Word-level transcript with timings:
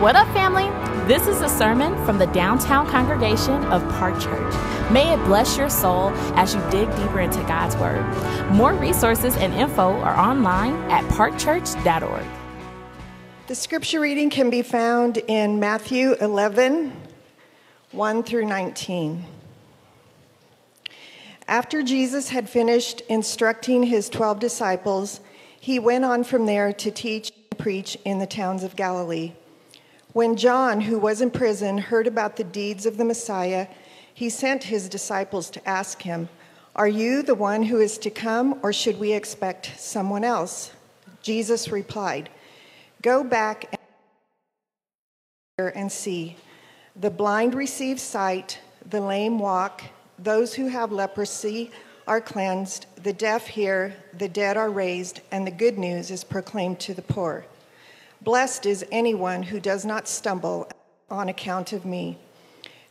What 0.00 0.14
up, 0.14 0.28
family? 0.34 0.68
This 1.08 1.26
is 1.26 1.40
a 1.40 1.48
sermon 1.48 1.96
from 2.04 2.18
the 2.18 2.26
downtown 2.26 2.86
congregation 2.86 3.64
of 3.72 3.80
Park 3.92 4.20
Church. 4.20 4.54
May 4.92 5.14
it 5.14 5.24
bless 5.24 5.56
your 5.56 5.70
soul 5.70 6.10
as 6.36 6.54
you 6.54 6.60
dig 6.70 6.94
deeper 6.96 7.20
into 7.20 7.42
God's 7.44 7.74
Word. 7.78 8.04
More 8.52 8.74
resources 8.74 9.34
and 9.38 9.54
info 9.54 9.92
are 10.00 10.14
online 10.14 10.74
at 10.90 11.02
parkchurch.org. 11.04 12.26
The 13.46 13.54
scripture 13.54 13.98
reading 13.98 14.28
can 14.28 14.50
be 14.50 14.60
found 14.60 15.16
in 15.16 15.60
Matthew 15.60 16.12
11, 16.20 16.92
1 17.92 18.22
through 18.22 18.44
19. 18.44 19.24
After 21.48 21.82
Jesus 21.82 22.28
had 22.28 22.50
finished 22.50 23.00
instructing 23.08 23.84
his 23.84 24.10
12 24.10 24.40
disciples, 24.40 25.20
he 25.58 25.78
went 25.78 26.04
on 26.04 26.22
from 26.22 26.44
there 26.44 26.74
to 26.74 26.90
teach 26.90 27.30
and 27.30 27.58
preach 27.58 27.96
in 28.04 28.18
the 28.18 28.26
towns 28.26 28.62
of 28.62 28.76
Galilee. 28.76 29.32
When 30.16 30.36
John, 30.36 30.80
who 30.80 30.98
was 30.98 31.20
in 31.20 31.30
prison, 31.30 31.76
heard 31.76 32.06
about 32.06 32.36
the 32.36 32.44
deeds 32.44 32.86
of 32.86 32.96
the 32.96 33.04
Messiah, 33.04 33.66
he 34.14 34.30
sent 34.30 34.64
his 34.64 34.88
disciples 34.88 35.50
to 35.50 35.68
ask 35.68 36.00
him, 36.00 36.30
Are 36.74 36.88
you 36.88 37.22
the 37.22 37.34
one 37.34 37.62
who 37.64 37.80
is 37.80 37.98
to 37.98 38.08
come, 38.08 38.58
or 38.62 38.72
should 38.72 38.98
we 38.98 39.12
expect 39.12 39.78
someone 39.78 40.24
else? 40.24 40.72
Jesus 41.20 41.68
replied, 41.68 42.30
Go 43.02 43.22
back 43.22 43.78
and 45.58 45.92
see. 45.92 46.38
The 46.98 47.10
blind 47.10 47.54
receive 47.54 48.00
sight, 48.00 48.58
the 48.88 49.02
lame 49.02 49.38
walk, 49.38 49.82
those 50.18 50.54
who 50.54 50.68
have 50.68 50.92
leprosy 50.92 51.70
are 52.06 52.22
cleansed, 52.22 52.86
the 53.02 53.12
deaf 53.12 53.48
hear, 53.48 53.94
the 54.14 54.30
dead 54.30 54.56
are 54.56 54.70
raised, 54.70 55.20
and 55.30 55.46
the 55.46 55.50
good 55.50 55.76
news 55.76 56.10
is 56.10 56.24
proclaimed 56.24 56.80
to 56.80 56.94
the 56.94 57.02
poor. 57.02 57.44
Blessed 58.22 58.66
is 58.66 58.84
anyone 58.90 59.42
who 59.42 59.60
does 59.60 59.84
not 59.84 60.08
stumble 60.08 60.68
on 61.10 61.28
account 61.28 61.72
of 61.72 61.84
me. 61.84 62.18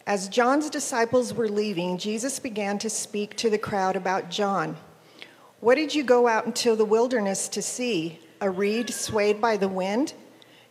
As 0.07 0.29
John's 0.29 0.69
disciples 0.69 1.33
were 1.33 1.49
leaving, 1.49 1.97
Jesus 1.97 2.39
began 2.39 2.77
to 2.79 2.89
speak 2.89 3.35
to 3.37 3.49
the 3.49 3.57
crowd 3.57 3.95
about 3.95 4.29
John. 4.29 4.77
What 5.59 5.75
did 5.75 5.95
you 5.95 6.03
go 6.03 6.27
out 6.27 6.45
into 6.45 6.75
the 6.75 6.85
wilderness 6.85 7.47
to 7.49 7.61
see? 7.61 8.19
A 8.39 8.49
reed 8.49 8.93
swayed 8.93 9.41
by 9.41 9.57
the 9.57 9.67
wind? 9.67 10.13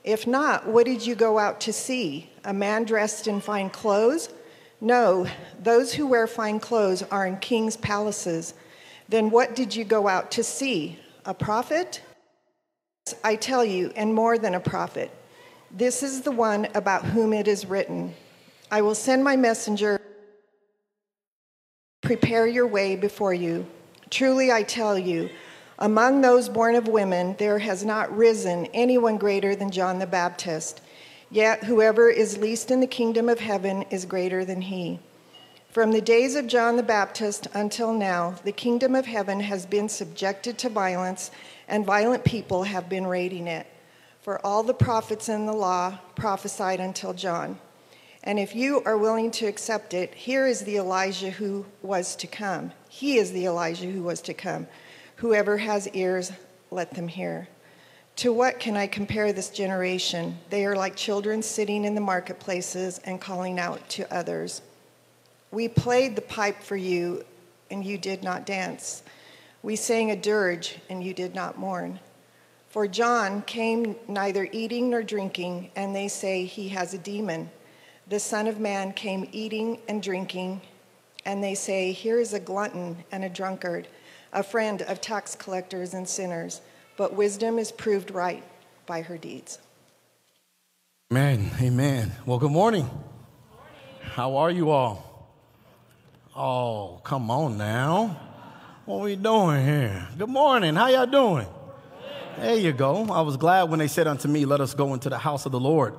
If 0.05 0.27
not, 0.27 0.69
what 0.69 0.87
did 0.87 1.05
you 1.05 1.15
go 1.15 1.39
out 1.39 1.61
to 1.63 1.73
see? 1.73 2.31
A 2.45 2.53
man 2.53 2.85
dressed 2.85 3.27
in 3.27 3.41
fine 3.41 3.71
clothes? 3.71 4.29
No, 4.81 5.27
those 5.61 5.95
who 5.95 6.07
wear 6.07 6.27
fine 6.27 6.61
clothes 6.61 7.03
are 7.03 7.27
in 7.27 7.39
king's 7.39 7.77
palaces. 7.77 8.55
Then 9.09 9.31
what 9.31 9.57
did 9.57 9.75
you 9.75 9.85
go 9.85 10.07
out 10.07 10.31
to 10.33 10.45
see? 10.45 10.99
A 11.25 11.35
prophet? 11.35 12.03
I 13.23 13.37
tell 13.37 13.65
you, 13.65 13.93
and 13.97 14.15
more 14.15 14.39
than 14.39 14.55
a 14.55 14.61
prophet. 14.61 15.11
This 15.71 16.03
is 16.03 16.23
the 16.23 16.31
one 16.31 16.69
about 16.75 17.05
whom 17.05 17.35
it 17.35 17.47
is 17.47 17.67
written 17.67 18.15
I 18.71 18.81
will 18.81 18.95
send 18.95 19.23
my 19.23 19.37
messenger, 19.37 20.01
prepare 22.01 22.47
your 22.47 22.67
way 22.67 22.97
before 22.97 23.35
you. 23.35 23.67
Truly 24.09 24.51
I 24.51 24.63
tell 24.63 24.99
you, 24.99 25.29
among 25.79 26.23
those 26.23 26.49
born 26.49 26.77
of 26.77 26.89
women, 26.89 27.37
there 27.39 27.59
has 27.59 27.85
not 27.85 28.17
risen 28.17 28.67
anyone 28.73 29.19
greater 29.19 29.55
than 29.55 29.71
John 29.71 29.99
the 29.99 30.07
Baptist. 30.07 30.81
Yet 31.31 31.65
whoever 31.65 32.09
is 32.09 32.39
least 32.39 32.71
in 32.71 32.81
the 32.81 32.87
kingdom 32.87 33.29
of 33.29 33.41
heaven 33.41 33.83
is 33.91 34.07
greater 34.07 34.45
than 34.45 34.63
he. 34.63 34.99
From 35.69 35.91
the 35.91 36.01
days 36.01 36.37
of 36.37 36.47
John 36.47 36.77
the 36.77 36.85
Baptist 36.85 37.49
until 37.53 37.93
now, 37.93 38.37
the 38.45 38.53
kingdom 38.53 38.95
of 38.95 39.07
heaven 39.07 39.41
has 39.41 39.67
been 39.67 39.89
subjected 39.89 40.57
to 40.59 40.69
violence 40.69 41.33
and 41.69 41.85
violent 41.85 42.25
people 42.25 42.65
have 42.65 42.89
been 42.89 43.07
raiding 43.07 43.47
it. 43.47 43.67
For 44.21 44.45
all 44.45 44.63
the 44.63 44.75
prophets 44.75 45.29
in 45.29 45.47
the 45.47 45.53
law 45.53 45.99
prophesied 46.15 46.81
until 46.81 47.13
John. 47.13 47.59
And 48.23 48.39
if 48.39 48.55
you 48.55 48.83
are 48.87 48.97
willing 48.97 49.31
to 49.33 49.47
accept 49.47 49.93
it, 49.93 50.15
here 50.15 50.47
is 50.47 50.63
the 50.63 50.77
Elijah 50.77 51.31
who 51.31 51.67
was 51.83 52.17
to 52.17 52.27
come. 52.27 52.73
He 52.89 53.19
is 53.19 53.33
the 53.33 53.45
Elijah 53.45 53.91
who 53.91 54.03
was 54.03 54.23
to 54.23 54.33
come. 54.33 54.67
Whoever 55.17 55.59
has 55.59 55.89
ears, 55.89 56.33
let 56.71 56.95
them 56.95 57.09
hear. 57.09 57.49
To 58.17 58.33
what 58.33 58.61
can 58.61 58.77
I 58.77 58.87
compare 58.87 59.33
this 59.33 59.51
generation? 59.51 60.39
They 60.49 60.65
are 60.65 60.77
like 60.77 60.97
children 60.97 61.43
sitting 61.43 61.85
in 61.85 61.95
the 61.95 62.01
marketplaces 62.01 63.01
and 63.05 63.21
calling 63.21 63.59
out 63.59 63.87
to 63.91 64.11
others. 64.15 64.63
We 65.51 65.69
played 65.69 66.17
the 66.17 66.23
pipe 66.23 66.63
for 66.63 66.77
you, 66.77 67.25
and 67.71 67.85
you 67.85 67.99
did 67.99 68.23
not 68.23 68.47
dance. 68.47 69.03
We 69.65 69.77
sang 69.77 70.11
a 70.11 70.17
dirge, 70.17 70.77
and 70.91 71.03
you 71.03 71.15
did 71.15 71.35
not 71.35 71.59
mourn. 71.59 71.99
For 72.69 72.87
John 72.87 73.41
came 73.41 73.97
neither 74.07 74.47
eating 74.53 74.91
nor 74.91 75.03
drinking, 75.03 75.71
and 75.75 75.97
they 75.97 76.07
say 76.07 76.45
he 76.45 76.69
has 76.69 76.93
a 76.93 76.99
demon. 76.99 77.49
The 78.07 78.21
Son 78.21 78.47
of 78.47 78.61
Man 78.61 78.93
came 78.93 79.27
eating 79.33 79.79
and 79.89 80.03
drinking, 80.03 80.61
and 81.25 81.43
they 81.43 81.55
say, 81.55 81.93
Here 81.93 82.21
is 82.21 82.35
a 82.35 82.41
glutton 82.41 83.03
and 83.11 83.25
a 83.25 83.31
drunkard, 83.31 83.89
a 84.35 84.43
friend 84.43 84.83
of 84.83 85.01
tax 85.01 85.35
collectors 85.35 85.95
and 85.95 86.07
sinners. 86.07 86.61
But 86.99 87.15
wisdom 87.15 87.59
is 87.59 87.73
proved 87.73 88.11
right 88.11 88.45
by 88.85 89.01
her 89.01 89.17
deeds. 89.17 89.61
Amen. 91.11 91.51
Amen. 91.59 92.13
Well, 92.27 92.39
good 92.39 92.53
morning. 92.53 92.91
How 94.03 94.37
are 94.37 94.51
you 94.51 94.69
all? 94.69 95.31
Oh, 96.37 97.01
come 97.03 97.31
on 97.31 97.57
now. 97.57 98.34
What 98.87 99.01
we 99.01 99.17
doing 99.17 99.65
here? 99.65 100.07
Good 100.19 100.29
morning. 100.29 100.75
How 100.75 100.89
y'all 100.89 101.07
doing? 101.07 101.47
There 102.37 102.55
you 102.55 102.71
go. 102.71 103.11
I 103.11 103.23
was 103.23 103.39
glad 103.39 103.71
when 103.71 103.79
they 103.79 103.89
said 103.89 104.07
unto 104.07 104.29
me, 104.29 104.45
Let 104.45 104.61
us 104.61 104.75
go 104.75 104.93
into 104.93 105.09
the 105.09 105.17
house 105.17 105.47
of 105.47 105.53
the 105.53 105.59
Lord 105.59 105.95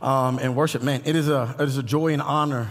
um, 0.00 0.38
and 0.38 0.56
worship. 0.56 0.80
Man, 0.80 1.02
it 1.04 1.16
is 1.16 1.28
a, 1.28 1.54
it 1.60 1.68
is 1.68 1.76
a 1.76 1.82
joy 1.82 2.14
and 2.14 2.22
honor 2.22 2.70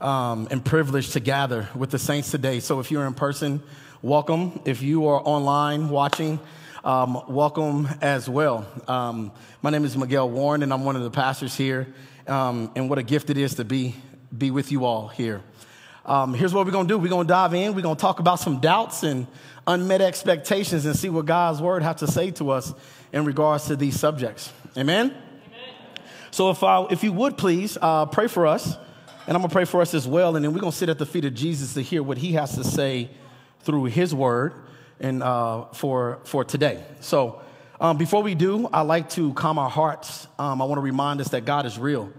um, 0.00 0.48
and 0.50 0.64
privilege 0.64 1.10
to 1.10 1.20
gather 1.20 1.68
with 1.74 1.90
the 1.90 1.98
saints 1.98 2.30
today. 2.30 2.58
So 2.58 2.80
if 2.80 2.90
you're 2.90 3.06
in 3.06 3.12
person, 3.12 3.62
welcome. 4.00 4.62
If 4.64 4.80
you 4.80 5.08
are 5.08 5.20
online 5.22 5.90
watching, 5.90 6.40
um, 6.82 7.22
welcome 7.28 7.86
as 8.00 8.30
well. 8.30 8.66
Um, 8.88 9.30
my 9.60 9.68
name 9.68 9.84
is 9.84 9.94
Miguel 9.94 10.30
Warren, 10.30 10.62
and 10.62 10.72
I'm 10.72 10.86
one 10.86 10.96
of 10.96 11.02
the 11.02 11.10
pastors 11.10 11.54
here. 11.54 11.86
Um, 12.26 12.72
and 12.74 12.88
what 12.88 12.98
a 12.98 13.02
gift 13.02 13.28
it 13.28 13.36
is 13.36 13.56
to 13.56 13.64
be, 13.66 13.94
be 14.36 14.50
with 14.50 14.72
you 14.72 14.86
all 14.86 15.08
here. 15.08 15.42
Um, 16.06 16.34
here's 16.34 16.54
what 16.54 16.64
we're 16.64 16.72
going 16.72 16.86
to 16.86 16.94
do 16.94 16.98
we're 16.98 17.08
going 17.08 17.26
to 17.26 17.32
dive 17.32 17.52
in, 17.52 17.74
we're 17.74 17.82
going 17.82 17.96
to 17.96 18.00
talk 18.00 18.20
about 18.20 18.38
some 18.38 18.60
doubts 18.60 19.02
and 19.02 19.26
unmet 19.66 20.00
expectations 20.00 20.86
and 20.86 20.94
see 20.94 21.08
what 21.08 21.26
God's 21.26 21.60
word 21.60 21.82
has 21.82 21.96
to 21.96 22.06
say 22.06 22.30
to 22.32 22.50
us 22.50 22.72
in 23.12 23.24
regards 23.24 23.66
to 23.66 23.74
these 23.74 23.98
subjects. 23.98 24.52
Amen? 24.76 25.06
Amen. 25.10 25.70
So, 26.30 26.50
if, 26.50 26.62
I, 26.62 26.86
if 26.90 27.02
you 27.02 27.12
would 27.12 27.36
please 27.36 27.76
uh, 27.82 28.06
pray 28.06 28.28
for 28.28 28.46
us, 28.46 28.76
and 29.26 29.36
I'm 29.36 29.40
going 29.40 29.48
to 29.48 29.52
pray 29.52 29.64
for 29.64 29.80
us 29.80 29.94
as 29.94 30.06
well, 30.06 30.36
and 30.36 30.44
then 30.44 30.52
we're 30.54 30.60
going 30.60 30.70
to 30.70 30.78
sit 30.78 30.88
at 30.88 30.98
the 30.98 31.06
feet 31.06 31.24
of 31.24 31.34
Jesus 31.34 31.74
to 31.74 31.82
hear 31.82 32.04
what 32.04 32.18
he 32.18 32.34
has 32.34 32.54
to 32.54 32.62
say 32.62 33.10
through 33.62 33.86
his 33.86 34.14
word 34.14 34.54
and 35.00 35.24
uh, 35.24 35.64
for, 35.72 36.20
for 36.22 36.44
today. 36.44 36.84
So, 37.00 37.40
um, 37.80 37.98
before 37.98 38.22
we 38.22 38.36
do, 38.36 38.68
I 38.72 38.82
like 38.82 39.10
to 39.10 39.34
calm 39.34 39.58
our 39.58 39.68
hearts. 39.68 40.28
Um, 40.38 40.62
I 40.62 40.66
want 40.66 40.78
to 40.78 40.82
remind 40.82 41.20
us 41.20 41.30
that 41.30 41.44
God 41.44 41.66
is 41.66 41.80
real. 41.80 42.12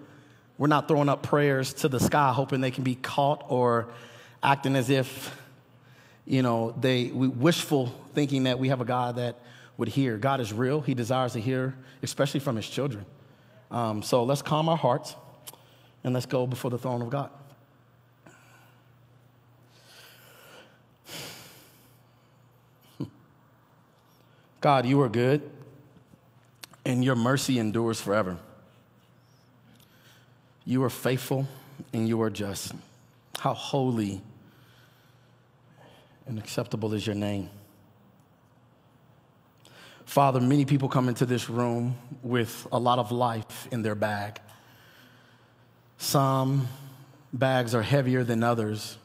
We're 0.57 0.67
not 0.67 0.87
throwing 0.87 1.09
up 1.09 1.21
prayers 1.21 1.73
to 1.75 1.87
the 1.87 1.99
sky 1.99 2.33
hoping 2.33 2.61
they 2.61 2.71
can 2.71 2.83
be 2.83 2.95
caught 2.95 3.45
or 3.47 3.89
acting 4.41 4.75
as 4.75 4.89
if, 4.89 5.39
you 6.25 6.41
know, 6.41 6.73
they 6.79 7.05
we 7.05 7.27
wishful 7.27 7.93
thinking 8.13 8.43
that 8.43 8.57
we 8.57 8.69
have 8.69 8.81
a 8.81 8.85
God 8.85 9.17
that 9.17 9.35
would 9.77 9.87
hear. 9.87 10.17
God 10.17 10.41
is 10.41 10.51
real. 10.51 10.81
He 10.81 10.95
desires 10.95 11.33
to 11.33 11.39
hear, 11.39 11.75
especially 12.01 12.39
from 12.39 12.55
his 12.55 12.67
children. 12.67 13.05
Um, 13.69 14.01
so 14.01 14.23
let's 14.23 14.41
calm 14.41 14.67
our 14.69 14.77
hearts 14.77 15.15
and 16.03 16.13
let's 16.13 16.25
go 16.25 16.47
before 16.47 16.71
the 16.71 16.79
throne 16.79 17.03
of 17.03 17.09
God. 17.11 17.29
God, 24.61 24.85
you 24.87 25.01
are 25.01 25.09
good, 25.09 25.47
and 26.85 27.03
your 27.03 27.15
mercy 27.15 27.59
endures 27.59 28.01
forever. 28.01 28.37
You 30.67 30.83
are 30.83 30.89
faithful 30.89 31.47
and 31.93 32.09
you 32.09 32.21
are 32.21 32.29
just. 32.29 32.73
How 33.39 33.53
holy 33.53 34.21
and 36.25 36.37
acceptable 36.37 36.93
is 36.93 37.07
your 37.07 37.15
name. 37.15 37.49
Father, 40.03 40.41
many 40.41 40.65
people 40.65 40.89
come 40.89 41.07
into 41.07 41.25
this 41.25 41.49
room 41.49 41.95
with 42.21 42.67
a 42.69 42.77
lot 42.77 42.99
of 42.99 43.13
life 43.13 43.69
in 43.71 43.81
their 43.81 43.95
bag. 43.95 44.41
Some 45.99 46.67
bags 47.31 47.73
are 47.73 47.81
heavier 47.81 48.25
than 48.25 48.43
others. 48.43 48.97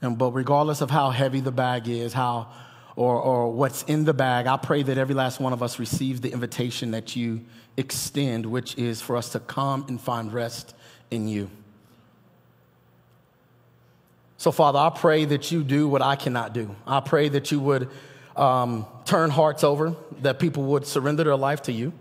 And 0.00 0.16
but 0.16 0.30
regardless 0.34 0.80
of 0.80 0.90
how 0.90 1.10
heavy 1.10 1.40
the 1.40 1.50
bag 1.50 1.88
is, 1.88 2.12
how 2.12 2.52
or, 2.96 3.20
or 3.20 3.52
what's 3.52 3.82
in 3.84 4.04
the 4.04 4.14
bag, 4.14 4.46
I 4.46 4.56
pray 4.56 4.82
that 4.82 4.96
every 4.96 5.14
last 5.14 5.38
one 5.38 5.52
of 5.52 5.62
us 5.62 5.78
receives 5.78 6.22
the 6.22 6.32
invitation 6.32 6.90
that 6.92 7.14
you 7.14 7.44
extend, 7.76 8.46
which 8.46 8.76
is 8.78 9.02
for 9.02 9.16
us 9.16 9.30
to 9.30 9.40
come 9.40 9.84
and 9.88 10.00
find 10.00 10.32
rest 10.32 10.74
in 11.10 11.28
you. 11.28 11.50
So, 14.38 14.50
Father, 14.50 14.78
I 14.78 14.90
pray 14.90 15.26
that 15.26 15.52
you 15.52 15.62
do 15.62 15.88
what 15.88 16.02
I 16.02 16.16
cannot 16.16 16.52
do. 16.52 16.74
I 16.86 17.00
pray 17.00 17.28
that 17.28 17.50
you 17.50 17.60
would 17.60 17.88
um, 18.34 18.86
turn 19.04 19.30
hearts 19.30 19.64
over, 19.64 19.94
that 20.22 20.38
people 20.38 20.64
would 20.64 20.86
surrender 20.86 21.24
their 21.24 21.36
life 21.36 21.62
to 21.62 21.72
you. 21.72 21.92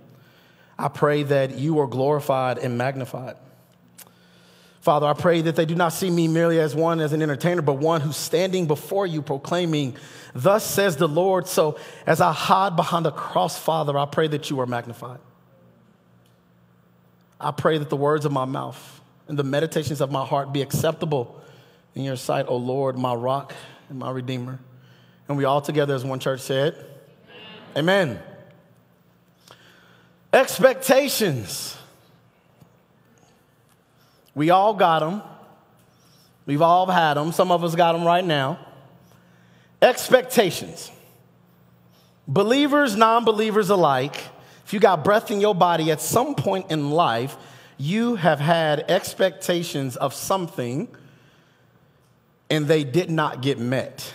I 0.78 0.90
pray 0.90 1.24
that 1.24 1.58
you 1.58 1.80
are 1.80 1.88
glorified 1.88 2.58
and 2.58 2.78
magnified. 2.78 3.36
Father, 4.86 5.08
I 5.08 5.14
pray 5.14 5.42
that 5.42 5.56
they 5.56 5.66
do 5.66 5.74
not 5.74 5.94
see 5.94 6.12
me 6.12 6.28
merely 6.28 6.60
as 6.60 6.76
one, 6.76 7.00
as 7.00 7.12
an 7.12 7.24
entertainer, 7.24 7.64
but 7.64 7.80
one 7.80 8.02
who's 8.02 8.16
standing 8.16 8.68
before 8.68 9.08
you 9.08 9.24
proclaiming, 9.24 9.98
Thus 10.36 10.64
says 10.64 10.96
the 10.96 11.08
Lord. 11.08 11.48
So 11.48 11.80
as 12.06 12.22
I 12.22 12.32
hide 12.32 12.76
behind 12.76 13.04
the 13.04 13.12
cross, 13.12 13.58
Father, 13.58 13.98
I 13.98 14.06
pray 14.06 14.28
that 14.28 14.52
you 14.52 14.60
are 14.60 14.68
magnified. 14.68 15.18
I 17.42 17.50
pray 17.50 17.80
that 17.80 17.90
the 17.90 17.96
words 17.98 18.26
of 18.26 18.32
my 18.32 18.46
mouth 18.46 19.02
and 19.28 19.40
the 19.40 19.44
meditations 19.44 20.02
of 20.02 20.12
my 20.12 20.24
heart 20.24 20.54
be 20.54 20.62
acceptable 20.62 21.42
in 21.96 22.04
your 22.04 22.16
sight, 22.16 22.46
O 22.48 22.58
Lord, 22.58 22.96
my 22.96 23.16
rock 23.16 23.56
and 23.90 23.98
my 23.98 24.12
redeemer. 24.12 24.60
And 25.28 25.36
we 25.36 25.46
all 25.46 25.62
together 25.62 25.96
as 25.96 26.06
one 26.06 26.20
church 26.20 26.42
said, 26.42 26.76
Amen. 27.76 28.10
Amen. 28.10 28.20
Expectations. 30.32 31.75
We 34.36 34.50
all 34.50 34.74
got 34.74 35.00
them. 35.00 35.22
We've 36.46 36.62
all 36.62 36.86
had 36.86 37.16
them. 37.16 37.32
Some 37.32 37.52
of 37.52 37.64
us 37.64 37.74
got 37.74 37.94
them 37.94 38.04
right 38.04 38.24
now. 38.24 38.60
Expectations. 39.82 40.92
Believers, 42.28 42.96
non 42.96 43.24
believers 43.24 43.70
alike, 43.70 44.16
if 44.66 44.74
you 44.74 44.80
got 44.80 45.04
breath 45.04 45.32
in 45.32 45.42
your 45.42 45.56
body 45.56 45.92
at 45.92 46.02
some 46.02 46.36
point 46.36 46.72
in 46.72 46.92
life, 46.92 47.38
you 47.78 48.16
have 48.16 48.40
had 48.40 48.90
expectations 48.90 49.96
of 49.96 50.14
something 50.14 50.88
and 52.50 52.68
they 52.68 52.84
did 52.84 53.10
not 53.10 53.42
get 53.42 53.60
met. 53.60 54.14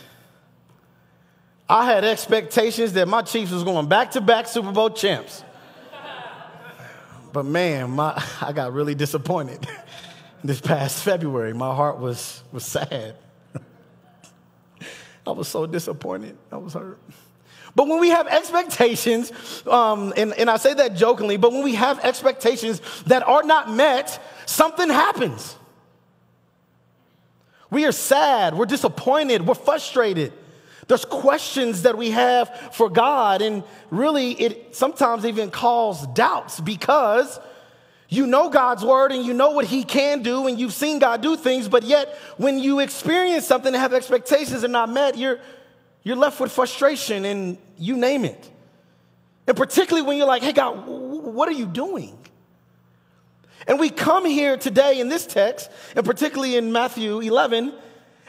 I 1.68 1.84
had 1.84 2.04
expectations 2.04 2.94
that 2.94 3.06
my 3.06 3.22
Chiefs 3.22 3.52
was 3.52 3.62
going 3.62 3.88
back 3.88 4.12
to 4.12 4.20
back 4.20 4.48
Super 4.48 4.72
Bowl 4.72 4.90
champs. 4.90 5.44
But 7.32 7.44
man, 7.44 7.90
my, 7.90 8.20
I 8.40 8.52
got 8.52 8.72
really 8.72 8.94
disappointed 8.94 9.66
this 10.42 10.60
past 10.60 11.02
February. 11.02 11.52
My 11.52 11.74
heart 11.74 11.98
was, 11.98 12.42
was 12.52 12.64
sad. 12.64 13.16
I 15.26 15.30
was 15.32 15.48
so 15.48 15.66
disappointed. 15.66 16.36
I 16.50 16.56
was 16.56 16.74
hurt. 16.74 16.98
But 17.74 17.86
when 17.86 18.00
we 18.00 18.10
have 18.10 18.26
expectations, 18.26 19.32
um, 19.66 20.12
and, 20.16 20.32
and 20.34 20.50
I 20.50 20.56
say 20.56 20.74
that 20.74 20.96
jokingly, 20.96 21.36
but 21.36 21.52
when 21.52 21.62
we 21.62 21.76
have 21.76 22.04
expectations 22.04 22.80
that 23.06 23.26
are 23.26 23.44
not 23.44 23.70
met, 23.70 24.20
something 24.46 24.88
happens. 24.88 25.56
We 27.70 27.86
are 27.86 27.92
sad, 27.92 28.54
we're 28.58 28.66
disappointed, 28.66 29.46
we're 29.46 29.54
frustrated. 29.54 30.32
There's 30.88 31.04
questions 31.04 31.82
that 31.82 31.96
we 31.96 32.10
have 32.10 32.72
for 32.72 32.90
God, 32.90 33.42
and 33.42 33.62
really, 33.90 34.32
it 34.32 34.74
sometimes 34.74 35.24
even 35.24 35.52
causes 35.52 36.08
doubts 36.08 36.58
because 36.58 37.38
you 38.10 38.26
know 38.26 38.50
God's 38.50 38.84
word 38.84 39.12
and 39.12 39.24
you 39.24 39.32
know 39.32 39.52
what 39.52 39.64
He 39.64 39.84
can 39.84 40.22
do, 40.22 40.48
and 40.48 40.58
you've 40.58 40.74
seen 40.74 40.98
God 40.98 41.22
do 41.22 41.36
things, 41.36 41.68
but 41.68 41.84
yet 41.84 42.18
when 42.36 42.58
you 42.58 42.80
experience 42.80 43.46
something 43.46 43.72
and 43.72 43.80
have 43.80 43.94
expectations 43.94 44.64
are 44.64 44.68
not 44.68 44.90
met, 44.90 45.16
you're, 45.16 45.38
you're 46.02 46.16
left 46.16 46.40
with 46.40 46.50
frustration 46.50 47.24
and 47.24 47.56
you 47.78 47.96
name 47.96 48.24
it. 48.24 48.50
And 49.46 49.56
particularly 49.56 50.06
when 50.06 50.16
you're 50.16 50.26
like, 50.26 50.42
hey, 50.42 50.52
God, 50.52 50.86
what 50.86 51.48
are 51.48 51.52
you 51.52 51.66
doing? 51.66 52.18
And 53.68 53.78
we 53.78 53.90
come 53.90 54.24
here 54.24 54.56
today 54.56 54.98
in 54.98 55.08
this 55.08 55.24
text, 55.24 55.70
and 55.94 56.04
particularly 56.04 56.56
in 56.56 56.72
Matthew 56.72 57.20
11, 57.20 57.72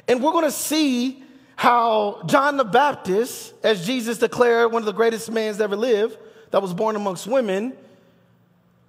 and 0.08 0.24
we're 0.24 0.32
going 0.32 0.46
to 0.46 0.52
see 0.52 1.24
how 1.56 2.22
John 2.28 2.58
the 2.58 2.64
Baptist, 2.64 3.54
as 3.64 3.84
Jesus 3.86 4.20
declared, 4.20 4.72
one 4.72 4.84
of 4.84 4.86
the 4.86 4.92
greatest 4.92 5.32
men 5.32 5.60
ever 5.60 5.76
lived, 5.76 6.18
that 6.52 6.62
was 6.62 6.74
born 6.74 6.96
amongst 6.96 7.26
women, 7.26 7.74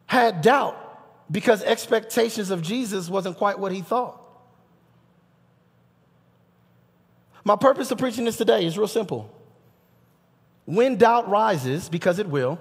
had 0.07 0.43
doubt 0.43 0.82
because 1.33 1.63
expectations 1.63 2.51
of 2.51 2.63
Jesus 2.63 3.09
wasn't 3.09 3.39
quite 3.39 3.59
what 3.59 3.73
he 3.73 3.81
thought. 3.81 4.21
My 7.43 7.57
purpose 7.57 7.91
of 7.91 7.99
preaching 7.99 8.27
this 8.27 8.37
today 8.37 8.65
is 8.65 8.79
real 8.79 8.87
simple. 8.87 9.35
When 10.67 10.97
doubt 10.97 11.29
rises, 11.29 11.89
because 11.89 12.19
it 12.19 12.29
will, 12.29 12.61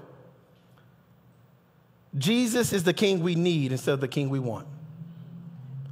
Jesus 2.17 2.73
is 2.73 2.83
the 2.83 2.93
king 2.93 3.21
we 3.21 3.35
need 3.35 3.71
instead 3.71 3.93
of 3.93 4.01
the 4.01 4.07
king 4.07 4.29
we 4.29 4.39
want. 4.39 4.67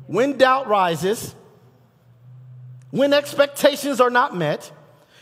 When 0.07 0.37
doubt 0.37 0.67
rises, 0.67 1.35
when 2.89 3.13
expectations 3.13 4.01
are 4.01 4.09
not 4.09 4.35
met, 4.35 4.71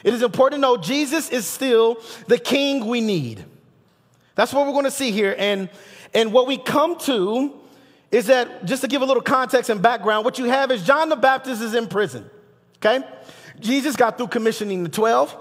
it 0.04 0.14
is 0.14 0.22
important 0.22 0.60
to 0.60 0.62
know 0.62 0.78
Jesus 0.78 1.30
is 1.30 1.46
still 1.46 1.98
the 2.28 2.38
king 2.38 2.86
we 2.86 3.02
need. 3.02 3.44
That's 4.36 4.54
what 4.54 4.66
we're 4.66 4.74
going 4.74 4.86
to 4.86 4.92
see 4.92 5.12
here. 5.12 5.36
And, 5.38 5.70
and 6.14 6.34
what 6.34 6.48
we 6.48 6.58
come 6.58 6.98
to 7.00 7.54
is 8.12 8.28
that, 8.28 8.66
just 8.66 8.82
to 8.82 8.88
give 8.88 9.02
a 9.02 9.06
little 9.06 9.24
context 9.24 9.70
and 9.70 9.82
background, 9.82 10.26
what 10.26 10.40
you 10.40 10.46
have 10.46 10.72
is 10.72 10.84
John 10.84 11.10
the 11.10 11.16
Baptist 11.16 11.62
is 11.62 11.74
in 11.74 11.88
prison. 11.88 12.30
Okay? 12.78 13.06
Jesus 13.60 13.96
got 13.96 14.18
through 14.18 14.28
commissioning 14.28 14.84
the 14.84 14.90
12, 14.90 15.36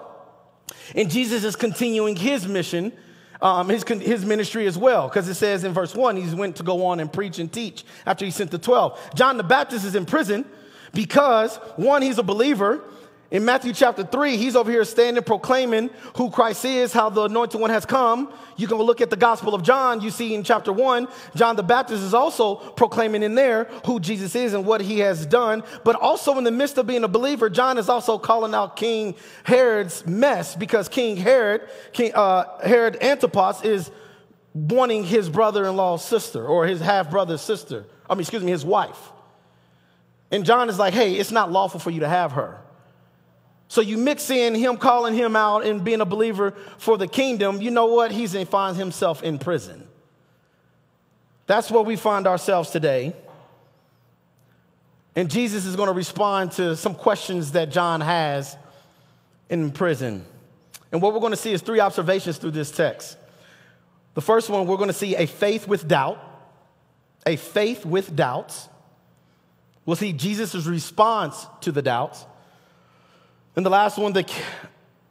and 0.94 1.10
Jesus 1.10 1.44
is 1.44 1.54
continuing 1.54 2.16
his 2.16 2.46
mission, 2.46 2.92
um, 3.40 3.68
his, 3.68 3.84
his 3.84 4.24
ministry 4.24 4.66
as 4.66 4.76
well, 4.78 5.08
because 5.08 5.28
it 5.28 5.34
says 5.34 5.64
in 5.64 5.72
verse 5.72 5.94
1, 5.94 6.16
he 6.16 6.34
went 6.34 6.56
to 6.56 6.62
go 6.62 6.86
on 6.86 6.98
and 7.00 7.12
preach 7.12 7.38
and 7.38 7.52
teach 7.52 7.84
after 8.06 8.24
he 8.24 8.30
sent 8.30 8.50
the 8.50 8.58
12. 8.58 9.14
John 9.14 9.36
the 9.36 9.44
Baptist 9.44 9.84
is 9.84 9.94
in 9.94 10.06
prison 10.06 10.44
because, 10.92 11.56
one, 11.76 12.02
he's 12.02 12.18
a 12.18 12.22
believer. 12.22 12.82
In 13.28 13.44
Matthew 13.44 13.72
chapter 13.72 14.04
3, 14.04 14.36
he's 14.36 14.54
over 14.54 14.70
here 14.70 14.84
standing 14.84 15.22
proclaiming 15.24 15.90
who 16.16 16.30
Christ 16.30 16.64
is, 16.64 16.92
how 16.92 17.10
the 17.10 17.22
anointed 17.22 17.60
one 17.60 17.70
has 17.70 17.84
come. 17.84 18.32
You 18.56 18.68
can 18.68 18.76
look 18.76 19.00
at 19.00 19.10
the 19.10 19.16
Gospel 19.16 19.52
of 19.52 19.64
John. 19.64 20.00
You 20.00 20.10
see 20.10 20.32
in 20.32 20.44
chapter 20.44 20.72
1, 20.72 21.08
John 21.34 21.56
the 21.56 21.64
Baptist 21.64 22.04
is 22.04 22.14
also 22.14 22.54
proclaiming 22.54 23.24
in 23.24 23.34
there 23.34 23.64
who 23.84 23.98
Jesus 23.98 24.36
is 24.36 24.54
and 24.54 24.64
what 24.64 24.80
he 24.80 25.00
has 25.00 25.26
done. 25.26 25.64
But 25.82 25.96
also, 25.96 26.38
in 26.38 26.44
the 26.44 26.52
midst 26.52 26.78
of 26.78 26.86
being 26.86 27.02
a 27.02 27.08
believer, 27.08 27.50
John 27.50 27.78
is 27.78 27.88
also 27.88 28.16
calling 28.16 28.54
out 28.54 28.76
King 28.76 29.16
Herod's 29.42 30.06
mess 30.06 30.54
because 30.54 30.88
King 30.88 31.16
Herod, 31.16 31.62
King, 31.92 32.12
uh, 32.14 32.60
Herod 32.60 32.96
Antipas, 33.02 33.64
is 33.64 33.90
wanting 34.54 35.02
his 35.02 35.28
brother 35.28 35.66
in 35.66 35.74
law's 35.74 36.04
sister 36.04 36.46
or 36.46 36.64
his 36.66 36.80
half 36.80 37.10
brother's 37.10 37.42
sister. 37.42 37.86
I 38.08 38.14
mean, 38.14 38.20
excuse 38.20 38.44
me, 38.44 38.52
his 38.52 38.64
wife. 38.64 39.12
And 40.30 40.44
John 40.44 40.68
is 40.68 40.78
like, 40.78 40.94
hey, 40.94 41.14
it's 41.14 41.32
not 41.32 41.50
lawful 41.50 41.80
for 41.80 41.90
you 41.90 42.00
to 42.00 42.08
have 42.08 42.32
her. 42.32 42.60
So 43.68 43.80
you 43.80 43.98
mix 43.98 44.30
in 44.30 44.54
him 44.54 44.76
calling 44.76 45.14
him 45.14 45.34
out 45.34 45.64
and 45.64 45.82
being 45.82 46.00
a 46.00 46.04
believer 46.04 46.52
for 46.78 46.96
the 46.96 47.08
kingdom, 47.08 47.60
you 47.60 47.70
know 47.70 47.86
what? 47.86 48.12
He 48.12 48.26
finds 48.44 48.78
himself 48.78 49.22
in 49.22 49.38
prison. 49.38 49.86
That's 51.46 51.70
where 51.70 51.82
we 51.82 51.96
find 51.96 52.26
ourselves 52.26 52.70
today. 52.70 53.14
And 55.14 55.30
Jesus 55.30 55.64
is 55.64 55.76
going 55.76 55.88
to 55.88 55.94
respond 55.94 56.52
to 56.52 56.76
some 56.76 56.94
questions 56.94 57.52
that 57.52 57.70
John 57.70 58.00
has 58.00 58.56
in 59.48 59.70
prison. 59.70 60.24
And 60.92 61.00
what 61.00 61.14
we're 61.14 61.20
going 61.20 61.32
to 61.32 61.36
see 61.36 61.52
is 61.52 61.62
three 61.62 61.80
observations 61.80 62.38
through 62.38 62.52
this 62.52 62.70
text. 62.70 63.16
The 64.14 64.20
first 64.20 64.48
one, 64.48 64.66
we're 64.66 64.76
going 64.76 64.88
to 64.88 64.94
see 64.94 65.16
a 65.16 65.26
faith 65.26 65.66
with 65.66 65.88
doubt, 65.88 66.18
a 67.26 67.36
faith 67.36 67.84
with 67.84 68.14
doubts. 68.14 68.68
We'll 69.84 69.96
see 69.96 70.12
Jesus' 70.12 70.66
response 70.66 71.46
to 71.62 71.72
the 71.72 71.82
doubts. 71.82 72.24
And 73.56 73.64
the 73.64 73.70
last 73.70 73.98
one, 73.98 74.12
the, 74.12 74.30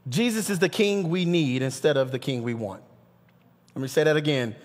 Jesus 0.07 0.49
is 0.49 0.59
the 0.59 0.69
king 0.69 1.09
we 1.09 1.25
need 1.25 1.63
instead 1.63 1.97
of 1.97 2.11
the 2.11 2.19
king 2.19 2.43
we 2.43 2.53
want. 2.53 2.83
Let 3.73 3.81
me 3.81 3.87
say 3.87 4.03
that 4.03 4.15
again. 4.15 4.55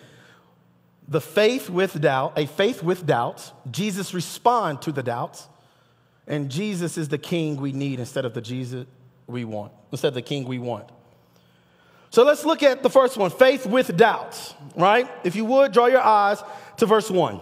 The 1.09 1.21
faith 1.21 1.69
with 1.69 2.01
doubt, 2.01 2.35
a 2.37 2.47
faith 2.47 2.83
with 2.83 3.05
doubts, 3.05 3.53
Jesus 3.71 4.15
respond 4.15 4.83
to 4.83 4.93
the 4.93 5.03
doubts, 5.03 5.49
and 6.27 6.49
Jesus 6.49 6.97
is 6.97 7.09
the 7.09 7.19
king 7.19 7.57
we 7.57 7.73
need 7.73 7.99
instead 7.99 8.25
of 8.25 8.35
the 8.35 8.41
Jesus 8.41 8.87
we 9.27 9.45
want, 9.45 9.73
instead 9.91 10.09
of 10.09 10.15
the 10.15 10.23
king 10.23 10.45
we 10.45 10.59
want. 10.59 10.89
So 12.11 12.25
let's 12.25 12.45
look 12.45 12.63
at 12.63 12.83
the 12.83 12.91
first 12.91 13.17
one, 13.17 13.31
faith 13.31 13.67
with 13.67 13.97
doubts, 13.97 14.55
right? 14.77 15.09
If 15.25 15.35
you 15.35 15.45
would, 15.47 15.73
draw 15.73 15.87
your 15.87 16.03
eyes 16.03 16.43
to 16.77 16.87
verse 16.87 17.11
1. 17.11 17.41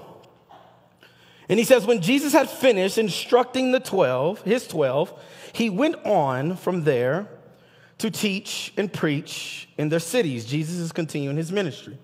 And 1.49 1.59
he 1.59 1.65
says, 1.65 1.87
when 1.87 2.03
Jesus 2.03 2.33
had 2.33 2.51
finished 2.51 2.99
instructing 2.99 3.73
the 3.73 3.81
12, 3.81 4.43
his 4.43 4.67
12, 4.67 5.19
he 5.53 5.71
went 5.71 5.97
on 6.05 6.57
from 6.57 6.85
there 6.85 7.29
to 7.99 8.11
teach 8.11 8.73
and 8.77 8.93
preach 8.93 9.69
in 9.79 9.89
their 9.89 9.99
cities. 9.99 10.45
Jesus 10.45 10.77
is 10.77 10.93
continuing 10.93 11.37
his 11.37 11.51
ministry. 11.51 11.99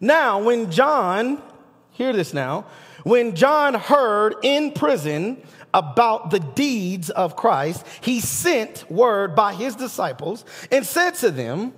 Now, 0.00 0.42
when 0.42 0.70
John, 0.70 1.42
hear 1.90 2.12
this 2.12 2.32
now, 2.32 2.66
when 3.02 3.34
John 3.34 3.74
heard 3.74 4.34
in 4.42 4.72
prison 4.72 5.42
about 5.72 6.30
the 6.30 6.40
deeds 6.40 7.10
of 7.10 7.36
Christ, 7.36 7.86
he 8.00 8.20
sent 8.20 8.90
word 8.90 9.34
by 9.34 9.54
his 9.54 9.74
disciples 9.74 10.44
and 10.70 10.86
said 10.86 11.14
to 11.16 11.30
them, 11.30 11.72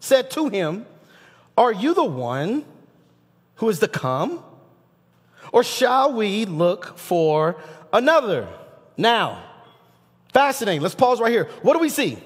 said 0.00 0.30
to 0.32 0.48
him, 0.48 0.86
Are 1.56 1.72
you 1.72 1.94
the 1.94 2.04
one 2.04 2.64
who 3.56 3.68
is 3.68 3.78
to 3.80 3.88
come? 3.88 4.42
Or 5.56 5.64
shall 5.64 6.12
we 6.12 6.44
look 6.44 6.98
for 6.98 7.56
another? 7.90 8.46
Now, 8.98 9.42
fascinating. 10.30 10.82
Let's 10.82 10.94
pause 10.94 11.18
right 11.18 11.32
here. 11.32 11.48
What 11.62 11.72
do 11.72 11.78
we 11.78 11.88
see? 11.88 12.18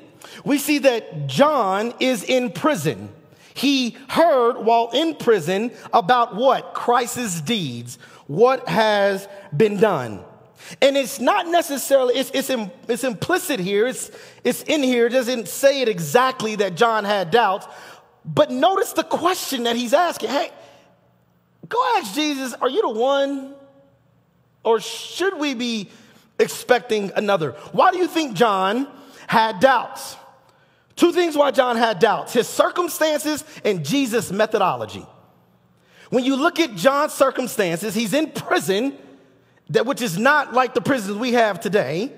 We 0.44 0.58
see 0.58 0.78
that 0.78 1.28
John 1.28 1.94
is 2.00 2.24
in 2.24 2.50
prison. 2.50 3.08
He 3.54 3.96
heard 4.08 4.58
while 4.58 4.90
in 4.92 5.14
prison 5.14 5.70
about 5.92 6.34
what? 6.34 6.74
Christ's 6.74 7.40
deeds, 7.40 8.00
what 8.26 8.68
has 8.68 9.28
been 9.56 9.76
done. 9.76 10.24
And 10.82 10.96
it's 10.96 11.20
not 11.20 11.46
necessarily, 11.46 12.16
it's, 12.16 12.32
it's, 12.34 12.50
it's 12.88 13.04
implicit 13.04 13.60
here, 13.60 13.86
it's, 13.86 14.10
it's 14.42 14.64
in 14.64 14.82
here, 14.82 15.06
it 15.06 15.10
doesn't 15.10 15.46
say 15.46 15.82
it 15.82 15.88
exactly 15.88 16.56
that 16.56 16.74
John 16.74 17.04
had 17.04 17.30
doubts. 17.30 17.68
But 18.24 18.50
notice 18.50 18.92
the 18.92 19.04
question 19.04 19.62
that 19.62 19.76
he's 19.76 19.94
asking. 19.94 20.30
Hey, 20.30 20.50
go 21.70 21.96
ask 21.96 22.14
Jesus, 22.14 22.52
are 22.60 22.68
you 22.68 22.82
the 22.82 22.90
one? 22.90 23.54
Or 24.62 24.78
should 24.78 25.38
we 25.38 25.54
be 25.54 25.88
expecting 26.38 27.12
another? 27.16 27.52
Why 27.72 27.92
do 27.92 27.98
you 27.98 28.06
think 28.06 28.34
John 28.34 28.86
had 29.26 29.60
doubts? 29.60 30.16
Two 30.96 31.12
things 31.12 31.34
why 31.34 31.50
John 31.50 31.76
had 31.76 31.98
doubts 31.98 32.34
his 32.34 32.46
circumstances 32.46 33.42
and 33.64 33.82
Jesus' 33.82 34.30
methodology. 34.30 35.06
When 36.10 36.24
you 36.24 36.36
look 36.36 36.58
at 36.60 36.74
John's 36.74 37.14
circumstances, 37.14 37.94
he's 37.94 38.12
in 38.12 38.32
prison, 38.32 38.98
that, 39.70 39.86
which 39.86 40.02
is 40.02 40.18
not 40.18 40.52
like 40.52 40.74
the 40.74 40.80
prisons 40.80 41.16
we 41.16 41.32
have 41.32 41.60
today. 41.60 42.12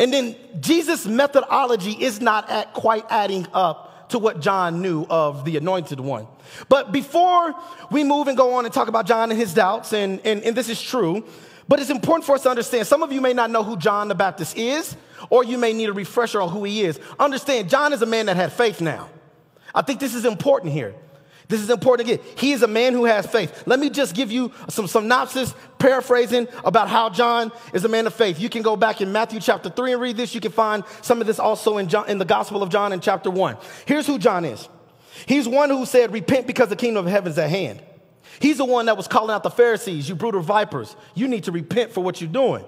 And 0.00 0.12
then 0.12 0.34
Jesus' 0.58 1.06
methodology 1.06 1.92
is 1.92 2.20
not 2.20 2.48
at 2.50 2.72
quite 2.72 3.04
adding 3.10 3.46
up 3.52 3.87
to 4.08 4.18
what 4.18 4.40
John 4.40 4.82
knew 4.82 5.06
of 5.08 5.44
the 5.44 5.56
anointed 5.56 6.00
one. 6.00 6.26
But 6.68 6.92
before 6.92 7.54
we 7.90 8.04
move 8.04 8.28
and 8.28 8.36
go 8.36 8.54
on 8.54 8.64
and 8.64 8.72
talk 8.72 8.88
about 8.88 9.06
John 9.06 9.30
and 9.30 9.38
his 9.38 9.54
doubts, 9.54 9.92
and, 9.92 10.20
and, 10.24 10.42
and 10.42 10.56
this 10.56 10.68
is 10.68 10.80
true, 10.80 11.24
but 11.68 11.80
it's 11.80 11.90
important 11.90 12.24
for 12.24 12.34
us 12.34 12.42
to 12.44 12.50
understand 12.50 12.86
some 12.86 13.02
of 13.02 13.12
you 13.12 13.20
may 13.20 13.34
not 13.34 13.50
know 13.50 13.62
who 13.62 13.76
John 13.76 14.08
the 14.08 14.14
Baptist 14.14 14.56
is 14.56 14.96
or 15.30 15.44
you 15.44 15.58
may 15.58 15.72
need 15.72 15.88
a 15.88 15.92
refresher 15.92 16.40
on 16.40 16.48
who 16.48 16.64
he 16.64 16.82
is. 16.82 16.98
Understand, 17.18 17.68
John 17.68 17.92
is 17.92 18.02
a 18.02 18.06
man 18.06 18.26
that 18.26 18.36
had 18.36 18.52
faith 18.52 18.80
now. 18.80 19.08
I 19.74 19.82
think 19.82 20.00
this 20.00 20.14
is 20.14 20.24
important 20.24 20.72
here. 20.72 20.94
This 21.48 21.62
is 21.62 21.70
important 21.70 22.08
again. 22.08 22.24
He 22.36 22.52
is 22.52 22.62
a 22.62 22.68
man 22.68 22.92
who 22.92 23.06
has 23.06 23.26
faith. 23.26 23.62
Let 23.64 23.80
me 23.80 23.88
just 23.88 24.14
give 24.14 24.30
you 24.30 24.52
some 24.68 24.86
synopsis, 24.86 25.54
paraphrasing 25.78 26.46
about 26.62 26.88
how 26.88 27.08
John 27.08 27.50
is 27.72 27.86
a 27.86 27.88
man 27.88 28.06
of 28.06 28.12
faith. 28.12 28.38
You 28.38 28.50
can 28.50 28.60
go 28.60 28.76
back 28.76 29.00
in 29.00 29.12
Matthew 29.12 29.40
chapter 29.40 29.70
3 29.70 29.92
and 29.92 30.02
read 30.02 30.16
this. 30.18 30.34
You 30.34 30.42
can 30.42 30.52
find 30.52 30.84
some 31.00 31.22
of 31.22 31.26
this 31.26 31.38
also 31.38 31.78
in, 31.78 31.88
John, 31.88 32.08
in 32.08 32.18
the 32.18 32.26
Gospel 32.26 32.62
of 32.62 32.68
John 32.68 32.92
in 32.92 33.00
chapter 33.00 33.30
1. 33.30 33.56
Here's 33.86 34.06
who 34.06 34.18
John 34.18 34.44
is 34.44 34.68
He's 35.26 35.48
one 35.48 35.70
who 35.70 35.86
said, 35.86 36.12
Repent 36.12 36.46
because 36.46 36.68
the 36.68 36.76
kingdom 36.76 37.06
of 37.06 37.10
heaven 37.10 37.32
is 37.32 37.38
at 37.38 37.48
hand. 37.48 37.82
He's 38.40 38.58
the 38.58 38.66
one 38.66 38.86
that 38.86 38.96
was 38.96 39.08
calling 39.08 39.34
out 39.34 39.42
the 39.42 39.50
Pharisees, 39.50 40.08
you 40.08 40.14
brutal 40.14 40.42
vipers. 40.42 40.94
You 41.14 41.28
need 41.28 41.44
to 41.44 41.52
repent 41.52 41.92
for 41.92 42.02
what 42.02 42.20
you're 42.20 42.30
doing. 42.30 42.64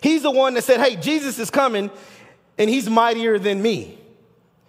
He's 0.00 0.22
the 0.22 0.30
one 0.30 0.54
that 0.54 0.64
said, 0.64 0.80
Hey, 0.80 0.96
Jesus 0.96 1.38
is 1.38 1.50
coming 1.50 1.90
and 2.56 2.70
he's 2.70 2.88
mightier 2.88 3.38
than 3.38 3.60
me. 3.60 3.98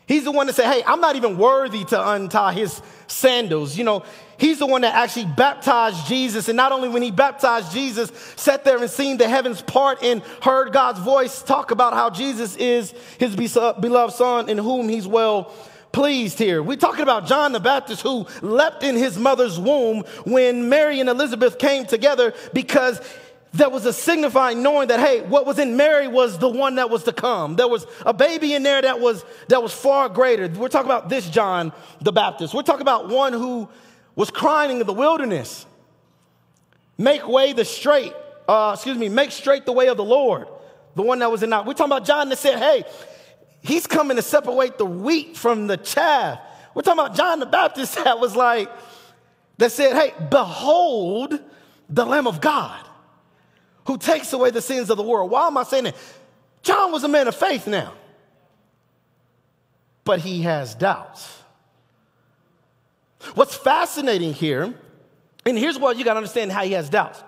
He's 0.08 0.24
the 0.24 0.32
one 0.32 0.48
that 0.48 0.54
said, 0.54 0.72
Hey, 0.72 0.84
I'm 0.88 1.02
not 1.02 1.18
even 1.18 1.38
worthy 1.38 1.84
to 1.86 2.10
untie 2.12 2.54
his 2.54 2.82
sandals. 3.08 3.78
You 3.78 3.84
know, 3.84 4.04
he's 4.38 4.60
the 4.60 4.66
one 4.66 4.82
that 4.82 4.96
actually 4.96 5.26
baptized 5.26 6.08
Jesus. 6.08 6.48
And 6.48 6.56
not 6.56 6.72
only 6.72 6.88
when 6.88 7.02
he 7.02 7.12
baptized 7.12 7.74
Jesus, 7.74 8.12
sat 8.38 8.64
there 8.64 8.78
and 8.78 8.90
seen 8.90 9.18
the 9.18 9.28
heavens 9.28 9.62
part 9.62 10.02
and 10.02 10.22
heard 10.42 10.72
God's 10.72 11.00
voice 11.00 11.44
talk 11.44 11.72
about 11.72 11.94
how 11.94 12.10
Jesus 12.10 12.56
is 12.56 12.94
his 13.20 13.36
beloved 13.36 14.16
son 14.16 14.50
in 14.50 14.58
whom 14.58 14.88
he's 14.88 15.08
well 15.08 15.54
pleased 15.92 16.38
here. 16.38 16.62
We're 16.64 16.78
talking 16.78 17.02
about 17.02 17.28
John 17.28 17.52
the 17.52 17.60
Baptist 17.60 18.02
who 18.02 18.28
leapt 18.42 18.84
in 18.84 18.96
his 18.96 19.18
mother's 19.18 19.60
womb 19.60 20.04
when 20.26 20.70
Mary 20.70 21.00
and 21.00 21.10
Elizabeth 21.10 21.58
came 21.58 21.86
together 21.86 22.34
because 22.54 23.02
there 23.58 23.70
was 23.70 23.86
a 23.86 23.94
signifying 23.94 24.62
knowing 24.62 24.88
that 24.90 25.00
hey 25.00 25.22
what 25.22 25.46
was 25.46 25.58
in 25.58 25.76
mary 25.76 26.08
was 26.08 26.38
the 26.38 26.48
one 26.48 26.76
that 26.76 26.90
was 26.90 27.04
to 27.04 27.12
come. 27.12 27.56
There 27.56 27.68
was 27.68 27.86
a 28.06 28.14
baby 28.14 28.54
in 28.54 28.64
there 28.64 28.82
that 28.82 29.00
was 29.00 29.26
that 29.50 29.62
was 29.62 29.74
far 29.74 30.10
greater. 30.10 30.48
We're 30.48 30.70
talking 30.70 30.90
about 30.90 31.10
this 31.10 31.30
john 31.30 31.74
the 32.02 32.12
baptist. 32.12 32.54
We're 32.54 32.62
talking 32.62 32.82
about 32.82 33.10
one 33.10 33.34
who 33.34 33.68
was 34.16 34.30
crying 34.30 34.80
in 34.80 34.86
the 34.86 34.94
wilderness. 34.94 35.66
Make 36.98 37.28
way 37.28 37.54
the 37.54 37.66
straight 37.66 38.14
uh, 38.48 38.72
excuse 38.76 38.98
me 38.98 39.10
make 39.10 39.32
straight 39.32 39.66
the 39.66 39.74
way 39.74 39.88
of 39.88 39.98
the 39.98 40.06
lord. 40.06 40.48
The 40.96 41.02
one 41.04 41.20
that 41.20 41.32
was 41.32 41.44
in 41.44 41.50
we're 41.50 41.74
talking 41.74 41.86
about 41.86 42.06
john 42.06 42.30
that 42.30 42.38
said 42.38 42.60
hey 42.60 42.84
he's 43.62 43.88
coming 43.88 44.18
to 44.18 44.24
separate 44.24 44.78
the 44.78 44.86
wheat 44.86 45.36
from 45.36 45.68
the 45.68 45.78
chaff. 45.78 46.40
We're 46.76 46.84
talking 46.84 47.00
about 47.00 47.16
john 47.16 47.40
the 47.40 47.48
baptist 47.48 47.96
that 48.04 48.20
was 48.20 48.36
like 48.36 48.70
that 49.58 49.72
said 49.72 49.94
hey 49.94 50.14
behold 50.30 51.40
the 51.90 52.06
lamb 52.06 52.28
of 52.28 52.40
god 52.40 52.87
who 53.88 53.98
takes 53.98 54.34
away 54.34 54.52
the 54.52 54.62
sins 54.62 54.90
of 54.90 54.98
the 54.98 55.04
world. 55.04 55.32
Why 55.32 55.48
am 55.48 55.58
I 55.58 55.64
saying 55.64 55.86
that? 55.86 55.96
John 56.62 56.92
was 56.92 57.04
a 57.04 57.08
man 57.08 57.28
of 57.28 57.36
faith 57.36 57.66
now, 57.66 57.94
but 60.04 60.20
he 60.20 60.42
has 60.42 60.76
doubts. 60.76 61.42
What's 63.34 63.56
fascinating 63.56 64.34
here, 64.34 64.74
and 65.46 65.58
here's 65.58 65.80
what 65.80 65.98
you 65.98 66.04
got 66.04 66.14
to 66.14 66.18
understand 66.18 66.52
how 66.52 66.64
he 66.64 66.74
has 66.74 66.90
doubts. 66.90 67.24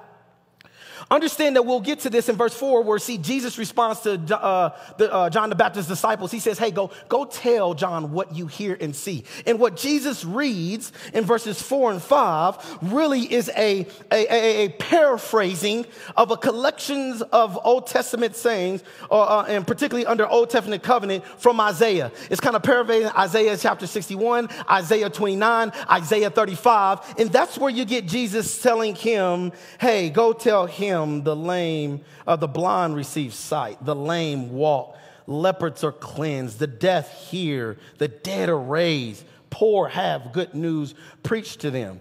Understand 1.12 1.56
that 1.56 1.64
we'll 1.64 1.80
get 1.80 2.02
to 2.02 2.10
this 2.10 2.30
in 2.30 2.36
verse 2.36 2.54
4 2.54 2.84
where 2.84 3.00
see 3.00 3.18
Jesus 3.18 3.58
responds 3.58 4.02
to 4.02 4.14
uh, 4.38 4.78
the, 4.98 5.12
uh, 5.12 5.30
John 5.32 5.50
the 5.50 5.56
Baptist's 5.56 5.90
disciples. 5.90 6.30
He 6.30 6.40
says, 6.40 6.60
hey, 6.60 6.70
go, 6.70 6.92
go 7.08 7.26
tell 7.26 7.74
John 7.74 8.12
what 8.12 8.36
you 8.36 8.46
hear 8.46 8.78
and 8.80 8.96
see. 8.96 9.24
And 9.48 9.60
what 9.60 9.76
Jesus 9.76 10.24
reads 10.24 10.92
in 11.14 11.26
verses 11.26 11.60
4 11.60 11.94
and 11.94 12.02
5 12.02 12.78
really 12.84 13.22
is 13.22 13.50
a, 13.58 13.88
a, 14.12 14.34
a, 14.34 14.66
a 14.66 14.70
paraphrasing 14.70 15.88
of 16.16 16.30
a 16.30 16.38
collections 16.38 17.24
of 17.24 17.58
Old 17.64 17.88
Testament 17.88 18.36
sayings, 18.36 18.84
uh, 19.10 19.40
uh 19.40 19.46
and 19.48 19.66
particularly 19.66 20.06
under 20.06 20.28
Old 20.28 20.52
Testament 20.52 20.84
covenant 20.84 21.26
from 21.26 21.60
Isaiah. 21.60 22.12
It's 22.30 22.42
kind 22.42 22.56
of 22.56 22.62
paraphrasing 22.62 23.10
Isaiah 23.18 23.58
chapter 23.58 23.88
61, 23.88 24.50
Isaiah 24.70 25.10
29, 25.10 25.72
Isaiah 25.90 26.30
35. 26.30 27.16
And 27.18 27.32
that's 27.32 27.58
where 27.58 27.72
you 27.72 27.86
get 27.86 28.06
Jesus 28.08 28.62
telling 28.62 28.94
him, 28.94 29.52
hey, 29.80 30.12
go 30.12 30.34
tell 30.34 30.68
him 30.68 30.99
him 31.02 31.24
the 31.24 31.36
lame, 31.36 32.02
uh, 32.28 32.36
the 32.36 32.48
blind 32.48 32.96
receive 32.96 33.34
sight, 33.34 33.84
the 33.84 33.96
lame 33.96 34.52
walk, 34.52 34.98
leopards 35.28 35.84
are 35.84 35.92
cleansed, 35.92 36.60
the 36.60 36.68
deaf 36.68 37.30
hear, 37.30 37.78
the 37.98 38.08
dead 38.08 38.50
are 38.50 38.60
raised, 38.60 39.24
poor 39.50 39.88
have 39.88 40.32
good 40.32 40.54
news 40.54 40.94
preached 41.24 41.62
to 41.62 41.72
them. 41.72 42.00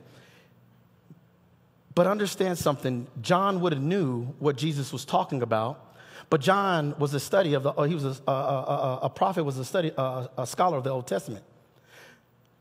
But 1.95 2.07
understand 2.07 2.59
something, 2.59 3.07
John 3.23 3.61
would 3.61 3.73
have 3.73 3.83
knew 3.83 4.25
what 4.39 4.57
Jesus 4.57 4.93
was 4.93 5.05
talking 5.05 5.43
about. 5.43 5.85
But 6.31 6.41
John 6.41 6.95
was 6.99 7.15
a 7.15 7.21
study 7.21 7.55
of 7.55 7.63
the, 7.63 7.73
uh, 7.73 7.85
he 7.85 7.95
was 7.95 8.05
a, 8.05 8.31
a, 8.31 8.33
a, 8.33 8.99
a 9.05 9.11
prophet, 9.11 9.45
was 9.45 9.59
a 9.59 9.65
study, 9.65 9.93
a 9.97 10.47
scholar 10.47 10.77
of 10.77 10.85
the 10.85 10.91
Old 10.91 11.07
Testament. 11.07 11.43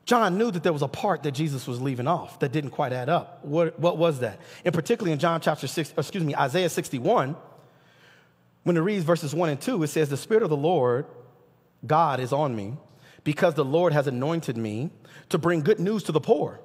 John 0.08 0.38
knew 0.38 0.50
that 0.52 0.64
there 0.64 0.72
was 0.72 0.84
a 0.84 0.88
part 0.88 1.24
that 1.24 1.34
Jesus 1.34 1.68
was 1.68 1.82
leaving 1.82 2.08
off 2.08 2.40
that 2.40 2.54
didn't 2.54 2.70
quite 2.70 2.94
add 2.94 3.10
up. 3.10 3.44
What, 3.44 3.78
what 3.78 3.98
was 3.98 4.22
that? 4.22 4.40
And 4.64 4.74
particularly 4.74 5.12
in 5.12 5.20
John 5.20 5.42
chapter 5.42 5.68
6, 5.68 5.96
excuse 5.98 6.24
me, 6.24 6.34
Isaiah 6.34 6.70
61, 6.70 7.36
when 8.64 8.78
it 8.78 8.80
reads 8.80 9.04
verses 9.04 9.36
1 9.36 9.50
and 9.50 9.60
2, 9.60 9.84
it 9.84 9.88
says, 9.88 10.08
The 10.08 10.16
Spirit 10.16 10.44
of 10.44 10.50
the 10.50 10.56
Lord, 10.56 11.08
God, 11.86 12.22
is 12.22 12.32
on 12.32 12.56
me 12.56 12.78
because 13.26 13.56
the 13.56 13.66
Lord 13.66 13.92
has 13.92 14.08
anointed 14.08 14.56
me 14.56 14.92
to 15.28 15.38
bring 15.38 15.60
good 15.60 15.82
news 15.82 16.04
to 16.04 16.14
the 16.14 16.22
poor. 16.22 16.62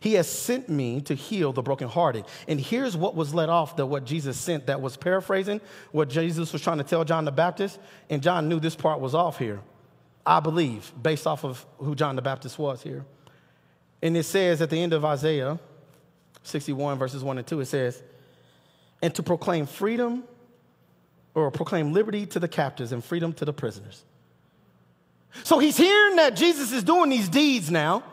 He 0.00 0.12
has 0.14 0.28
sent 0.28 0.68
me 0.68 1.00
to 1.02 1.14
heal 1.14 1.54
the 1.54 1.62
brokenhearted. 1.62 2.26
And 2.46 2.60
here's 2.60 2.94
what 2.94 3.14
was 3.14 3.32
let 3.32 3.48
off 3.48 3.76
that 3.76 3.86
what 3.86 4.04
Jesus 4.04 4.36
sent 4.36 4.66
that 4.66 4.82
was 4.82 4.98
paraphrasing 4.98 5.62
what 5.92 6.10
Jesus 6.10 6.52
was 6.52 6.60
trying 6.60 6.78
to 6.78 6.84
tell 6.84 7.04
John 7.04 7.24
the 7.24 7.32
Baptist. 7.32 7.78
And 8.10 8.22
John 8.22 8.50
knew 8.50 8.60
this 8.60 8.76
part 8.76 9.00
was 9.00 9.14
off 9.14 9.38
here. 9.38 9.62
I 10.26 10.40
believe, 10.40 10.92
based 11.00 11.26
off 11.26 11.44
of 11.44 11.64
who 11.78 11.94
John 11.94 12.16
the 12.16 12.22
Baptist 12.22 12.58
was 12.58 12.82
here. 12.82 13.04
And 14.02 14.16
it 14.16 14.24
says 14.24 14.60
at 14.62 14.70
the 14.70 14.80
end 14.80 14.92
of 14.92 15.04
Isaiah 15.04 15.58
61, 16.42 16.98
verses 16.98 17.22
1 17.22 17.38
and 17.38 17.46
2, 17.46 17.60
it 17.60 17.66
says, 17.66 18.02
And 19.02 19.14
to 19.14 19.22
proclaim 19.22 19.66
freedom 19.66 20.24
or 21.34 21.50
proclaim 21.50 21.92
liberty 21.92 22.26
to 22.26 22.40
the 22.40 22.48
captives 22.48 22.92
and 22.92 23.04
freedom 23.04 23.32
to 23.34 23.44
the 23.44 23.52
prisoners. 23.52 24.04
So 25.42 25.58
he's 25.58 25.76
hearing 25.76 26.16
that 26.16 26.36
Jesus 26.36 26.70
is 26.70 26.84
doing 26.84 27.10
these 27.10 27.28
deeds 27.28 27.70
now, 27.70 28.04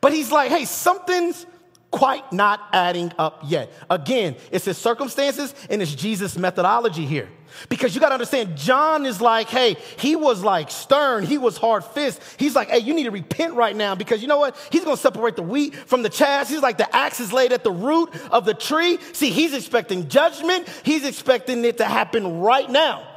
but 0.00 0.12
he's 0.12 0.30
like, 0.30 0.50
hey, 0.50 0.66
something's 0.66 1.46
quite 1.90 2.32
not 2.32 2.60
adding 2.72 3.12
up 3.18 3.42
yet. 3.46 3.72
Again, 3.88 4.36
it's 4.50 4.66
his 4.66 4.76
circumstances 4.78 5.54
and 5.70 5.80
it's 5.80 5.94
Jesus' 5.94 6.36
methodology 6.36 7.06
here. 7.06 7.28
Because 7.68 7.94
you 7.94 8.00
got 8.00 8.08
to 8.08 8.14
understand, 8.14 8.56
John 8.56 9.06
is 9.06 9.20
like, 9.20 9.48
hey, 9.48 9.76
he 9.98 10.16
was 10.16 10.42
like 10.42 10.70
stern. 10.70 11.24
He 11.24 11.38
was 11.38 11.56
hard 11.56 11.84
fist. 11.84 12.20
He's 12.38 12.54
like, 12.54 12.68
hey, 12.68 12.78
you 12.78 12.94
need 12.94 13.04
to 13.04 13.10
repent 13.10 13.54
right 13.54 13.74
now 13.74 13.94
because 13.94 14.22
you 14.22 14.28
know 14.28 14.38
what? 14.38 14.56
He's 14.70 14.84
going 14.84 14.96
to 14.96 15.02
separate 15.02 15.36
the 15.36 15.42
wheat 15.42 15.74
from 15.74 16.02
the 16.02 16.08
chaff. 16.08 16.48
He's 16.48 16.62
like, 16.62 16.78
the 16.78 16.94
axe 16.94 17.20
is 17.20 17.32
laid 17.32 17.52
at 17.52 17.64
the 17.64 17.72
root 17.72 18.10
of 18.30 18.44
the 18.44 18.54
tree. 18.54 18.98
See, 19.12 19.30
he's 19.30 19.54
expecting 19.54 20.08
judgment. 20.08 20.68
He's 20.84 21.04
expecting 21.04 21.64
it 21.64 21.78
to 21.78 21.84
happen 21.84 22.40
right 22.40 22.68
now. 22.68 23.09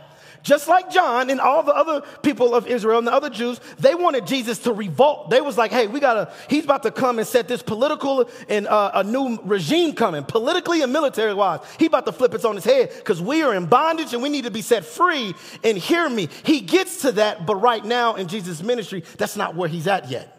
Just 0.43 0.67
like 0.67 0.91
John 0.91 1.29
and 1.29 1.39
all 1.39 1.63
the 1.63 1.73
other 1.73 2.01
people 2.21 2.53
of 2.53 2.67
Israel 2.67 2.99
and 2.99 3.07
the 3.07 3.13
other 3.13 3.29
Jews, 3.29 3.61
they 3.79 3.95
wanted 3.95 4.27
Jesus 4.27 4.59
to 4.59 4.73
revolt. 4.73 5.29
They 5.29 5.39
was 5.39 5.57
like, 5.57 5.71
hey, 5.71 5.87
we 5.87 6.01
gotta, 6.01 6.33
he's 6.49 6.65
about 6.65 6.83
to 6.83 6.91
come 6.91 7.17
and 7.17 7.25
set 7.25 7.47
this 7.47 7.63
political 7.63 8.29
and 8.49 8.67
uh, 8.67 8.91
a 8.95 9.03
new 9.05 9.39
regime 9.43 9.95
coming, 9.95 10.25
politically 10.25 10.81
and 10.81 10.91
military 10.91 11.33
wise. 11.33 11.61
He 11.79 11.85
about 11.85 12.05
to 12.07 12.11
flip 12.11 12.33
it 12.33 12.43
on 12.43 12.55
his 12.55 12.65
head 12.65 12.91
because 12.93 13.21
we 13.21 13.41
are 13.41 13.55
in 13.55 13.67
bondage 13.67 14.13
and 14.13 14.21
we 14.21 14.27
need 14.27 14.43
to 14.43 14.51
be 14.51 14.61
set 14.61 14.83
free. 14.83 15.33
And 15.63 15.77
hear 15.77 16.09
me, 16.09 16.27
he 16.43 16.59
gets 16.59 17.03
to 17.03 17.13
that, 17.13 17.45
but 17.45 17.55
right 17.55 17.83
now 17.83 18.15
in 18.15 18.27
Jesus' 18.27 18.61
ministry, 18.61 19.05
that's 19.17 19.37
not 19.37 19.55
where 19.55 19.69
he's 19.69 19.87
at 19.87 20.09
yet. 20.09 20.29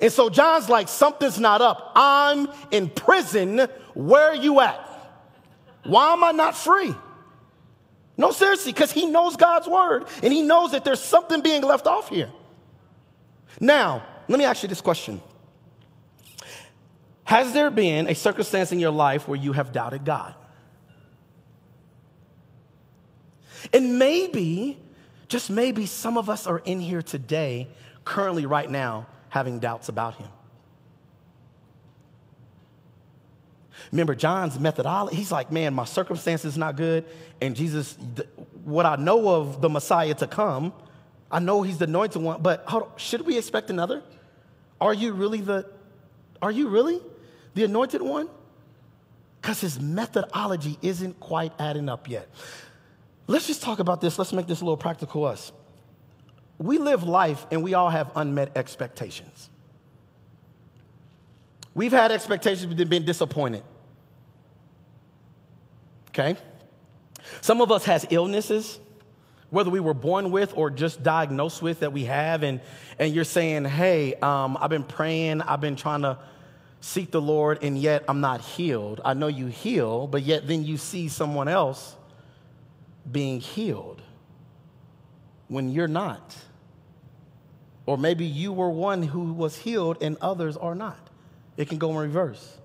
And 0.00 0.10
so 0.10 0.30
John's 0.30 0.70
like, 0.70 0.88
something's 0.88 1.38
not 1.38 1.60
up. 1.60 1.92
I'm 1.94 2.48
in 2.70 2.88
prison. 2.88 3.68
Where 3.92 4.28
are 4.28 4.34
you 4.34 4.60
at? 4.60 4.88
Why 5.84 6.14
am 6.14 6.24
I 6.24 6.32
not 6.32 6.56
free? 6.56 6.94
No, 8.16 8.30
seriously, 8.30 8.72
because 8.72 8.92
he 8.92 9.06
knows 9.06 9.36
God's 9.36 9.66
word 9.66 10.06
and 10.22 10.32
he 10.32 10.42
knows 10.42 10.72
that 10.72 10.84
there's 10.84 11.00
something 11.02 11.40
being 11.40 11.62
left 11.62 11.86
off 11.86 12.08
here. 12.08 12.30
Now, 13.60 14.04
let 14.28 14.38
me 14.38 14.44
ask 14.44 14.62
you 14.62 14.68
this 14.68 14.80
question 14.80 15.20
Has 17.24 17.52
there 17.52 17.70
been 17.70 18.08
a 18.08 18.14
circumstance 18.14 18.72
in 18.72 18.78
your 18.78 18.90
life 18.90 19.28
where 19.28 19.38
you 19.38 19.52
have 19.52 19.72
doubted 19.72 20.04
God? 20.04 20.34
And 23.72 23.98
maybe, 23.98 24.78
just 25.28 25.48
maybe, 25.48 25.86
some 25.86 26.18
of 26.18 26.28
us 26.28 26.46
are 26.46 26.58
in 26.58 26.80
here 26.80 27.02
today, 27.02 27.68
currently, 28.04 28.44
right 28.44 28.70
now, 28.70 29.06
having 29.28 29.60
doubts 29.60 29.88
about 29.88 30.16
him. 30.16 30.28
Remember, 33.92 34.14
John's 34.14 34.58
methodology, 34.58 35.16
he's 35.16 35.30
like, 35.30 35.52
man, 35.52 35.74
my 35.74 35.84
circumstance 35.84 36.46
is 36.46 36.56
not 36.56 36.76
good. 36.76 37.04
And 37.42 37.54
Jesus, 37.54 37.96
what 38.64 38.86
I 38.86 38.96
know 38.96 39.28
of 39.28 39.60
the 39.60 39.68
Messiah 39.68 40.14
to 40.14 40.26
come, 40.26 40.72
I 41.30 41.38
know 41.38 41.60
he's 41.62 41.76
the 41.76 41.84
anointed 41.84 42.22
one, 42.22 42.40
but 42.40 42.66
should 42.96 43.20
we 43.26 43.36
expect 43.36 43.68
another? 43.68 44.02
Are 44.80 44.94
you 44.94 45.12
really 45.12 45.42
the, 45.42 45.68
are 46.40 46.50
you 46.50 46.68
really 46.68 47.00
the 47.54 47.64
anointed 47.64 48.00
one? 48.00 48.28
Because 49.40 49.60
his 49.60 49.78
methodology 49.78 50.78
isn't 50.80 51.20
quite 51.20 51.52
adding 51.58 51.88
up 51.88 52.08
yet. 52.08 52.28
Let's 53.26 53.46
just 53.46 53.62
talk 53.62 53.78
about 53.78 54.00
this. 54.00 54.18
Let's 54.18 54.32
make 54.32 54.46
this 54.46 54.62
a 54.62 54.64
little 54.64 54.76
practical 54.76 55.24
us. 55.24 55.52
We 56.58 56.78
live 56.78 57.02
life 57.02 57.46
and 57.50 57.62
we 57.62 57.74
all 57.74 57.90
have 57.90 58.10
unmet 58.14 58.56
expectations. 58.56 59.50
We've 61.74 61.92
had 61.92 62.10
expectations, 62.10 62.72
but 62.72 62.88
been 62.88 63.04
disappointed. 63.04 63.64
Okay? 66.12 66.36
Some 67.40 67.60
of 67.60 67.72
us 67.72 67.84
has 67.86 68.06
illnesses, 68.10 68.78
whether 69.50 69.70
we 69.70 69.80
were 69.80 69.94
born 69.94 70.30
with 70.30 70.56
or 70.56 70.70
just 70.70 71.02
diagnosed 71.02 71.62
with 71.62 71.80
that 71.80 71.92
we 71.92 72.04
have, 72.04 72.42
and, 72.42 72.60
and 72.98 73.14
you're 73.14 73.24
saying, 73.24 73.64
hey, 73.64 74.14
um, 74.14 74.56
I've 74.60 74.70
been 74.70 74.84
praying, 74.84 75.40
I've 75.42 75.60
been 75.60 75.76
trying 75.76 76.02
to 76.02 76.18
seek 76.80 77.10
the 77.10 77.20
Lord, 77.20 77.62
and 77.62 77.78
yet 77.78 78.04
I'm 78.08 78.20
not 78.20 78.40
healed. 78.40 79.00
I 79.04 79.14
know 79.14 79.28
you 79.28 79.46
heal, 79.46 80.06
but 80.06 80.22
yet 80.22 80.46
then 80.46 80.64
you 80.64 80.76
see 80.76 81.08
someone 81.08 81.48
else 81.48 81.96
being 83.10 83.40
healed 83.40 84.02
when 85.48 85.70
you're 85.70 85.88
not. 85.88 86.36
Or 87.86 87.98
maybe 87.98 88.24
you 88.24 88.52
were 88.52 88.70
one 88.70 89.02
who 89.02 89.32
was 89.32 89.56
healed 89.56 90.02
and 90.02 90.16
others 90.20 90.56
are 90.56 90.74
not. 90.74 91.10
It 91.56 91.68
can 91.68 91.78
go 91.78 91.90
in 91.90 91.96
reverse. 91.96 92.58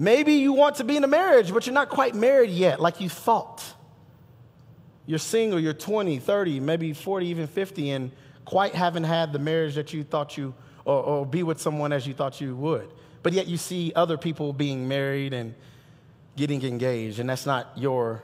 Maybe 0.00 0.34
you 0.34 0.52
want 0.52 0.76
to 0.76 0.84
be 0.84 0.96
in 0.96 1.02
a 1.02 1.08
marriage, 1.08 1.52
but 1.52 1.66
you're 1.66 1.74
not 1.74 1.88
quite 1.88 2.14
married 2.14 2.50
yet 2.50 2.78
like 2.78 3.00
you 3.00 3.08
thought. 3.08 3.64
You're 5.06 5.18
single, 5.18 5.58
you're 5.58 5.72
20, 5.72 6.20
30, 6.20 6.60
maybe 6.60 6.92
40, 6.92 7.26
even 7.26 7.48
50, 7.48 7.90
and 7.90 8.12
quite 8.44 8.76
haven't 8.76 9.02
had 9.02 9.32
the 9.32 9.40
marriage 9.40 9.74
that 9.74 9.92
you 9.92 10.04
thought 10.04 10.38
you, 10.38 10.54
or, 10.84 11.02
or 11.02 11.26
be 11.26 11.42
with 11.42 11.60
someone 11.60 11.92
as 11.92 12.06
you 12.06 12.14
thought 12.14 12.40
you 12.40 12.54
would. 12.54 12.88
But 13.24 13.32
yet 13.32 13.48
you 13.48 13.56
see 13.56 13.92
other 13.96 14.16
people 14.16 14.52
being 14.52 14.86
married 14.86 15.32
and 15.32 15.52
getting 16.36 16.62
engaged, 16.62 17.18
and 17.18 17.28
that's 17.28 17.44
not 17.44 17.72
your 17.74 18.22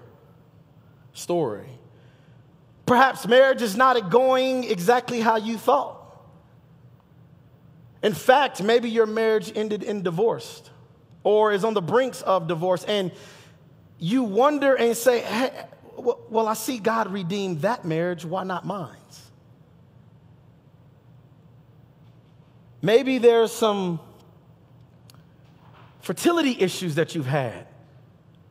story. 1.12 1.66
Perhaps 2.86 3.26
marriage 3.26 3.62
is 3.62 3.76
not 3.76 4.10
going 4.10 4.62
exactly 4.62 5.18
how 5.18 5.38
you 5.38 5.58
thought. 5.58 5.96
In 8.00 8.14
fact, 8.14 8.62
maybe 8.62 8.88
your 8.88 9.06
marriage 9.06 9.50
ended 9.56 9.82
in 9.82 10.02
divorce 10.02 10.70
or 11.24 11.52
is 11.52 11.64
on 11.64 11.74
the 11.74 11.82
brinks 11.82 12.22
of 12.22 12.46
divorce, 12.46 12.84
and 12.84 13.10
you 13.98 14.22
wonder 14.22 14.74
and 14.74 14.96
say, 14.96 15.20
hey, 15.20 15.50
well, 15.96 16.46
I 16.46 16.54
see 16.54 16.78
God 16.78 17.10
redeemed 17.12 17.62
that 17.62 17.84
marriage, 17.84 18.24
why 18.24 18.44
not 18.44 18.64
mine? 18.64 18.98
Maybe 22.82 23.16
there's 23.16 23.50
some 23.50 23.98
fertility 26.02 26.60
issues 26.60 26.96
that 26.96 27.14
you've 27.14 27.24
had. 27.24 27.66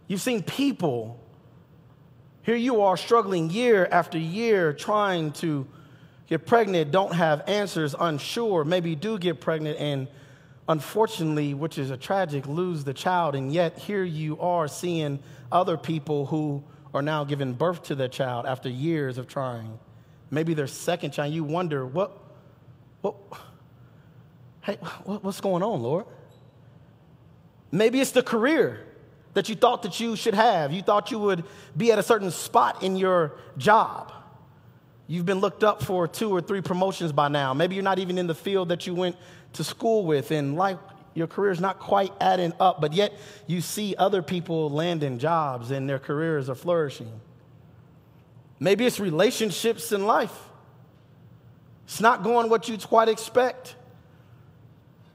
You've 0.08 0.22
seen 0.22 0.42
people, 0.42 1.20
here 2.42 2.56
you 2.56 2.82
are 2.82 2.98
struggling 2.98 3.52
year 3.52 3.88
after 3.92 4.18
year 4.18 4.74
trying 4.74 5.34
to 5.34 5.68
get 6.26 6.48
pregnant, 6.48 6.90
don't 6.90 7.14
have 7.14 7.48
answers, 7.48 7.94
unsure, 8.00 8.64
maybe 8.64 8.96
do 8.96 9.20
get 9.20 9.40
pregnant 9.40 9.78
and 9.78 10.08
unfortunately, 10.68 11.54
which 11.54 11.78
is 11.78 11.92
a 11.92 11.98
tragic, 11.98 12.48
lose 12.48 12.84
the 12.84 12.94
child. 12.94 13.36
And 13.36 13.52
yet, 13.52 13.78
here 13.78 14.04
you 14.04 14.40
are 14.40 14.68
seeing 14.68 15.20
other 15.52 15.78
people 15.78 16.26
who 16.26 16.64
are 16.94 17.02
now 17.02 17.24
giving 17.24 17.54
birth 17.54 17.84
to 17.84 17.96
their 17.96 18.08
child 18.08 18.46
after 18.46 18.70
years 18.70 19.18
of 19.18 19.28
trying. 19.28 19.80
Maybe 20.32 20.54
their 20.54 20.68
second 20.68 21.12
child. 21.12 21.34
You 21.34 21.44
wonder, 21.44 21.86
what, 21.86 22.18
what, 23.02 23.16
hey, 24.62 24.76
what's 25.06 25.42
going 25.42 25.64
on, 25.64 25.82
Lord? 25.82 26.06
Maybe 27.72 28.00
it's 28.00 28.12
the 28.12 28.24
career 28.24 28.86
that 29.34 29.50
you 29.50 29.56
thought 29.56 29.84
that 29.84 30.00
you 30.00 30.16
should 30.16 30.36
have. 30.36 30.72
You 30.72 30.82
thought 30.82 31.12
you 31.12 31.20
would 31.20 31.44
be 31.76 31.92
at 31.92 32.00
a 32.00 32.04
certain 32.04 32.32
spot 32.32 32.84
in 32.84 32.96
your 32.96 33.34
job. 33.58 34.12
You've 35.08 35.26
been 35.26 35.40
looked 35.40 35.64
up 35.64 35.84
for 35.84 36.08
two 36.08 36.30
or 36.30 36.42
three 36.42 36.62
promotions 36.62 37.12
by 37.12 37.28
now. 37.28 37.54
Maybe 37.54 37.76
you're 37.76 37.84
not 37.84 38.00
even 38.00 38.18
in 38.18 38.28
the 38.28 38.36
field 38.36 38.70
that 38.70 38.88
you 38.88 38.96
went 38.96 39.18
to 39.54 39.64
school 39.64 40.06
with, 40.06 40.32
and 40.32 40.56
life, 40.56 40.78
your 41.14 41.28
career's 41.28 41.60
not 41.60 41.80
quite 41.80 42.12
adding 42.20 42.54
up, 42.60 42.82
but 42.82 42.94
yet 42.94 43.14
you 43.46 43.62
see 43.62 43.96
other 43.98 44.22
people 44.22 44.70
landing 44.70 45.20
jobs 45.20 45.72
and 45.72 45.88
their 45.88 46.00
careers 46.00 46.50
are 46.50 46.56
flourishing. 46.56 47.12
Maybe 48.60 48.86
it's 48.86 49.00
relationships 49.00 49.92
in 49.92 50.06
life. 50.06 50.36
It's 51.86 52.00
not 52.00 52.24
going 52.24 52.50
what 52.50 52.70
you'd 52.70 52.82
quite 52.84 53.10
expect. 53.10 53.76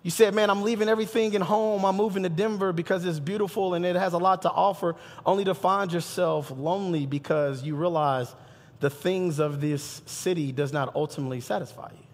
You 0.03 0.11
said, 0.11 0.35
Man, 0.35 0.51
I'm 0.51 0.63
leaving 0.63 0.89
everything 0.89 1.35
at 1.35 1.43
home. 1.43 1.85
I'm 1.85 1.97
moving 1.97 2.23
to 2.23 2.29
Denver 2.29 2.73
because 2.73 3.05
it's 3.05 3.19
beautiful 3.19 3.75
and 3.75 3.85
it 3.85 3.97
has 3.97 4.13
a 4.13 4.19
lot 4.19 4.43
to 4.43 4.51
offer, 4.51 4.97
only 5.27 5.45
to 5.45 5.55
find 5.55 5.93
yourself 5.93 6.51
lonely 6.51 7.07
because 7.07 7.63
you 7.65 7.75
realize 7.75 8.33
the 8.81 8.91
things 8.91 9.39
of 9.39 9.61
this 9.61 10.03
city 10.07 10.53
does 10.53 10.73
not 10.73 10.95
ultimately 10.95 11.41
satisfy 11.41 11.91
you. 11.91 12.05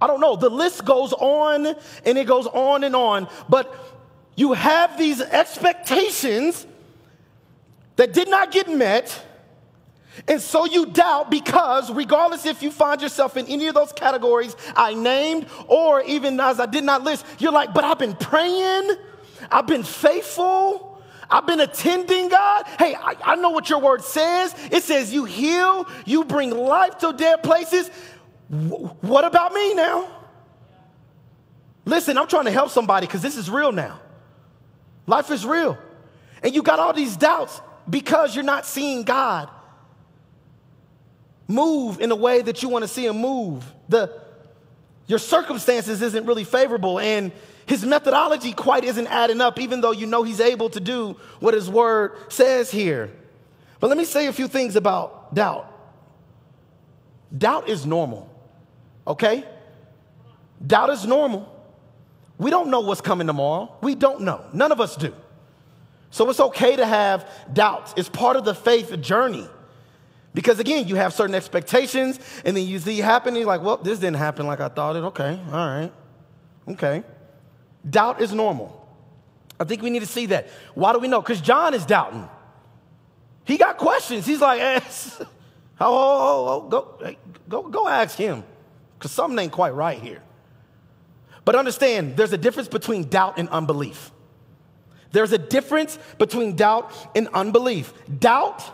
I 0.00 0.06
don't 0.06 0.20
know. 0.20 0.36
The 0.36 0.50
list 0.50 0.84
goes 0.84 1.12
on 1.12 1.66
and 2.04 2.18
it 2.18 2.26
goes 2.26 2.46
on 2.46 2.84
and 2.84 2.94
on. 2.94 3.28
But 3.48 3.74
you 4.34 4.52
have 4.52 4.98
these 4.98 5.20
expectations 5.20 6.66
that 7.96 8.12
did 8.12 8.28
not 8.28 8.52
get 8.52 8.68
met. 8.68 9.22
And 10.28 10.40
so 10.40 10.64
you 10.64 10.86
doubt 10.86 11.30
because, 11.30 11.90
regardless 11.90 12.46
if 12.46 12.62
you 12.62 12.70
find 12.70 13.00
yourself 13.00 13.36
in 13.36 13.46
any 13.46 13.68
of 13.68 13.74
those 13.74 13.92
categories 13.92 14.56
I 14.74 14.94
named, 14.94 15.46
or 15.66 16.02
even 16.02 16.40
as 16.40 16.58
I 16.58 16.66
did 16.66 16.84
not 16.84 17.02
list, 17.02 17.24
you're 17.38 17.52
like, 17.52 17.74
but 17.74 17.84
I've 17.84 17.98
been 17.98 18.14
praying, 18.14 18.96
I've 19.50 19.66
been 19.66 19.82
faithful, 19.82 20.95
I've 21.30 21.46
been 21.46 21.60
attending 21.60 22.28
God. 22.28 22.66
Hey, 22.78 22.94
I, 22.94 23.16
I 23.24 23.36
know 23.36 23.50
what 23.50 23.68
your 23.68 23.80
word 23.80 24.02
says. 24.02 24.54
It 24.70 24.82
says 24.82 25.12
you 25.12 25.24
heal, 25.24 25.88
you 26.04 26.24
bring 26.24 26.50
life 26.50 26.98
to 26.98 27.12
dead 27.12 27.42
places. 27.42 27.88
What 28.48 29.24
about 29.24 29.52
me 29.52 29.74
now? 29.74 30.08
Listen, 31.84 32.18
I'm 32.18 32.28
trying 32.28 32.44
to 32.44 32.50
help 32.50 32.70
somebody 32.70 33.06
because 33.06 33.22
this 33.22 33.36
is 33.36 33.50
real 33.50 33.72
now. 33.72 34.00
Life 35.06 35.30
is 35.30 35.46
real. 35.46 35.78
And 36.42 36.54
you 36.54 36.62
got 36.62 36.78
all 36.78 36.92
these 36.92 37.16
doubts 37.16 37.60
because 37.88 38.34
you're 38.34 38.44
not 38.44 38.66
seeing 38.66 39.04
God 39.04 39.48
move 41.48 42.00
in 42.00 42.10
a 42.10 42.16
way 42.16 42.42
that 42.42 42.62
you 42.62 42.68
want 42.68 42.82
to 42.82 42.88
see 42.88 43.06
him 43.06 43.18
move. 43.18 43.64
The, 43.88 44.12
your 45.06 45.18
circumstances 45.18 46.02
isn't 46.02 46.26
really 46.26 46.44
favorable 46.44 46.98
and 46.98 47.32
his 47.66 47.84
methodology 47.84 48.52
quite 48.52 48.84
isn't 48.84 49.06
adding 49.08 49.40
up, 49.40 49.58
even 49.60 49.80
though 49.80 49.92
you 49.92 50.06
know 50.06 50.22
he's 50.22 50.40
able 50.40 50.70
to 50.70 50.80
do 50.80 51.16
what 51.40 51.54
his 51.54 51.68
word 51.68 52.16
says 52.28 52.70
here. 52.70 53.10
But 53.80 53.88
let 53.88 53.98
me 53.98 54.04
say 54.04 54.26
a 54.26 54.32
few 54.32 54.48
things 54.48 54.76
about 54.76 55.34
doubt. 55.34 55.72
Doubt 57.36 57.68
is 57.68 57.84
normal 57.84 58.30
okay? 59.06 59.44
Doubt 60.64 60.90
is 60.90 61.06
normal. 61.06 61.52
We 62.38 62.50
don't 62.50 62.70
know 62.70 62.80
what's 62.80 63.00
coming 63.00 63.26
tomorrow. 63.26 63.72
We 63.80 63.94
don't 63.94 64.22
know. 64.22 64.44
None 64.52 64.72
of 64.72 64.80
us 64.80 64.96
do. 64.96 65.14
So 66.10 66.28
it's 66.30 66.40
okay 66.40 66.76
to 66.76 66.86
have 66.86 67.28
doubts. 67.52 67.94
It's 67.96 68.08
part 68.08 68.36
of 68.36 68.44
the 68.44 68.54
faith 68.54 69.00
journey. 69.00 69.48
Because 70.34 70.58
again, 70.58 70.86
you 70.86 70.96
have 70.96 71.14
certain 71.14 71.34
expectations, 71.34 72.20
and 72.44 72.56
then 72.56 72.66
you 72.66 72.78
see 72.78 73.00
it 73.00 73.34
you're 73.34 73.46
like, 73.46 73.62
well, 73.62 73.78
this 73.78 73.98
didn't 73.98 74.16
happen 74.16 74.46
like 74.46 74.60
I 74.60 74.68
thought 74.68 74.96
it. 74.96 75.04
Okay, 75.04 75.40
all 75.46 75.52
right, 75.52 75.92
okay. 76.68 77.02
Doubt 77.88 78.20
is 78.20 78.32
normal. 78.32 78.86
I 79.58 79.64
think 79.64 79.82
we 79.82 79.90
need 79.90 80.00
to 80.00 80.06
see 80.06 80.26
that. 80.26 80.48
Why 80.74 80.92
do 80.92 80.98
we 80.98 81.08
know? 81.08 81.20
Because 81.20 81.40
John 81.40 81.74
is 81.74 81.86
doubting. 81.86 82.28
He 83.44 83.56
got 83.56 83.78
questions. 83.78 84.26
He's 84.26 84.40
like, 84.40 84.60
eh, 84.60 84.80
oh, 85.20 85.26
oh, 85.80 86.48
oh, 86.48 86.68
go, 86.68 87.16
go, 87.48 87.62
go 87.68 87.88
ask 87.88 88.18
him, 88.18 88.42
because 88.98 89.12
something 89.12 89.38
ain't 89.38 89.52
quite 89.52 89.74
right 89.74 89.98
here. 89.98 90.20
But 91.44 91.54
understand, 91.54 92.16
there's 92.16 92.32
a 92.32 92.38
difference 92.38 92.68
between 92.68 93.04
doubt 93.08 93.38
and 93.38 93.48
unbelief. 93.50 94.10
There's 95.12 95.32
a 95.32 95.38
difference 95.38 95.96
between 96.18 96.56
doubt 96.56 96.92
and 97.14 97.28
unbelief. 97.28 97.94
Doubt 98.18 98.64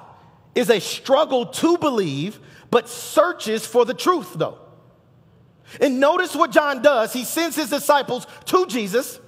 is 0.55 0.70
a 0.70 0.81
struggle 0.81 1.46
to 1.46 1.77
believe, 1.77 2.40
but 2.70 2.88
searches 2.88 3.66
for 3.66 3.85
the 3.85 3.94
truth, 3.94 4.33
though. 4.35 4.59
And 5.81 6.01
notice 6.01 6.35
what 6.35 6.51
John 6.51 6.83
does. 6.83 7.13
He 7.13 7.25
sends 7.25 7.57
his 7.57 7.71
disciples 7.71 8.27
to 8.47 8.67
Jesus. 8.67 9.19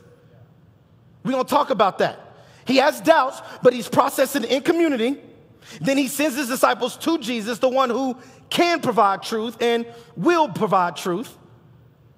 We're 1.24 1.32
going 1.32 1.44
to 1.44 1.50
talk 1.50 1.70
about 1.70 1.98
that. 1.98 2.20
He 2.66 2.76
has 2.76 3.00
doubts, 3.00 3.40
but 3.62 3.72
he's 3.72 3.88
processing 3.88 4.44
in 4.44 4.62
community. 4.62 5.20
Then 5.80 5.96
he 5.96 6.08
sends 6.08 6.36
his 6.36 6.48
disciples 6.48 6.96
to 6.98 7.18
Jesus, 7.18 7.58
the 7.58 7.68
one 7.68 7.90
who 7.90 8.16
can 8.50 8.80
provide 8.80 9.22
truth 9.22 9.56
and 9.60 9.86
will 10.16 10.48
provide 10.48 10.96
truth. 10.96 11.36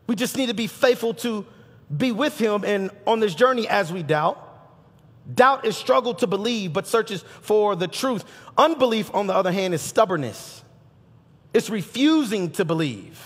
We 0.07 0.15
just 0.15 0.37
need 0.37 0.47
to 0.47 0.55
be 0.55 0.67
faithful 0.67 1.15
to 1.15 1.47
be 1.95 2.13
with 2.13 2.39
him 2.39 2.65
and 2.65 2.91
on 3.07 3.21
this 3.21 3.35
journey 3.35 3.69
as 3.69 3.93
we 3.93 4.03
doubt. 4.03 4.43
Doubt 5.33 5.65
is 5.65 5.77
struggle 5.77 6.15
to 6.15 6.27
believe, 6.27 6.73
but 6.73 6.87
searches 6.87 7.25
for 7.41 7.75
the 7.75 7.89
truth. 7.89 8.25
Unbelief, 8.57 9.13
on 9.15 9.27
the 9.27 9.35
other 9.35 9.51
hand, 9.51 9.75
is 9.75 9.83
stubbornness, 9.83 10.63
it's 11.53 11.71
refusing 11.71 12.51
to 12.53 12.65
believe. 12.65 13.21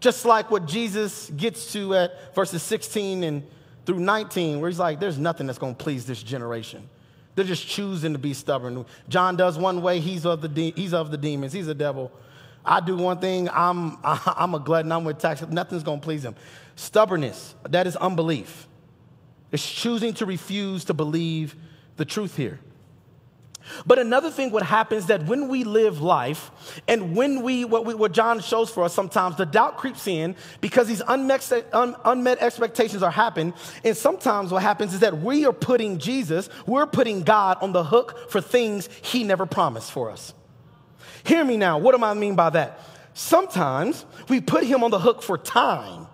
Just 0.00 0.24
like 0.24 0.50
what 0.50 0.66
Jesus 0.66 1.30
gets 1.30 1.72
to 1.72 1.94
at 1.94 2.34
verses 2.34 2.62
16 2.62 3.24
and 3.24 3.42
through 3.86 4.00
19, 4.00 4.60
where 4.60 4.68
he's 4.68 4.78
like, 4.78 5.00
there's 5.00 5.18
nothing 5.18 5.46
that's 5.46 5.58
going 5.58 5.74
to 5.74 5.82
please 5.82 6.06
this 6.06 6.22
generation. 6.22 6.88
They're 7.34 7.44
just 7.44 7.66
choosing 7.66 8.12
to 8.14 8.18
be 8.18 8.34
stubborn. 8.34 8.84
John 9.08 9.36
does 9.36 9.56
one 9.56 9.82
way, 9.82 10.00
he's 10.00 10.26
of 10.26 10.40
the, 10.40 10.48
de- 10.48 10.72
he's 10.72 10.92
of 10.92 11.10
the 11.10 11.16
demons, 11.16 11.52
he's 11.52 11.68
a 11.68 11.74
devil. 11.74 12.10
I 12.64 12.80
do 12.80 12.96
one 12.96 13.18
thing, 13.18 13.48
I'm, 13.52 13.98
I'm 14.04 14.54
a 14.54 14.58
glutton, 14.58 14.90
I'm 14.90 15.04
with 15.04 15.18
tax, 15.18 15.42
nothing's 15.42 15.82
going 15.82 16.00
to 16.00 16.04
please 16.04 16.24
him. 16.24 16.34
Stubbornness, 16.74 17.54
that 17.68 17.86
is 17.86 17.94
unbelief. 17.96 18.66
It's 19.52 19.70
choosing 19.70 20.12
to 20.14 20.26
refuse 20.26 20.84
to 20.86 20.94
believe 20.94 21.54
the 21.96 22.04
truth 22.04 22.36
here. 22.36 22.58
But 23.84 23.98
another 23.98 24.30
thing, 24.30 24.50
what 24.50 24.62
happens 24.62 25.06
that 25.06 25.24
when 25.26 25.48
we 25.48 25.64
live 25.64 26.00
life 26.00 26.50
and 26.88 27.16
when 27.16 27.42
we, 27.42 27.64
what, 27.64 27.84
we, 27.84 27.94
what 27.94 28.12
John 28.12 28.40
shows 28.40 28.70
for 28.70 28.84
us 28.84 28.94
sometimes, 28.94 29.36
the 29.36 29.46
doubt 29.46 29.76
creeps 29.76 30.06
in 30.06 30.36
because 30.60 30.88
these 30.88 31.02
unmet, 31.06 31.52
un, 31.72 31.96
unmet 32.04 32.38
expectations 32.40 33.02
are 33.02 33.10
happening. 33.10 33.54
And 33.84 33.96
sometimes 33.96 34.52
what 34.52 34.62
happens 34.62 34.94
is 34.94 35.00
that 35.00 35.18
we 35.18 35.44
are 35.46 35.52
putting 35.52 35.98
Jesus, 35.98 36.48
we're 36.66 36.86
putting 36.86 37.22
God 37.22 37.58
on 37.60 37.72
the 37.72 37.84
hook 37.84 38.30
for 38.30 38.40
things 38.40 38.88
he 39.02 39.24
never 39.24 39.46
promised 39.46 39.92
for 39.92 40.10
us. 40.10 40.32
Hear 41.24 41.44
me 41.44 41.56
now. 41.56 41.78
What 41.78 41.96
do 41.96 42.04
I 42.04 42.14
mean 42.14 42.36
by 42.36 42.50
that? 42.50 42.80
Sometimes 43.14 44.04
we 44.28 44.40
put 44.40 44.62
him 44.64 44.84
on 44.84 44.90
the 44.90 44.98
hook 44.98 45.22
for 45.22 45.38
time. 45.38 46.06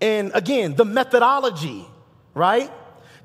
And 0.00 0.32
again, 0.34 0.74
the 0.74 0.84
methodology, 0.84 1.84
right? 2.34 2.70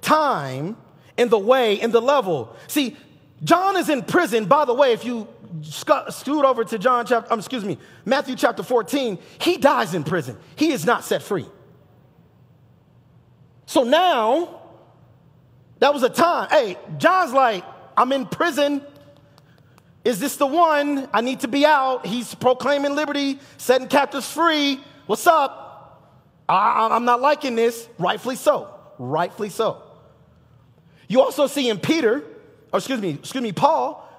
Time 0.02 0.76
and 1.18 1.30
the 1.30 1.38
way 1.38 1.80
and 1.80 1.94
the 1.94 2.02
level. 2.02 2.56
See, 2.68 2.98
John 3.44 3.78
is 3.78 3.90
in 3.90 4.04
prison. 4.04 4.46
By 4.46 4.66
the 4.66 4.74
way, 4.74 4.94
if 4.94 5.04
you 5.04 5.28
scoot 5.62 6.46
over 6.46 6.64
to 6.64 6.80
John 6.80 7.06
chapter, 7.06 7.32
um, 7.32 7.40
excuse 7.40 7.64
me, 7.64 7.78
Matthew 8.06 8.36
chapter 8.36 8.64
14, 8.64 9.18
he 9.40 9.58
dies 9.58 9.94
in 9.94 10.04
prison. 10.04 10.38
He 10.56 10.72
is 10.72 10.86
not 10.86 11.04
set 11.04 11.22
free. 11.22 11.46
So 13.66 13.84
now, 13.84 14.62
that 15.80 15.94
was 15.94 16.04
a 16.04 16.10
time. 16.10 16.50
Hey, 16.50 16.78
John's 16.98 17.34
like, 17.34 17.64
I'm 17.98 18.12
in 18.12 18.26
prison. 18.26 18.82
Is 20.06 20.20
this 20.20 20.36
the 20.36 20.48
one? 20.48 21.08
I 21.14 21.22
need 21.22 21.42
to 21.42 21.48
be 21.48 21.66
out. 21.66 22.06
He's 22.06 22.36
proclaiming 22.36 22.96
liberty, 22.96 23.40
setting 23.58 23.88
captives 23.88 24.30
free. 24.30 24.84
What's 25.06 25.28
up? 25.28 25.62
I, 26.48 26.90
I'm 26.92 27.06
not 27.06 27.22
liking 27.22 27.56
this. 27.56 27.88
Rightfully 27.98 28.36
so. 28.36 28.74
Rightfully 29.00 29.50
so. 29.50 29.82
You 31.08 31.22
also 31.22 31.48
see 31.48 31.70
in 31.70 31.80
Peter, 31.80 32.24
or 32.74 32.80
excuse 32.80 33.00
me, 33.00 33.12
excuse 33.12 33.44
me, 33.44 33.54
Paul 33.54 34.10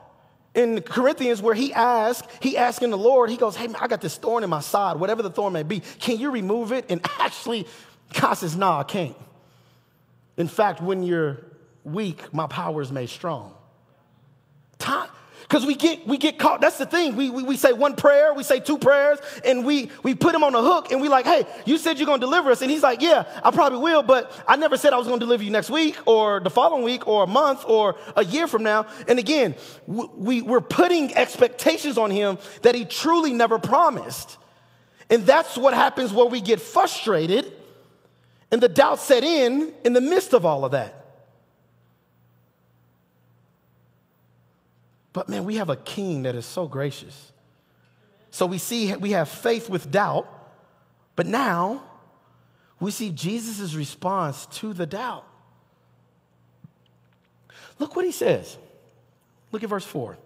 in 0.55 0.81
Corinthians 0.83 1.43
where 1.43 1.55
he 1.55 1.73
asked, 1.75 2.29
he 2.41 2.57
asking 2.57 2.91
the 2.91 2.99
Lord, 2.99 3.29
he 3.29 3.37
goes, 3.37 3.57
Hey, 3.57 3.67
man, 3.67 3.77
I 3.81 3.89
got 3.89 4.01
this 4.01 4.17
thorn 4.17 4.45
in 4.45 4.51
my 4.51 4.61
side, 4.61 4.97
whatever 4.97 5.23
the 5.23 5.31
thorn 5.31 5.53
may 5.53 5.65
be. 5.65 5.81
Can 5.99 6.19
you 6.19 6.31
remove 6.31 6.73
it? 6.73 6.87
And 6.89 7.01
actually, 7.19 7.67
God 8.21 8.35
says, 8.35 8.57
No, 8.57 8.71
I 8.71 8.85
can't. 8.85 9.17
In 10.37 10.49
fact, 10.49 10.81
when 10.81 11.03
you're 11.03 11.45
weak, 11.83 12.33
my 12.33 12.47
power 12.47 12.81
is 12.81 12.91
made 12.91 13.09
strong. 13.09 13.55
Time, 14.79 15.09
because 15.45 15.67
we 15.67 15.75
get, 15.75 16.07
we 16.07 16.17
get 16.17 16.39
caught. 16.39 16.63
That's 16.63 16.79
the 16.79 16.87
thing. 16.87 17.17
We, 17.17 17.29
we, 17.29 17.43
we 17.43 17.57
say 17.59 17.75
one 17.75 17.97
prayer, 17.97 18.33
we 18.33 18.43
say 18.43 18.61
two 18.61 18.79
prayers, 18.79 19.19
and 19.45 19.65
we, 19.65 19.91
we 20.03 20.15
put 20.15 20.35
him 20.35 20.43
on 20.43 20.55
a 20.55 20.63
hook 20.63 20.91
and 20.91 21.03
we 21.03 21.09
like, 21.09 21.27
hey, 21.27 21.45
you 21.67 21.77
said 21.77 21.99
you're 21.99 22.07
going 22.07 22.21
to 22.21 22.27
deliver 22.27 22.51
us. 22.51 22.63
And 22.63 22.71
he's 22.71 22.83
like, 22.83 23.03
yeah, 23.03 23.25
I 23.45 23.51
probably 23.51 23.79
will, 23.79 24.03
but 24.03 24.33
I 24.49 24.57
never 24.57 24.79
said 24.79 24.95
I 24.95 24.97
was 24.97 25.07
going 25.07 25.21
to 25.21 25.27
deliver 25.27 25.45
you 25.45 25.51
next 25.51 25.69
week 25.69 25.99
or 26.07 26.41
the 26.41 26.49
following 26.49 26.83
week 26.83 27.07
or 27.07 27.25
a 27.25 27.27
month 27.27 27.65
or 27.67 27.97
a 28.17 28.25
year 28.25 28.47
from 28.47 28.63
now. 28.63 28.87
And 29.07 29.19
again, 29.19 29.55
we, 29.87 30.41
we're 30.41 30.63
putting 30.63 31.15
expectations 31.15 31.99
on 31.99 32.11
him 32.11 32.39
that 32.63 32.75
he 32.75 32.87
truly 32.87 33.35
never 33.35 33.59
promised. 33.59 34.39
And 35.11 35.27
that's 35.27 35.59
what 35.59 35.75
happens 35.75 36.11
where 36.11 36.27
we 36.27 36.41
get 36.41 36.59
frustrated 36.59 37.53
and 38.51 38.63
the 38.63 38.69
doubt 38.69 38.99
set 38.99 39.25
in 39.25 39.75
in 39.85 39.93
the 39.93 40.01
midst 40.01 40.33
of 40.33 40.47
all 40.47 40.65
of 40.65 40.73
that. 40.73 41.04
But 45.15 45.29
man, 45.29 45.45
we 45.45 45.57
have 45.57 45.71
a 45.71 45.77
king 45.77 46.25
that 46.25 46.35
is 46.35 46.45
so 46.45 46.67
gracious. 46.67 47.33
So 48.31 48.45
we 48.45 48.59
see 48.59 48.95
we 48.97 49.13
have 49.13 49.29
faith 49.29 49.71
with 49.71 49.91
doubt, 49.91 50.29
but 51.17 51.25
now 51.25 51.85
we 52.81 52.91
see 52.91 53.11
Jesus' 53.11 53.75
response 53.75 54.47
to 54.47 54.75
the 54.75 54.85
doubt. 54.85 55.25
Look 57.79 57.97
what 57.97 58.05
he 58.05 58.13
says. 58.13 58.59
Look 59.53 59.63
at 59.63 59.69
verse 59.71 59.85
4. 59.85 60.19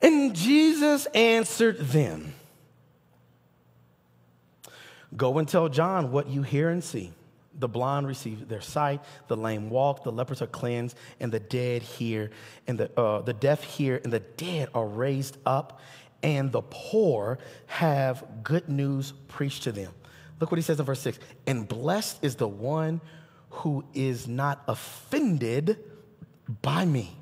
And 0.00 0.34
Jesus 0.34 1.06
answered 1.06 1.78
them 1.78 2.32
Go 5.14 5.36
and 5.36 5.46
tell 5.46 5.68
John 5.68 6.10
what 6.10 6.28
you 6.28 6.42
hear 6.42 6.70
and 6.70 6.82
see 6.82 7.12
the 7.58 7.68
blind 7.68 8.06
receive 8.06 8.48
their 8.48 8.60
sight, 8.60 9.00
the 9.26 9.36
lame 9.36 9.70
walk, 9.70 10.04
the 10.04 10.12
lepers 10.12 10.40
are 10.42 10.46
cleansed, 10.46 10.96
and 11.20 11.32
the 11.32 11.40
dead 11.40 11.82
hear, 11.82 12.30
and 12.66 12.78
the, 12.78 13.00
uh, 13.00 13.22
the 13.22 13.32
deaf 13.32 13.62
hear, 13.62 14.00
and 14.02 14.12
the 14.12 14.20
dead 14.20 14.68
are 14.74 14.86
raised 14.86 15.36
up, 15.44 15.80
and 16.22 16.52
the 16.52 16.62
poor 16.62 17.38
have 17.66 18.24
good 18.42 18.68
news 18.68 19.12
preached 19.28 19.64
to 19.64 19.72
them. 19.72 19.92
Look 20.40 20.50
what 20.50 20.58
he 20.58 20.62
says 20.62 20.78
in 20.78 20.86
verse 20.86 21.00
6 21.00 21.18
And 21.46 21.66
blessed 21.66 22.18
is 22.22 22.36
the 22.36 22.48
one 22.48 23.00
who 23.50 23.84
is 23.94 24.28
not 24.28 24.62
offended 24.68 25.78
by 26.62 26.84
me. 26.84 27.16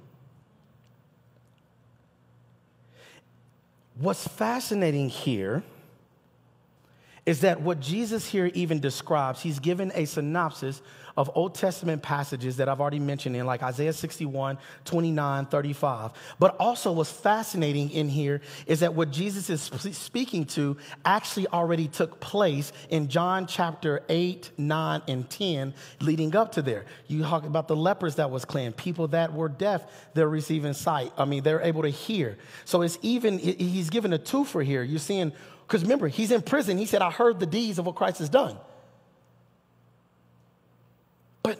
What's 3.99 4.27
fascinating 4.29 5.09
here 5.09 5.62
is 7.27 7.41
that 7.41 7.61
what 7.61 7.81
Jesus 7.81 8.27
here 8.27 8.51
even 8.55 8.79
describes, 8.79 9.43
he's 9.43 9.59
given 9.59 9.91
a 9.95 10.05
synopsis 10.05 10.81
of 11.17 11.31
Old 11.35 11.55
Testament 11.55 12.03
passages 12.03 12.59
that 12.59 12.69
I've 12.69 12.81
already 12.81 12.99
mentioned 12.99 13.35
in, 13.37 13.47
like 13.47 13.62
Isaiah 13.62 13.93
61, 13.93 14.59
29, 14.85 15.47
35. 15.47 16.11
But 16.39 16.57
also, 16.61 16.93
what's 16.93 17.11
fascinating 17.11 17.91
in 17.91 18.09
here 18.09 18.43
is 18.67 18.81
that 18.81 18.95
what 18.95 19.11
Jesus 19.11 19.49
is 19.49 19.62
speaking 19.97 20.45
to 20.47 20.77
actually 21.05 21.49
already 21.49 21.89
took 21.89 22.21
place 22.21 22.73
in 22.91 23.09
John 23.09 23.47
chapter 23.47 24.03
8, 24.09 24.51
9, 24.59 25.03
and 25.09 25.29
10, 25.29 25.75
leading 26.01 26.37
up 26.37 26.53
to 26.53 26.62
there. 26.62 26.85
You 27.07 27.23
talk 27.23 27.47
about 27.47 27.67
the 27.67 27.77
lepers 27.77 28.17
that 28.17 28.31
was 28.31 28.45
cleansed, 28.45 28.77
people 28.77 29.09
that 29.09 29.33
were 29.33 29.49
deaf, 29.49 29.83
they're 30.12 30.29
receiving 30.29 30.75
sight. 30.75 31.12
I 31.17 31.25
mean, 31.25 31.43
they're 31.43 31.62
able 31.62 31.83
to 31.83 31.89
hear. 31.89 32.37
So 32.67 32.83
it's 32.83 32.99
even, 33.01 33.39
he's 33.39 33.89
given 33.89 34.12
a 34.12 34.19
two 34.19 34.45
for 34.45 34.62
here. 34.62 34.83
You're 34.83 34.99
seeing 34.99 35.33
because 35.67 35.83
remember, 35.83 36.09
he's 36.09 36.31
in 36.31 36.43
prison. 36.43 36.79
He 36.79 36.87
said, 36.87 37.03
I 37.03 37.11
heard 37.11 37.41
the 37.41 37.47
deeds 37.47 37.79
of 37.79 37.87
what 37.87 37.97
Christ 37.97 38.19
has 38.19 38.29
done. 38.29 38.57
But, 41.43 41.59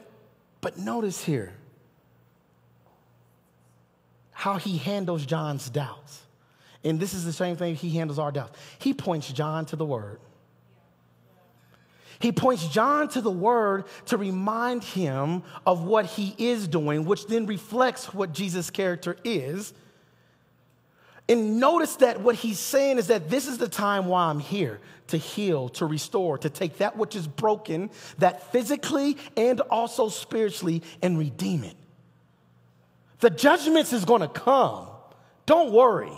but 0.61 0.79
notice 0.79 1.25
here 1.25 1.55
how 4.31 4.59
he 4.59 4.79
handles 4.79 5.27
John's 5.27 5.69
doubts. 5.69 6.23
And 6.85 7.01
this 7.01 7.15
is 7.15 7.25
the 7.25 7.33
same 7.33 7.57
thing 7.57 7.75
he 7.75 7.91
handles 7.91 8.19
our 8.19 8.31
doubts. 8.31 8.57
He 8.79 8.95
points 8.95 9.33
John 9.33 9.67
to 9.67 9.77
the 9.77 9.85
word. 9.85 10.21
He 12.21 12.31
points 12.31 12.69
John 12.69 13.09
to 13.09 13.21
the 13.21 13.31
word 13.31 13.85
to 14.07 14.17
remind 14.17 14.85
him 14.85 15.43
of 15.67 15.83
what 15.83 16.07
he 16.07 16.35
is 16.39 16.69
doing, 16.69 17.05
which 17.05 17.27
then 17.27 17.47
reflects 17.47 18.15
what 18.15 18.33
Jesus' 18.33 18.71
character 18.71 19.17
is. 19.25 19.75
And 21.29 21.59
notice 21.59 21.97
that 21.97 22.21
what 22.21 22.37
he's 22.37 22.59
saying 22.59 22.99
is 22.99 23.09
that 23.09 23.29
this 23.29 23.49
is 23.49 23.59
the 23.59 23.69
time 23.69 24.07
why 24.07 24.27
I'm 24.27 24.39
here 24.39 24.81
to 25.09 25.17
heal, 25.17 25.69
to 25.71 25.87
restore, 25.87 26.39
to 26.39 26.51
take 26.51 26.79
that 26.79 26.97
which 26.97 27.17
is 27.17 27.27
broken, 27.27 27.91
that 28.19 28.53
physically 28.53 29.17
and 29.37 29.61
also 29.63 30.09
spiritually, 30.09 30.83
and 31.03 31.19
redeem 31.19 31.65
it. 31.65 31.77
The 33.21 33.31
judgments 33.31 33.93
is 33.93 34.05
gonna 34.05 34.29
come. 34.29 34.89
Don't 35.47 35.73
worry. 35.73 36.13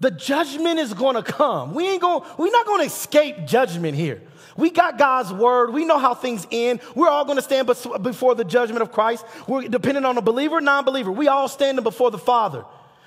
The 0.00 0.10
judgment 0.10 0.78
is 0.78 0.92
gonna 0.92 1.22
come. 1.22 1.74
We 1.74 1.88
ain't 1.88 2.02
going 2.02 2.22
we're 2.38 2.50
not 2.50 2.66
gonna 2.66 2.84
escape 2.84 3.46
judgment 3.46 3.96
here. 3.96 4.22
We 4.56 4.70
got 4.70 4.98
God's 4.98 5.32
word. 5.32 5.72
We 5.72 5.84
know 5.84 5.98
how 5.98 6.14
things 6.14 6.46
end. 6.52 6.80
We're 6.94 7.08
all 7.08 7.24
going 7.24 7.36
to 7.36 7.42
stand 7.42 7.66
before 7.66 8.36
the 8.36 8.44
judgment 8.44 8.82
of 8.82 8.92
Christ. 8.92 9.24
We're 9.48 9.66
dependent 9.66 10.06
on 10.06 10.16
a 10.16 10.22
believer, 10.22 10.60
non 10.60 10.84
believer. 10.84 11.10
We 11.10 11.26
all 11.26 11.48
standing 11.48 11.82
before 11.82 12.12
the 12.12 12.18
Father. 12.18 12.64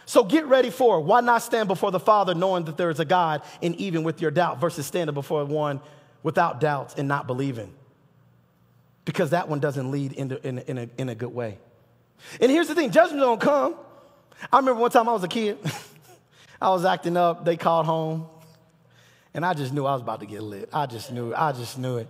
So 0.08 0.24
get 0.24 0.46
ready 0.46 0.70
for 0.70 1.00
it. 1.00 1.02
Why 1.02 1.20
not 1.20 1.43
stand 1.43 1.67
before 1.67 1.91
the 1.91 2.00
Father 2.00 2.34
knowing 2.34 2.63
that 2.63 2.78
there 2.78 2.89
is 2.89 3.02
a 3.02 3.06
God 3.06 3.41
and 3.62 3.76
even 3.76 4.04
with 4.04 4.22
your 4.22 4.32
doubt 4.32 4.60
versus 4.60 4.86
standing 4.86 5.13
before 5.13 5.43
one 5.43 5.82
without 6.24 6.62
doubts 6.62 6.96
and 6.96 7.10
not 7.10 7.28
believing? 7.28 7.74
Because 9.04 9.32
that 9.32 9.50
one 9.50 9.60
doesn't 9.60 9.91
lead 9.91 10.13
into, 10.13 10.41
in, 10.48 10.60
in, 10.60 10.78
a, 10.78 10.89
in 10.98 11.10
a 11.10 11.15
good 11.15 11.34
way. 11.34 11.58
And 12.39 12.50
here's 12.50 12.70
the 12.70 12.74
thing 12.74 12.91
judgment 12.91 13.20
don't 13.20 13.41
come. 13.41 13.76
I 14.52 14.60
remember 14.60 14.80
one 14.80 14.91
time 14.91 15.10
I 15.10 15.12
was 15.12 15.26
a 15.26 15.28
kid. 15.28 15.58
I 16.62 16.70
was 16.70 16.86
acting 16.86 17.17
up. 17.17 17.43
They 17.43 17.58
called 17.58 17.86
home. 17.86 18.28
And 19.34 19.46
I 19.46 19.54
just 19.54 19.74
knew 19.74 19.86
I 19.86 19.91
was 19.91 20.02
about 20.02 20.22
to 20.22 20.26
get 20.26 20.41
lit. 20.41 20.70
I 20.72 20.86
just 20.86 21.12
knew 21.12 21.34
I 21.34 21.52
just 21.52 21.78
knew 21.78 21.98
it. 21.98 22.08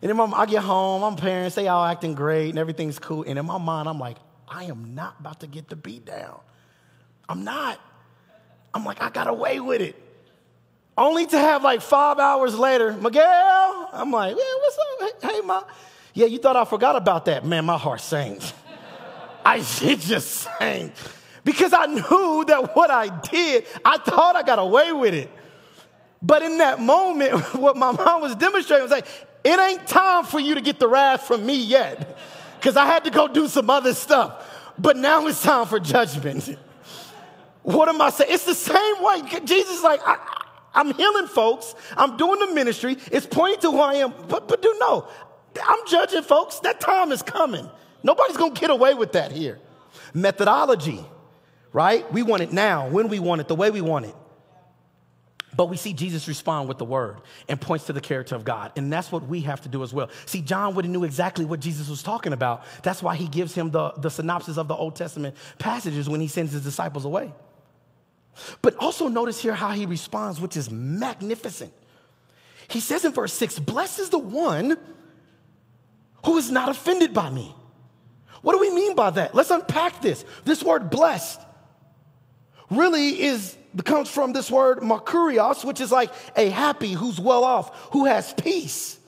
And 0.00 0.10
then 0.10 0.32
I 0.34 0.46
get 0.46 0.62
home, 0.62 1.02
my 1.02 1.14
parents, 1.14 1.56
they 1.56 1.68
all 1.68 1.84
acting 1.84 2.14
great 2.14 2.48
and 2.48 2.58
everything's 2.58 2.98
cool. 2.98 3.22
And 3.22 3.38
in 3.38 3.44
my 3.44 3.58
mind, 3.58 3.86
I'm 3.86 3.98
like, 3.98 4.16
I 4.48 4.64
am 4.64 4.94
not 4.94 5.16
about 5.20 5.40
to 5.40 5.46
get 5.46 5.68
the 5.68 5.76
beat 5.76 6.06
down. 6.06 6.40
I'm 7.28 7.44
not. 7.44 7.80
I'm 8.72 8.84
like, 8.84 9.02
I 9.02 9.10
got 9.10 9.28
away 9.28 9.60
with 9.60 9.80
it. 9.80 10.00
Only 10.96 11.26
to 11.26 11.38
have 11.38 11.62
like 11.62 11.80
five 11.80 12.18
hours 12.18 12.56
later, 12.56 12.92
Miguel, 12.92 13.90
I'm 13.92 14.10
like, 14.10 14.36
yeah, 14.36 14.54
what's 14.60 14.78
up? 14.78 15.32
Hey, 15.32 15.40
ma. 15.40 15.62
Yeah, 16.12 16.26
you 16.26 16.38
thought 16.38 16.56
I 16.56 16.64
forgot 16.64 16.94
about 16.94 17.24
that. 17.24 17.44
Man, 17.44 17.64
my 17.64 17.76
heart 17.76 18.00
sank. 18.00 18.40
I 19.44 19.56
it 19.82 20.00
just 20.00 20.48
sank. 20.58 20.92
Because 21.44 21.72
I 21.72 21.86
knew 21.86 22.44
that 22.46 22.74
what 22.74 22.90
I 22.90 23.08
did, 23.20 23.66
I 23.84 23.98
thought 23.98 24.36
I 24.36 24.42
got 24.42 24.58
away 24.58 24.92
with 24.92 25.14
it. 25.14 25.30
But 26.22 26.42
in 26.42 26.58
that 26.58 26.80
moment, 26.80 27.34
what 27.54 27.76
my 27.76 27.92
mom 27.92 28.22
was 28.22 28.34
demonstrating 28.36 28.82
was 28.82 28.92
like, 28.92 29.06
it 29.42 29.58
ain't 29.58 29.86
time 29.86 30.24
for 30.24 30.40
you 30.40 30.54
to 30.54 30.60
get 30.60 30.78
the 30.78 30.88
wrath 30.88 31.26
from 31.26 31.44
me 31.44 31.62
yet. 31.62 32.18
Because 32.56 32.76
I 32.76 32.86
had 32.86 33.04
to 33.04 33.10
go 33.10 33.28
do 33.28 33.46
some 33.46 33.68
other 33.68 33.92
stuff. 33.92 34.72
But 34.78 34.96
now 34.96 35.26
it's 35.26 35.42
time 35.42 35.66
for 35.66 35.78
judgment. 35.78 36.56
What 37.64 37.88
am 37.88 38.00
I 38.00 38.10
saying? 38.10 38.30
It's 38.32 38.44
the 38.44 38.54
same 38.54 39.02
way. 39.02 39.22
Jesus 39.44 39.78
is 39.78 39.82
like, 39.82 40.00
I, 40.04 40.18
am 40.74 40.92
healing 40.94 41.26
folks. 41.26 41.74
I'm 41.96 42.16
doing 42.18 42.38
the 42.38 42.54
ministry. 42.54 42.98
It's 43.10 43.26
pointing 43.26 43.60
to 43.62 43.70
who 43.70 43.80
I 43.80 43.94
am. 43.94 44.12
But, 44.28 44.46
but 44.48 44.60
do 44.60 44.76
know, 44.78 45.08
I'm 45.64 45.86
judging 45.86 46.22
folks. 46.22 46.60
That 46.60 46.78
time 46.78 47.10
is 47.10 47.22
coming. 47.22 47.68
Nobody's 48.02 48.36
going 48.36 48.52
to 48.52 48.60
get 48.60 48.68
away 48.68 48.92
with 48.92 49.12
that 49.12 49.32
here. 49.32 49.58
Methodology, 50.12 51.02
right? 51.72 52.10
We 52.12 52.22
want 52.22 52.42
it 52.42 52.52
now, 52.52 52.88
when 52.90 53.08
we 53.08 53.18
want 53.18 53.40
it, 53.40 53.48
the 53.48 53.54
way 53.54 53.70
we 53.70 53.80
want 53.80 54.04
it. 54.06 54.14
But 55.56 55.66
we 55.70 55.78
see 55.78 55.94
Jesus 55.94 56.28
respond 56.28 56.68
with 56.68 56.76
the 56.76 56.84
word 56.84 57.18
and 57.48 57.58
points 57.58 57.86
to 57.86 57.94
the 57.94 58.00
character 58.00 58.34
of 58.34 58.44
God. 58.44 58.72
And 58.76 58.92
that's 58.92 59.10
what 59.10 59.26
we 59.26 59.40
have 59.42 59.62
to 59.62 59.70
do 59.70 59.82
as 59.82 59.94
well. 59.94 60.10
See, 60.26 60.42
John 60.42 60.74
would 60.74 60.84
have 60.84 60.92
knew 60.92 61.04
exactly 61.04 61.46
what 61.46 61.60
Jesus 61.60 61.88
was 61.88 62.02
talking 62.02 62.34
about. 62.34 62.64
That's 62.82 63.02
why 63.02 63.16
he 63.16 63.26
gives 63.26 63.54
him 63.54 63.70
the, 63.70 63.92
the 63.92 64.10
synopsis 64.10 64.58
of 64.58 64.68
the 64.68 64.74
Old 64.74 64.96
Testament 64.96 65.34
passages 65.58 66.10
when 66.10 66.20
he 66.20 66.28
sends 66.28 66.52
his 66.52 66.62
disciples 66.62 67.06
away. 67.06 67.32
But 68.62 68.76
also 68.76 69.08
notice 69.08 69.40
here 69.40 69.54
how 69.54 69.70
he 69.70 69.86
responds, 69.86 70.40
which 70.40 70.56
is 70.56 70.70
magnificent. 70.70 71.72
He 72.68 72.80
says 72.80 73.04
in 73.04 73.12
verse 73.12 73.32
6 73.32 73.58
Blessed 73.60 74.00
is 74.00 74.10
the 74.10 74.18
one 74.18 74.76
who 76.24 76.38
is 76.38 76.50
not 76.50 76.68
offended 76.68 77.12
by 77.12 77.30
me. 77.30 77.54
What 78.42 78.52
do 78.52 78.58
we 78.58 78.70
mean 78.70 78.94
by 78.94 79.10
that? 79.10 79.34
Let's 79.34 79.50
unpack 79.50 80.02
this. 80.02 80.24
This 80.44 80.62
word 80.62 80.90
blessed 80.90 81.40
really 82.70 83.22
is 83.22 83.56
comes 83.84 84.08
from 84.08 84.32
this 84.32 84.50
word 84.50 84.78
makarios, 84.78 85.64
which 85.64 85.80
is 85.80 85.90
like 85.90 86.12
a 86.36 86.48
happy, 86.48 86.92
who's 86.92 87.18
well 87.18 87.42
off, 87.42 87.76
who 87.92 88.04
has 88.04 88.32
peace. 88.34 88.98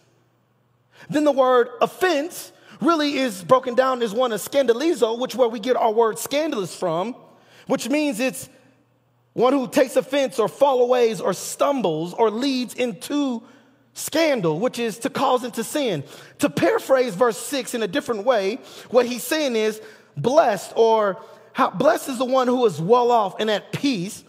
Then 1.09 1.25
the 1.25 1.33
word 1.33 1.69
offense 1.81 2.53
really 2.81 3.19
is 3.19 3.45
broken 3.45 3.75
down 3.75 4.03
as 4.03 4.13
one 4.13 4.33
of 4.33 4.41
scandalizo, 4.41 5.19
which 5.19 5.35
where 5.35 5.49
we 5.49 5.61
get 5.61 5.77
our 5.77 5.93
word 5.93 6.19
scandalous 6.19 6.75
from, 6.75 7.15
which 7.67 7.89
means 7.89 8.19
it's 8.19 8.49
one 9.37 9.53
who 9.53 9.69
takes 9.69 9.97
offense 9.97 10.39
or 10.39 10.49
fall 10.49 10.81
aways 10.81 11.21
or 11.21 11.35
stumbles 11.35 12.15
or 12.15 12.31
leads 12.31 12.73
into 12.73 13.43
scandal, 13.93 14.59
which 14.59 14.79
is 14.79 14.97
to 15.01 15.11
cause 15.11 15.45
into 15.45 15.63
sin. 15.63 16.05
To 16.39 16.49
paraphrase 16.49 17.15
verse 17.15 17.37
6 17.37 17.75
in 17.75 17.83
a 17.83 17.87
different 17.87 18.25
way, 18.25 18.61
what 18.89 19.05
he's 19.05 19.23
saying 19.23 19.55
is 19.55 19.83
blessed 20.17 20.73
or 20.75 21.23
how, 21.53 21.69
blessed 21.69 22.09
is 22.09 22.17
the 22.17 22.25
one 22.25 22.49
who 22.49 22.65
is 22.65 22.81
well 22.81 23.11
off 23.11 23.39
and 23.39 23.51
at 23.51 23.73
peace, 23.73 24.25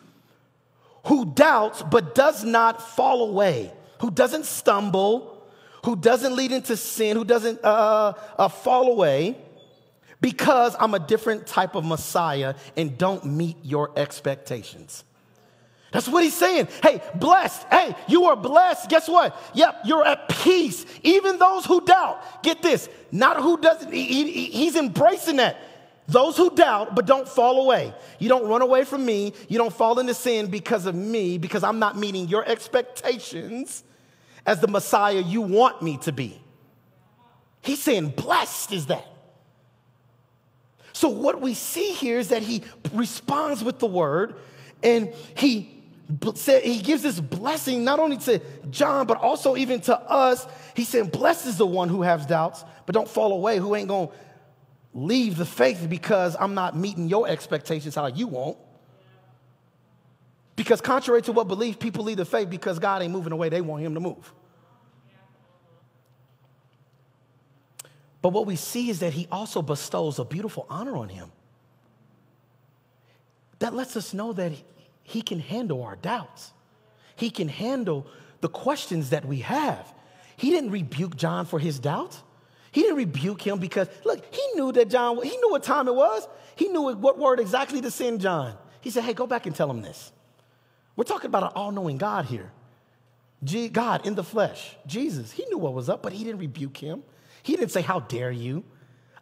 who 1.05 1.23
doubts 1.23 1.81
but 1.83 2.13
does 2.13 2.43
not 2.43 2.81
fall 2.81 3.29
away, 3.29 3.71
who 4.01 4.11
doesn't 4.11 4.43
stumble, 4.43 5.41
who 5.85 5.95
doesn't 5.95 6.35
lead 6.35 6.51
into 6.51 6.75
sin, 6.75 7.15
who 7.15 7.23
doesn't 7.23 7.63
uh, 7.63 8.11
uh, 8.37 8.49
fall 8.49 8.91
away 8.91 9.37
because 10.21 10.75
I'm 10.79 10.93
a 10.93 10.99
different 10.99 11.47
type 11.47 11.75
of 11.75 11.85
Messiah 11.85 12.55
and 12.75 12.97
don't 12.97 13.25
meet 13.25 13.57
your 13.63 13.91
expectations. 13.97 15.03
That's 15.91 16.07
what 16.07 16.23
he's 16.23 16.35
saying. 16.35 16.67
Hey, 16.83 17.01
blessed. 17.15 17.65
Hey, 17.71 17.95
you 18.07 18.25
are 18.25 18.35
blessed. 18.35 18.89
Guess 18.89 19.07
what? 19.07 19.35
Yep, 19.53 19.81
you're 19.85 20.05
at 20.05 20.27
peace. 20.29 20.85
Even 21.03 21.39
those 21.39 21.65
who 21.65 21.81
doubt, 21.81 22.43
get 22.43 22.61
this, 22.61 22.89
not 23.11 23.41
who 23.41 23.57
doesn't, 23.57 23.91
he, 23.91 24.31
he, 24.31 24.45
he's 24.45 24.75
embracing 24.75 25.37
that. 25.37 25.57
Those 26.07 26.37
who 26.37 26.49
doubt 26.55 26.95
but 26.95 27.05
don't 27.05 27.27
fall 27.27 27.61
away. 27.61 27.93
You 28.19 28.29
don't 28.29 28.47
run 28.47 28.61
away 28.61 28.85
from 28.85 29.05
me. 29.05 29.33
You 29.49 29.57
don't 29.57 29.73
fall 29.73 29.99
into 29.99 30.13
sin 30.13 30.47
because 30.47 30.85
of 30.85 30.95
me, 30.95 31.37
because 31.37 31.63
I'm 31.63 31.79
not 31.79 31.97
meeting 31.97 32.27
your 32.27 32.45
expectations 32.47 33.83
as 34.45 34.61
the 34.61 34.67
Messiah 34.67 35.21
you 35.21 35.41
want 35.41 35.81
me 35.81 35.97
to 35.99 36.11
be. 36.11 36.41
He's 37.61 37.81
saying, 37.81 38.09
blessed 38.09 38.71
is 38.71 38.85
that. 38.87 39.05
So, 40.97 41.09
what 41.09 41.41
we 41.41 41.53
see 41.53 41.91
here 41.91 42.17
is 42.17 42.29
that 42.29 42.41
he 42.41 42.63
responds 42.91 43.63
with 43.63 43.77
the 43.77 43.85
word 43.85 44.33
and 44.81 45.13
he 45.35 45.71
he 46.63 46.79
gives 46.79 47.03
this 47.03 47.19
blessing 47.19 47.83
not 47.83 47.99
only 47.99 48.17
to 48.17 48.41
John, 48.71 49.05
but 49.05 49.17
also 49.17 49.55
even 49.55 49.79
to 49.81 49.95
us. 49.95 50.47
He 50.75 50.85
said, 50.85 51.11
Blessed 51.11 51.45
is 51.45 51.57
the 51.59 51.67
one 51.67 51.89
who 51.89 52.01
has 52.01 52.25
doubts, 52.25 52.63
but 52.87 52.95
don't 52.95 53.07
fall 53.07 53.31
away, 53.31 53.59
who 53.59 53.75
ain't 53.75 53.89
gonna 53.89 54.09
leave 54.91 55.37
the 55.37 55.45
faith 55.45 55.85
because 55.87 56.35
I'm 56.39 56.55
not 56.55 56.75
meeting 56.75 57.07
your 57.07 57.27
expectations 57.27 57.93
how 57.93 58.07
you 58.07 58.25
want. 58.25 58.57
Because, 60.55 60.81
contrary 60.81 61.21
to 61.23 61.31
what 61.31 61.47
belief, 61.47 61.77
people 61.77 62.05
leave 62.05 62.17
the 62.17 62.25
faith 62.25 62.49
because 62.49 62.79
God 62.79 63.03
ain't 63.03 63.13
moving 63.13 63.29
the 63.29 63.35
way 63.35 63.49
they 63.49 63.61
want 63.61 63.83
Him 63.83 63.93
to 63.93 63.99
move. 63.99 64.33
But 68.27 68.33
what 68.33 68.45
we 68.45 68.57
see 68.57 68.89
is 68.89 68.99
that 68.99 69.13
he 69.13 69.25
also 69.31 69.61
bestows 69.61 70.19
a 70.19 70.25
beautiful 70.25 70.65
honor 70.69 70.97
on 70.97 71.07
him. 71.07 71.31
That 73.59 73.73
lets 73.73 73.95
us 73.95 74.13
know 74.13 74.33
that 74.33 74.51
he 75.01 75.21
can 75.21 75.39
handle 75.39 75.81
our 75.83 75.95
doubts. 75.95 76.51
He 77.15 77.29
can 77.29 77.47
handle 77.47 78.05
the 78.41 78.49
questions 78.49 79.11
that 79.11 79.23
we 79.23 79.39
have. 79.39 79.93
He 80.35 80.49
didn't 80.49 80.71
rebuke 80.71 81.15
John 81.15 81.45
for 81.45 81.57
his 81.57 81.79
doubts. 81.79 82.21
He 82.73 82.81
didn't 82.81 82.97
rebuke 82.97 83.41
him 83.41 83.59
because, 83.59 83.87
look, 84.03 84.21
he 84.35 84.45
knew 84.55 84.73
that 84.73 84.89
John, 84.89 85.23
he 85.23 85.37
knew 85.37 85.49
what 85.49 85.63
time 85.63 85.87
it 85.87 85.95
was. 85.95 86.27
He 86.57 86.67
knew 86.67 86.81
what 86.81 87.17
word 87.17 87.39
exactly 87.39 87.79
to 87.79 87.89
send 87.89 88.19
John. 88.19 88.57
He 88.81 88.89
said, 88.89 89.05
hey, 89.05 89.13
go 89.13 89.25
back 89.25 89.45
and 89.45 89.55
tell 89.55 89.71
him 89.71 89.81
this. 89.81 90.11
We're 90.97 91.05
talking 91.05 91.27
about 91.27 91.43
an 91.43 91.51
all 91.55 91.71
knowing 91.71 91.97
God 91.97 92.25
here. 92.25 92.51
God 93.71 94.05
in 94.05 94.15
the 94.15 94.23
flesh, 94.25 94.75
Jesus. 94.85 95.31
He 95.31 95.45
knew 95.45 95.59
what 95.59 95.73
was 95.73 95.87
up, 95.87 96.03
but 96.03 96.11
he 96.11 96.25
didn't 96.25 96.41
rebuke 96.41 96.75
him. 96.75 97.03
He 97.47 97.55
didn't 97.55 97.71
say, 97.71 97.81
How 97.81 98.01
dare 98.01 98.29
you? 98.29 98.65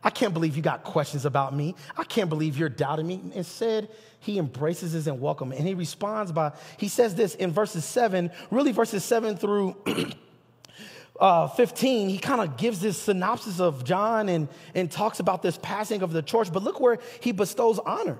I 0.03 0.09
can't 0.09 0.33
believe 0.33 0.55
you 0.55 0.63
got 0.63 0.83
questions 0.83 1.25
about 1.25 1.55
me. 1.55 1.75
I 1.95 2.03
can't 2.03 2.27
believe 2.27 2.57
you're 2.57 2.69
doubting 2.69 3.05
me. 3.05 3.21
Instead, 3.35 3.87
he 4.19 4.39
embraces 4.39 4.95
us 4.95 5.05
and 5.05 5.21
welcomes 5.21 5.55
And 5.55 5.67
he 5.67 5.75
responds 5.75 6.31
by, 6.31 6.53
he 6.77 6.87
says 6.87 7.13
this 7.13 7.35
in 7.35 7.51
verses 7.51 7.85
7, 7.85 8.31
really 8.49 8.71
verses 8.71 9.05
7 9.05 9.37
through 9.37 9.75
uh, 11.19 11.49
15. 11.49 12.09
He 12.09 12.17
kind 12.17 12.41
of 12.41 12.57
gives 12.57 12.79
this 12.79 12.99
synopsis 12.99 13.59
of 13.59 13.83
John 13.83 14.27
and, 14.27 14.47
and 14.73 14.89
talks 14.89 15.19
about 15.19 15.43
this 15.43 15.59
passing 15.61 16.01
of 16.01 16.11
the 16.11 16.23
torch. 16.23 16.51
But 16.51 16.63
look 16.63 16.79
where 16.79 16.97
he 17.19 17.31
bestows 17.31 17.77
honor. 17.77 18.17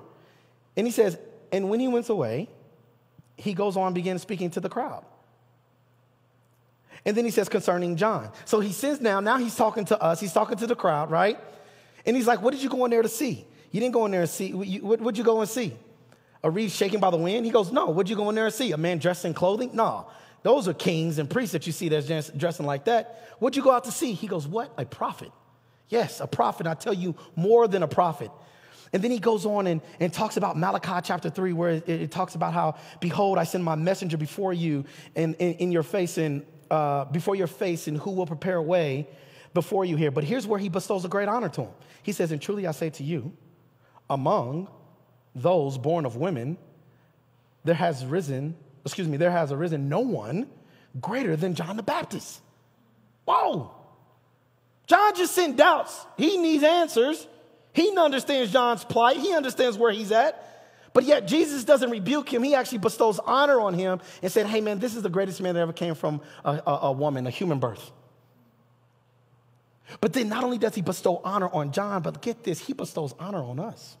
And 0.76 0.86
he 0.86 0.92
says, 0.92 1.18
And 1.50 1.68
when 1.68 1.80
he 1.80 1.88
went 1.88 2.08
away, 2.08 2.48
he 3.36 3.54
goes 3.54 3.76
on, 3.76 3.92
begins 3.92 4.22
speaking 4.22 4.50
to 4.50 4.60
the 4.60 4.68
crowd. 4.68 5.04
And 7.06 7.16
then 7.16 7.24
he 7.24 7.30
says 7.30 7.48
concerning 7.48 7.96
John. 7.96 8.30
So 8.44 8.58
he 8.58 8.72
says 8.72 9.00
now, 9.00 9.20
now 9.20 9.38
he's 9.38 9.54
talking 9.54 9.84
to 9.86 10.02
us, 10.02 10.20
he's 10.20 10.32
talking 10.32 10.58
to 10.58 10.66
the 10.66 10.74
crowd, 10.74 11.10
right? 11.10 11.38
And 12.04 12.16
he's 12.16 12.26
like, 12.26 12.42
What 12.42 12.52
did 12.52 12.62
you 12.62 12.68
go 12.68 12.84
in 12.84 12.90
there 12.90 13.02
to 13.02 13.08
see? 13.08 13.46
You 13.70 13.80
didn't 13.80 13.94
go 13.94 14.04
in 14.06 14.10
there 14.10 14.22
and 14.22 14.30
see, 14.30 14.52
what, 14.52 15.00
would 15.00 15.16
you 15.16 15.24
go 15.24 15.40
and 15.40 15.48
see? 15.48 15.74
A 16.42 16.50
reed 16.50 16.70
shaken 16.70 17.00
by 17.00 17.10
the 17.10 17.16
wind? 17.16 17.46
He 17.46 17.52
goes, 17.52 17.70
No, 17.70 17.86
what'd 17.86 18.10
you 18.10 18.16
go 18.16 18.28
in 18.28 18.34
there 18.34 18.46
and 18.46 18.54
see? 18.54 18.72
A 18.72 18.76
man 18.76 18.98
dressed 18.98 19.24
in 19.24 19.34
clothing? 19.34 19.70
No. 19.72 20.08
Those 20.42 20.68
are 20.68 20.74
kings 20.74 21.18
and 21.18 21.30
priests 21.30 21.52
that 21.52 21.66
you 21.66 21.72
see 21.72 21.88
that's 21.88 22.30
dressing 22.30 22.66
like 22.66 22.84
that. 22.84 23.22
What'd 23.38 23.56
you 23.56 23.62
go 23.62 23.70
out 23.70 23.84
to 23.84 23.92
see? 23.92 24.12
He 24.12 24.26
goes, 24.26 24.46
What? 24.46 24.72
A 24.76 24.84
prophet. 24.84 25.30
Yes, 25.88 26.18
a 26.18 26.26
prophet. 26.26 26.66
I 26.66 26.74
tell 26.74 26.94
you, 26.94 27.14
more 27.36 27.68
than 27.68 27.84
a 27.84 27.88
prophet. 27.88 28.32
And 28.92 29.02
then 29.02 29.10
he 29.10 29.18
goes 29.18 29.46
on 29.46 29.66
and, 29.66 29.80
and 30.00 30.12
talks 30.12 30.36
about 30.36 30.56
Malachi 30.56 31.00
chapter 31.04 31.30
3, 31.30 31.52
where 31.52 31.70
it, 31.70 31.88
it 31.88 32.10
talks 32.10 32.34
about 32.34 32.52
how, 32.52 32.76
Behold, 33.00 33.38
I 33.38 33.44
send 33.44 33.62
my 33.62 33.74
messenger 33.74 34.16
before 34.16 34.52
you 34.52 34.84
and 35.14 35.34
in, 35.36 35.54
in, 35.54 35.72
your 35.72 35.82
face 35.82 36.18
and 36.18 36.44
uh, 36.70 37.04
before 37.06 37.34
your 37.34 37.46
face, 37.46 37.88
and 37.88 37.98
who 37.98 38.10
will 38.10 38.26
prepare 38.26 38.56
a 38.56 38.62
way 38.62 39.08
before 39.54 39.84
you 39.84 39.96
here. 39.96 40.10
But 40.10 40.24
here's 40.24 40.46
where 40.46 40.58
he 40.58 40.68
bestows 40.68 41.04
a 41.04 41.08
great 41.08 41.28
honor 41.28 41.48
to 41.50 41.62
him. 41.62 41.70
He 42.02 42.12
says, 42.12 42.32
And 42.32 42.40
truly 42.40 42.66
I 42.66 42.72
say 42.72 42.90
to 42.90 43.04
you, 43.04 43.32
among 44.08 44.68
those 45.34 45.78
born 45.78 46.06
of 46.06 46.16
women, 46.16 46.56
there 47.64 47.74
has 47.74 48.04
risen, 48.04 48.56
excuse 48.84 49.08
me, 49.08 49.16
there 49.16 49.30
has 49.30 49.52
arisen 49.52 49.88
no 49.88 50.00
one 50.00 50.48
greater 51.00 51.36
than 51.36 51.54
John 51.54 51.76
the 51.76 51.82
Baptist. 51.82 52.40
Whoa! 53.24 53.72
John 54.86 55.16
just 55.16 55.34
sent 55.34 55.56
doubts. 55.56 56.06
He 56.16 56.38
needs 56.38 56.62
answers. 56.62 57.26
He 57.72 57.94
understands 57.98 58.52
John's 58.52 58.84
plight, 58.84 59.18
he 59.18 59.34
understands 59.34 59.76
where 59.76 59.92
he's 59.92 60.12
at. 60.12 60.55
But 60.96 61.04
yet, 61.04 61.26
Jesus 61.26 61.62
doesn't 61.62 61.90
rebuke 61.90 62.32
him. 62.32 62.42
He 62.42 62.54
actually 62.54 62.78
bestows 62.78 63.18
honor 63.18 63.60
on 63.60 63.74
him 63.74 64.00
and 64.22 64.32
said, 64.32 64.46
Hey, 64.46 64.62
man, 64.62 64.78
this 64.78 64.96
is 64.96 65.02
the 65.02 65.10
greatest 65.10 65.42
man 65.42 65.54
that 65.54 65.60
ever 65.60 65.74
came 65.74 65.94
from 65.94 66.22
a, 66.42 66.52
a, 66.66 66.78
a 66.84 66.92
woman, 66.92 67.26
a 67.26 67.30
human 67.30 67.58
birth. 67.58 67.90
But 70.00 70.14
then 70.14 70.30
not 70.30 70.42
only 70.42 70.56
does 70.56 70.74
he 70.74 70.80
bestow 70.80 71.20
honor 71.22 71.50
on 71.50 71.72
John, 71.72 72.00
but 72.00 72.22
get 72.22 72.44
this, 72.44 72.60
he 72.60 72.72
bestows 72.72 73.14
honor 73.18 73.42
on 73.42 73.60
us. 73.60 73.98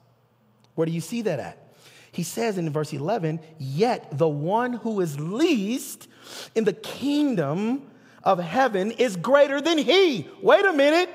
Where 0.74 0.86
do 0.86 0.92
you 0.92 1.02
see 1.02 1.20
that 1.20 1.38
at? 1.38 1.76
He 2.12 2.22
says 2.22 2.56
in 2.56 2.72
verse 2.72 2.94
11, 2.94 3.40
Yet 3.58 4.16
the 4.16 4.26
one 4.26 4.72
who 4.72 5.02
is 5.02 5.20
least 5.20 6.08
in 6.54 6.64
the 6.64 6.72
kingdom 6.72 7.90
of 8.24 8.38
heaven 8.38 8.92
is 8.92 9.16
greater 9.16 9.60
than 9.60 9.76
he. 9.76 10.30
Wait 10.40 10.64
a 10.64 10.72
minute. 10.72 11.10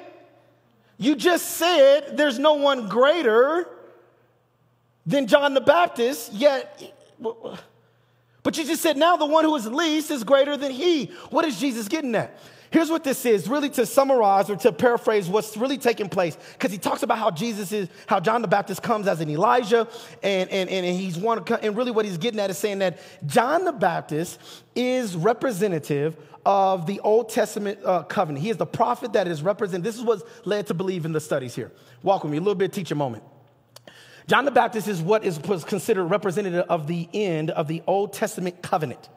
You 1.00 1.15
just 1.15 1.58
said 1.58 2.17
there's 2.17 2.38
no 2.38 2.54
one 2.54 2.88
greater 2.88 3.67
than 5.06 5.28
John 5.28 5.54
the 5.54 5.62
Baptist, 5.62 6.34
yet, 6.34 6.82
but 8.44 8.54
just 8.54 8.82
said 8.82 8.98
now 8.98 9.18
the 9.18 9.26
one 9.26 9.44
who 9.44 9.56
is 9.56 9.68
least 9.68 10.12
is 10.12 10.24
greater 10.24 10.58
than 10.58 10.72
he. 10.72 11.06
What 11.30 11.46
is 11.46 11.60
Jesus 11.60 11.88
getting 11.88 12.16
at? 12.16 12.38
Here's 12.72 12.90
what 12.90 13.04
this 13.04 13.26
is 13.26 13.50
really 13.50 13.70
to 13.72 13.86
summarize 13.86 14.50
or 14.50 14.56
to 14.56 14.72
paraphrase 14.72 15.28
what's 15.28 15.58
really 15.58 15.78
taking 15.78 16.08
place, 16.08 16.38
because 16.54 16.72
he 16.72 16.78
talks 16.78 17.04
about 17.04 17.18
how 17.18 17.30
Jesus 17.30 17.74
is, 17.74 17.90
how 18.08 18.22
John 18.22 18.42
the 18.42 18.48
Baptist 18.48 18.82
comes 18.82 19.08
as 19.08 19.20
an 19.20 19.30
Elijah, 19.30 19.90
and, 20.24 20.50
and, 20.50 20.70
and 20.70 20.86
he's 20.86 21.18
one, 21.18 21.44
and 21.62 21.76
really 21.76 21.92
what 21.92 22.06
he's 22.06 22.18
getting 22.18 22.40
at 22.40 22.50
is 22.50 22.58
saying 22.58 22.80
that 22.80 23.00
John 23.26 23.66
the 23.66 23.74
Baptist 23.74 24.40
is 24.74 25.18
representative 25.18 26.16
of 26.46 26.86
the 26.86 27.02
Old 27.02 27.28
Testament 27.28 27.78
uh, 27.84 28.04
covenant. 28.04 28.42
He 28.42 28.50
is 28.50 28.58
the 28.58 28.66
prophet 28.66 29.12
that 29.14 29.28
is 29.28 29.44
represented. 29.44 29.84
This 29.84 29.98
is 29.98 30.04
what's 30.04 30.24
led 30.46 30.68
to 30.68 30.74
believe 30.74 31.04
in 31.04 31.12
the 31.12 31.20
studies 31.20 31.54
here. 31.54 31.74
Walk 32.04 32.24
with 32.24 32.32
me, 32.32 32.38
a 32.38 32.42
little 32.42 32.56
bit 32.56 32.72
teacher 32.72 32.96
moment. 32.96 33.24
John 34.32 34.46
the 34.46 34.52
Baptist 34.52 34.88
is 34.88 35.02
what 35.02 35.26
is 35.26 35.38
was 35.41 35.65
considered 35.65 36.06
representative 36.06 36.65
of 36.70 36.88
the 36.88 37.10
end 37.13 37.52
of 37.52 37.67
the 37.67 37.84
Old 37.86 38.13
Testament 38.13 38.62
covenant, 38.62 39.10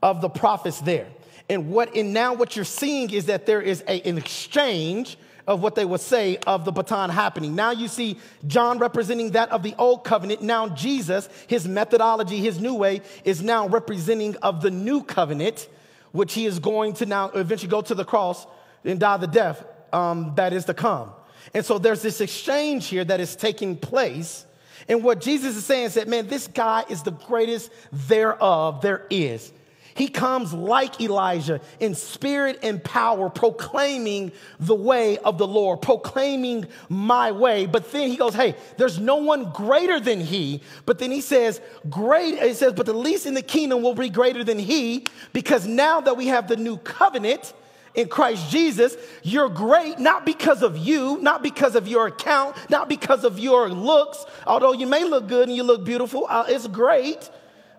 of 0.00 0.20
the 0.20 0.28
prophets 0.28 0.80
there. 0.82 1.08
And 1.48 1.72
what 1.72 1.96
and 1.96 2.14
now 2.14 2.32
what 2.32 2.54
you're 2.54 2.64
seeing 2.64 3.10
is 3.10 3.26
that 3.26 3.44
there 3.44 3.60
is 3.60 3.82
a, 3.88 4.08
an 4.08 4.16
exchange 4.16 5.18
of 5.48 5.62
what 5.62 5.74
they 5.74 5.84
would 5.84 6.00
say 6.00 6.36
of 6.46 6.64
the 6.64 6.70
baton 6.70 7.10
happening. 7.10 7.56
Now 7.56 7.72
you 7.72 7.88
see 7.88 8.20
John 8.46 8.78
representing 8.78 9.32
that 9.32 9.50
of 9.50 9.64
the 9.64 9.74
old 9.80 10.04
covenant. 10.04 10.42
Now 10.42 10.68
Jesus, 10.68 11.28
his 11.48 11.66
methodology, 11.66 12.38
his 12.38 12.60
new 12.60 12.74
way, 12.76 13.02
is 13.24 13.42
now 13.42 13.66
representing 13.66 14.36
of 14.42 14.62
the 14.62 14.70
new 14.70 15.02
covenant, 15.02 15.68
which 16.12 16.34
he 16.34 16.46
is 16.46 16.60
going 16.60 16.92
to 16.92 17.06
now 17.06 17.30
eventually 17.30 17.68
go 17.68 17.82
to 17.82 17.96
the 17.96 18.04
cross 18.04 18.46
and 18.84 19.00
die 19.00 19.16
the 19.16 19.26
death 19.26 19.64
um, 19.92 20.34
that 20.36 20.52
is 20.52 20.66
to 20.66 20.74
come. 20.74 21.10
And 21.54 21.64
so 21.64 21.78
there's 21.78 22.02
this 22.02 22.20
exchange 22.20 22.86
here 22.86 23.04
that 23.04 23.20
is 23.20 23.36
taking 23.36 23.76
place. 23.76 24.44
And 24.88 25.02
what 25.02 25.20
Jesus 25.20 25.56
is 25.56 25.64
saying 25.64 25.86
is 25.86 25.94
that, 25.94 26.08
man, 26.08 26.28
this 26.28 26.46
guy 26.46 26.84
is 26.88 27.02
the 27.02 27.10
greatest 27.10 27.70
thereof 27.92 28.80
there 28.82 29.06
is. 29.10 29.52
He 29.96 30.08
comes 30.08 30.52
like 30.52 31.00
Elijah 31.00 31.58
in 31.80 31.94
spirit 31.94 32.58
and 32.62 32.84
power, 32.84 33.30
proclaiming 33.30 34.30
the 34.60 34.74
way 34.74 35.16
of 35.16 35.38
the 35.38 35.46
Lord, 35.46 35.80
proclaiming 35.80 36.66
my 36.90 37.32
way. 37.32 37.64
But 37.64 37.90
then 37.92 38.10
he 38.10 38.16
goes, 38.16 38.34
Hey, 38.34 38.56
there's 38.76 39.00
no 39.00 39.16
one 39.16 39.52
greater 39.52 39.98
than 39.98 40.20
he. 40.20 40.60
But 40.84 40.98
then 40.98 41.10
he 41.10 41.22
says, 41.22 41.62
Great, 41.88 42.38
he 42.38 42.52
says, 42.52 42.74
but 42.74 42.84
the 42.84 42.92
least 42.92 43.24
in 43.24 43.32
the 43.32 43.40
kingdom 43.40 43.80
will 43.80 43.94
be 43.94 44.10
greater 44.10 44.44
than 44.44 44.58
he, 44.58 45.06
because 45.32 45.66
now 45.66 46.02
that 46.02 46.18
we 46.18 46.26
have 46.26 46.46
the 46.46 46.56
new 46.56 46.76
covenant, 46.76 47.54
in 47.96 48.08
Christ 48.08 48.50
Jesus, 48.50 48.96
you're 49.22 49.48
great 49.48 49.98
not 49.98 50.24
because 50.24 50.62
of 50.62 50.76
you, 50.76 51.18
not 51.20 51.42
because 51.42 51.74
of 51.74 51.88
your 51.88 52.06
account, 52.06 52.54
not 52.70 52.88
because 52.88 53.24
of 53.24 53.38
your 53.38 53.70
looks, 53.70 54.24
although 54.46 54.72
you 54.72 54.86
may 54.86 55.04
look 55.04 55.26
good 55.26 55.48
and 55.48 55.56
you 55.56 55.62
look 55.62 55.84
beautiful, 55.84 56.26
uh, 56.28 56.44
it's 56.46 56.68
great. 56.68 57.28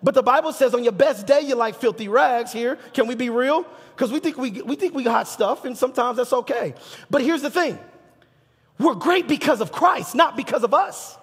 But 0.02 0.14
the 0.14 0.22
Bible 0.22 0.52
says 0.52 0.74
on 0.74 0.82
your 0.82 0.92
best 0.92 1.26
day, 1.26 1.40
you're 1.40 1.56
like 1.56 1.76
filthy 1.76 2.08
rags 2.08 2.52
here. 2.52 2.76
Can 2.92 3.06
we 3.06 3.14
be 3.14 3.30
real? 3.30 3.64
Because 3.94 4.12
we 4.12 4.20
think 4.20 4.36
we, 4.36 4.50
we 4.62 4.76
think 4.76 4.94
we 4.94 5.02
got 5.02 5.26
stuff, 5.26 5.64
and 5.64 5.76
sometimes 5.76 6.18
that's 6.18 6.32
okay. 6.32 6.74
But 7.10 7.22
here's 7.22 7.42
the 7.42 7.50
thing 7.50 7.78
we're 8.78 8.94
great 8.94 9.26
because 9.26 9.60
of 9.60 9.72
Christ, 9.72 10.14
not 10.14 10.36
because 10.36 10.62
of 10.62 10.74
us. 10.74 11.16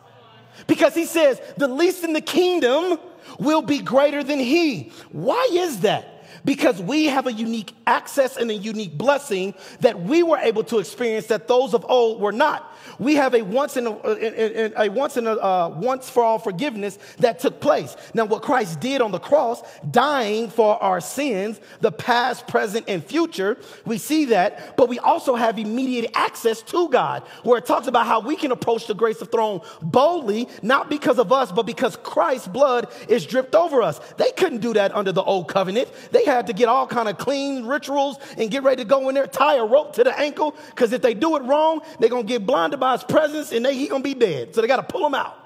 Because 0.67 0.93
he 0.95 1.05
says, 1.05 1.41
the 1.57 1.67
least 1.67 2.03
in 2.03 2.13
the 2.13 2.21
kingdom 2.21 2.97
will 3.39 3.61
be 3.61 3.79
greater 3.79 4.23
than 4.23 4.39
he. 4.39 4.91
Why 5.11 5.49
is 5.51 5.81
that? 5.81 6.14
Because 6.45 6.81
we 6.81 7.05
have 7.07 7.27
a 7.27 7.33
unique 7.33 7.73
access 7.85 8.37
and 8.37 8.49
a 8.49 8.55
unique 8.55 8.97
blessing 8.97 9.53
that 9.81 10.01
we 10.01 10.23
were 10.23 10.37
able 10.37 10.63
to 10.65 10.79
experience 10.79 11.25
that 11.27 11.47
those 11.47 11.73
of 11.73 11.85
old 11.89 12.21
were 12.21 12.31
not 12.31 12.71
we 12.99 13.15
have 13.15 13.33
a 13.33 13.41
once 13.41 13.77
in 13.77 13.87
a, 13.87 14.83
a 14.83 14.89
once 14.89 15.17
in 15.17 15.27
a 15.27 15.33
uh, 15.33 15.69
once 15.69 16.09
for 16.09 16.23
all 16.23 16.39
forgiveness 16.39 16.97
that 17.19 17.39
took 17.39 17.59
place. 17.59 17.95
Now, 18.13 18.25
what 18.25 18.41
Christ 18.41 18.79
did 18.79 19.01
on 19.01 19.11
the 19.11 19.19
cross, 19.19 19.61
dying 19.89 20.49
for 20.49 20.81
our 20.81 21.01
sins, 21.01 21.59
the 21.81 21.91
past, 21.91 22.47
present, 22.47 22.85
and 22.87 23.03
future, 23.03 23.57
we 23.85 23.97
see 23.97 24.25
that. 24.25 24.77
But 24.77 24.89
we 24.89 24.99
also 24.99 25.35
have 25.35 25.59
immediate 25.59 26.11
access 26.15 26.61
to 26.63 26.89
God, 26.89 27.23
where 27.43 27.57
it 27.57 27.65
talks 27.65 27.87
about 27.87 28.05
how 28.05 28.19
we 28.19 28.35
can 28.35 28.51
approach 28.51 28.87
the 28.87 28.93
grace 28.93 29.21
of 29.21 29.31
throne 29.31 29.61
boldly, 29.81 30.47
not 30.61 30.89
because 30.89 31.19
of 31.19 31.31
us, 31.31 31.51
but 31.51 31.65
because 31.65 31.97
Christ's 31.97 32.47
blood 32.47 32.91
is 33.07 33.25
dripped 33.25 33.55
over 33.55 33.81
us. 33.81 33.99
They 34.17 34.31
couldn't 34.31 34.59
do 34.59 34.73
that 34.73 34.95
under 34.95 35.11
the 35.11 35.23
old 35.23 35.47
covenant. 35.47 35.89
They 36.11 36.25
had 36.25 36.34
to 36.43 36.53
get 36.53 36.67
all 36.67 36.87
kind 36.87 37.09
of 37.09 37.17
clean 37.17 37.65
rituals 37.65 38.17
and 38.37 38.51
get 38.51 38.63
ready 38.63 38.83
to 38.83 38.89
go 38.89 39.09
in 39.09 39.15
there, 39.15 39.27
tie 39.27 39.57
a 39.57 39.65
rope 39.65 39.93
to 39.95 40.03
the 40.03 40.17
ankle, 40.19 40.55
because 40.69 40.93
if 40.93 41.01
they 41.01 41.13
do 41.13 41.35
it 41.35 41.43
wrong, 41.43 41.81
they're 41.99 42.09
gonna 42.09 42.23
get 42.23 42.45
blinded 42.45 42.79
by 42.79 42.93
his 42.93 43.03
presence 43.03 43.51
and 43.51 43.65
they, 43.65 43.75
he 43.75 43.87
gonna 43.87 44.03
be 44.03 44.13
dead. 44.13 44.53
So 44.53 44.61
they 44.61 44.67
got 44.67 44.77
to 44.77 44.83
pull 44.83 45.05
him 45.05 45.15
out. 45.15 45.44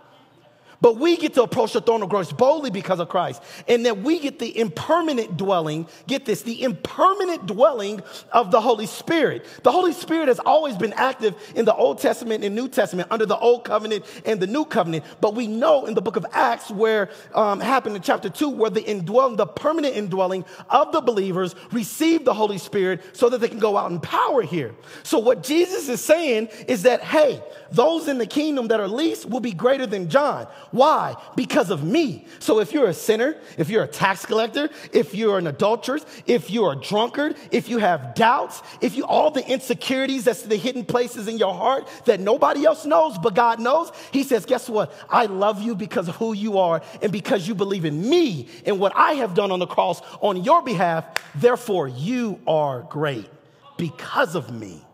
But 0.81 0.97
we 0.97 1.17
get 1.17 1.33
to 1.33 1.43
approach 1.43 1.73
the 1.73 1.81
throne 1.81 2.01
of 2.03 2.09
grace 2.09 2.31
boldly 2.31 2.69
because 2.69 2.99
of 2.99 3.09
Christ. 3.09 3.43
And 3.67 3.85
that 3.85 3.99
we 3.99 4.19
get 4.19 4.39
the 4.39 4.71
permanent 4.75 5.31
indwelling, 5.31 5.87
get 6.07 6.25
this, 6.25 6.41
the 6.43 6.65
permanent 6.83 7.41
indwelling 7.41 8.01
of 8.31 8.51
the 8.51 8.61
Holy 8.61 8.85
Spirit. 8.85 9.45
The 9.63 9.71
Holy 9.71 9.91
Spirit 9.91 10.29
has 10.29 10.39
always 10.39 10.77
been 10.77 10.93
active 10.93 11.35
in 11.55 11.65
the 11.65 11.75
Old 11.75 11.99
Testament 11.99 12.43
and 12.43 12.55
New 12.55 12.69
Testament 12.69 13.09
under 13.11 13.25
the 13.25 13.37
Old 13.37 13.65
Covenant 13.65 14.05
and 14.25 14.39
the 14.39 14.47
New 14.47 14.63
Covenant. 14.63 15.03
But 15.19 15.35
we 15.35 15.47
know 15.47 15.85
in 15.85 15.95
the 15.95 16.01
book 16.01 16.15
of 16.15 16.25
Acts 16.31 16.71
where 16.71 17.09
um, 17.35 17.59
happened 17.59 17.95
in 17.95 18.01
chapter 18.01 18.29
2 18.29 18.49
where 18.49 18.69
the 18.69 18.83
indwelling, 18.83 19.35
the 19.35 19.47
permanent 19.47 19.95
indwelling 19.95 20.45
of 20.69 20.93
the 20.93 21.01
believers 21.01 21.55
receive 21.71 22.23
the 22.23 22.33
Holy 22.33 22.57
Spirit 22.57 23.01
so 23.13 23.29
that 23.29 23.41
they 23.41 23.49
can 23.49 23.59
go 23.59 23.75
out 23.75 23.91
in 23.91 23.99
power 23.99 24.41
here. 24.41 24.73
So 25.03 25.19
what 25.19 25.43
Jesus 25.43 25.89
is 25.89 26.01
saying 26.01 26.49
is 26.67 26.83
that, 26.83 27.01
hey, 27.01 27.43
those 27.71 28.07
in 28.07 28.17
the 28.17 28.25
kingdom 28.25 28.69
that 28.69 28.79
are 28.79 28.87
least 28.87 29.29
will 29.29 29.39
be 29.39 29.51
greater 29.51 29.85
than 29.85 30.09
John. 30.09 30.47
Why? 30.71 31.15
Because 31.35 31.71
of 31.71 31.83
me. 31.83 32.25
So 32.39 32.59
if 32.59 32.73
you're 32.73 32.87
a 32.87 32.93
sinner, 32.93 33.37
if 33.57 33.69
you're 33.69 33.83
a 33.83 33.87
tax 33.87 34.25
collector, 34.25 34.69
if 34.93 35.15
you're 35.15 35.37
an 35.37 35.47
adulteress, 35.47 36.05
if 36.27 36.51
you're 36.51 36.73
a 36.73 36.75
drunkard, 36.75 37.35
if 37.51 37.69
you 37.69 37.79
have 37.79 38.13
doubts, 38.13 38.61
if 38.81 38.95
you 38.95 39.05
all 39.05 39.31
the 39.31 39.47
insecurities 39.47 40.25
that's 40.25 40.43
the 40.43 40.55
hidden 40.55 40.85
places 40.85 41.27
in 41.27 41.37
your 41.37 41.53
heart 41.53 41.87
that 42.05 42.19
nobody 42.19 42.65
else 42.65 42.85
knows 42.85 43.17
but 43.17 43.33
God 43.33 43.59
knows, 43.59 43.91
he 44.11 44.23
says, 44.23 44.45
guess 44.45 44.69
what? 44.69 44.93
I 45.09 45.25
love 45.25 45.61
you 45.61 45.75
because 45.75 46.07
of 46.07 46.15
who 46.17 46.33
you 46.33 46.59
are 46.59 46.81
and 47.01 47.11
because 47.11 47.47
you 47.47 47.55
believe 47.55 47.85
in 47.85 48.09
me 48.09 48.47
and 48.65 48.79
what 48.79 48.95
I 48.95 49.13
have 49.13 49.33
done 49.33 49.51
on 49.51 49.59
the 49.59 49.67
cross 49.67 50.01
on 50.21 50.43
your 50.43 50.61
behalf. 50.61 51.05
Therefore, 51.35 51.87
you 51.87 52.39
are 52.45 52.81
great 52.83 53.29
because 53.77 54.35
of 54.35 54.51
me. 54.51 54.85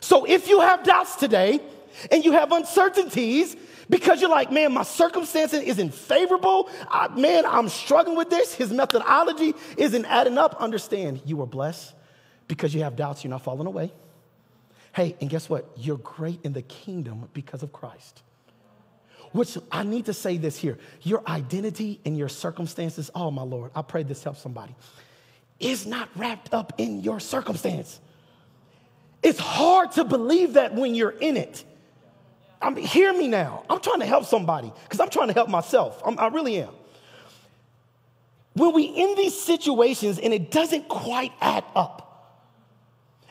So 0.00 0.24
if 0.24 0.48
you 0.48 0.60
have 0.60 0.82
doubts 0.82 1.16
today 1.16 1.60
and 2.10 2.24
you 2.24 2.32
have 2.32 2.52
uncertainties, 2.52 3.56
because 3.88 4.20
you're 4.20 4.30
like, 4.30 4.50
man, 4.50 4.72
my 4.72 4.82
circumstances 4.82 5.62
isn't 5.62 5.94
favorable. 5.94 6.70
I, 6.88 7.08
man, 7.08 7.44
I'm 7.46 7.68
struggling 7.68 8.16
with 8.16 8.30
this. 8.30 8.54
His 8.54 8.72
methodology 8.72 9.54
isn't 9.76 10.04
adding 10.06 10.38
up. 10.38 10.56
Understand, 10.60 11.22
you 11.24 11.40
are 11.42 11.46
blessed 11.46 11.94
because 12.48 12.74
you 12.74 12.82
have 12.82 12.96
doubts, 12.96 13.24
you're 13.24 13.30
not 13.30 13.42
falling 13.42 13.66
away. 13.66 13.92
Hey, 14.94 15.16
and 15.20 15.28
guess 15.28 15.48
what? 15.48 15.68
You're 15.76 15.98
great 15.98 16.40
in 16.44 16.52
the 16.52 16.62
kingdom 16.62 17.28
because 17.32 17.62
of 17.62 17.72
Christ. 17.72 18.22
Which 19.32 19.58
I 19.72 19.82
need 19.82 20.06
to 20.06 20.14
say 20.14 20.36
this 20.36 20.56
here 20.56 20.78
your 21.02 21.22
identity 21.26 22.00
and 22.04 22.16
your 22.16 22.28
circumstances, 22.28 23.10
oh 23.14 23.32
my 23.32 23.42
Lord, 23.42 23.72
I 23.74 23.82
pray 23.82 24.04
this 24.04 24.22
helps 24.22 24.40
somebody, 24.40 24.74
is 25.58 25.86
not 25.86 26.08
wrapped 26.14 26.54
up 26.54 26.74
in 26.78 27.02
your 27.02 27.18
circumstance. 27.18 28.00
It's 29.22 29.40
hard 29.40 29.92
to 29.92 30.04
believe 30.04 30.52
that 30.52 30.74
when 30.74 30.94
you're 30.94 31.10
in 31.10 31.36
it. 31.36 31.64
I 32.64 32.70
mean, 32.70 32.86
hear 32.86 33.12
me 33.12 33.28
now. 33.28 33.62
I'm 33.68 33.80
trying 33.80 34.00
to 34.00 34.06
help 34.06 34.24
somebody 34.24 34.72
because 34.84 34.98
I'm 34.98 35.10
trying 35.10 35.28
to 35.28 35.34
help 35.34 35.50
myself. 35.50 36.00
I'm, 36.04 36.18
I 36.18 36.28
really 36.28 36.62
am. 36.62 36.70
When 38.54 38.72
we 38.72 38.84
in 38.84 39.16
these 39.16 39.38
situations 39.38 40.18
and 40.18 40.32
it 40.32 40.50
doesn't 40.50 40.88
quite 40.88 41.32
add 41.42 41.64
up, 41.76 42.00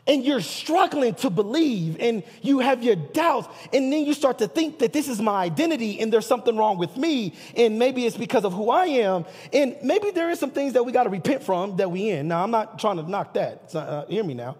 and 0.05 0.23
you're 0.23 0.41
struggling 0.41 1.15
to 1.15 1.29
believe 1.29 1.97
and 1.99 2.23
you 2.41 2.59
have 2.59 2.83
your 2.83 2.95
doubts 2.95 3.47
and 3.71 3.91
then 3.91 4.05
you 4.05 4.13
start 4.13 4.37
to 4.39 4.49
think 4.49 4.79
that 4.79 4.91
this 4.91 5.07
is 5.07 5.21
my 5.21 5.41
identity 5.43 6.01
and 6.01 6.11
there's 6.11 6.25
something 6.25 6.57
wrong 6.57 6.77
with 6.77 6.97
me 6.97 7.33
and 7.55 7.79
maybe 7.79 8.05
it's 8.05 8.17
because 8.17 8.43
of 8.43 8.51
who 8.51 8.69
i 8.69 8.85
am 8.85 9.23
and 9.53 9.77
maybe 9.81 10.11
there 10.11 10.29
is 10.29 10.37
some 10.39 10.51
things 10.51 10.73
that 10.73 10.85
we 10.85 10.91
got 10.91 11.03
to 11.03 11.09
repent 11.09 11.41
from 11.41 11.77
that 11.77 11.89
we 11.89 12.09
in 12.09 12.27
now 12.27 12.43
i'm 12.43 12.51
not 12.51 12.77
trying 12.77 12.97
to 12.97 13.09
knock 13.09 13.33
that 13.33 13.73
uh, 13.75 14.05
hear 14.07 14.25
me 14.25 14.33
now 14.33 14.57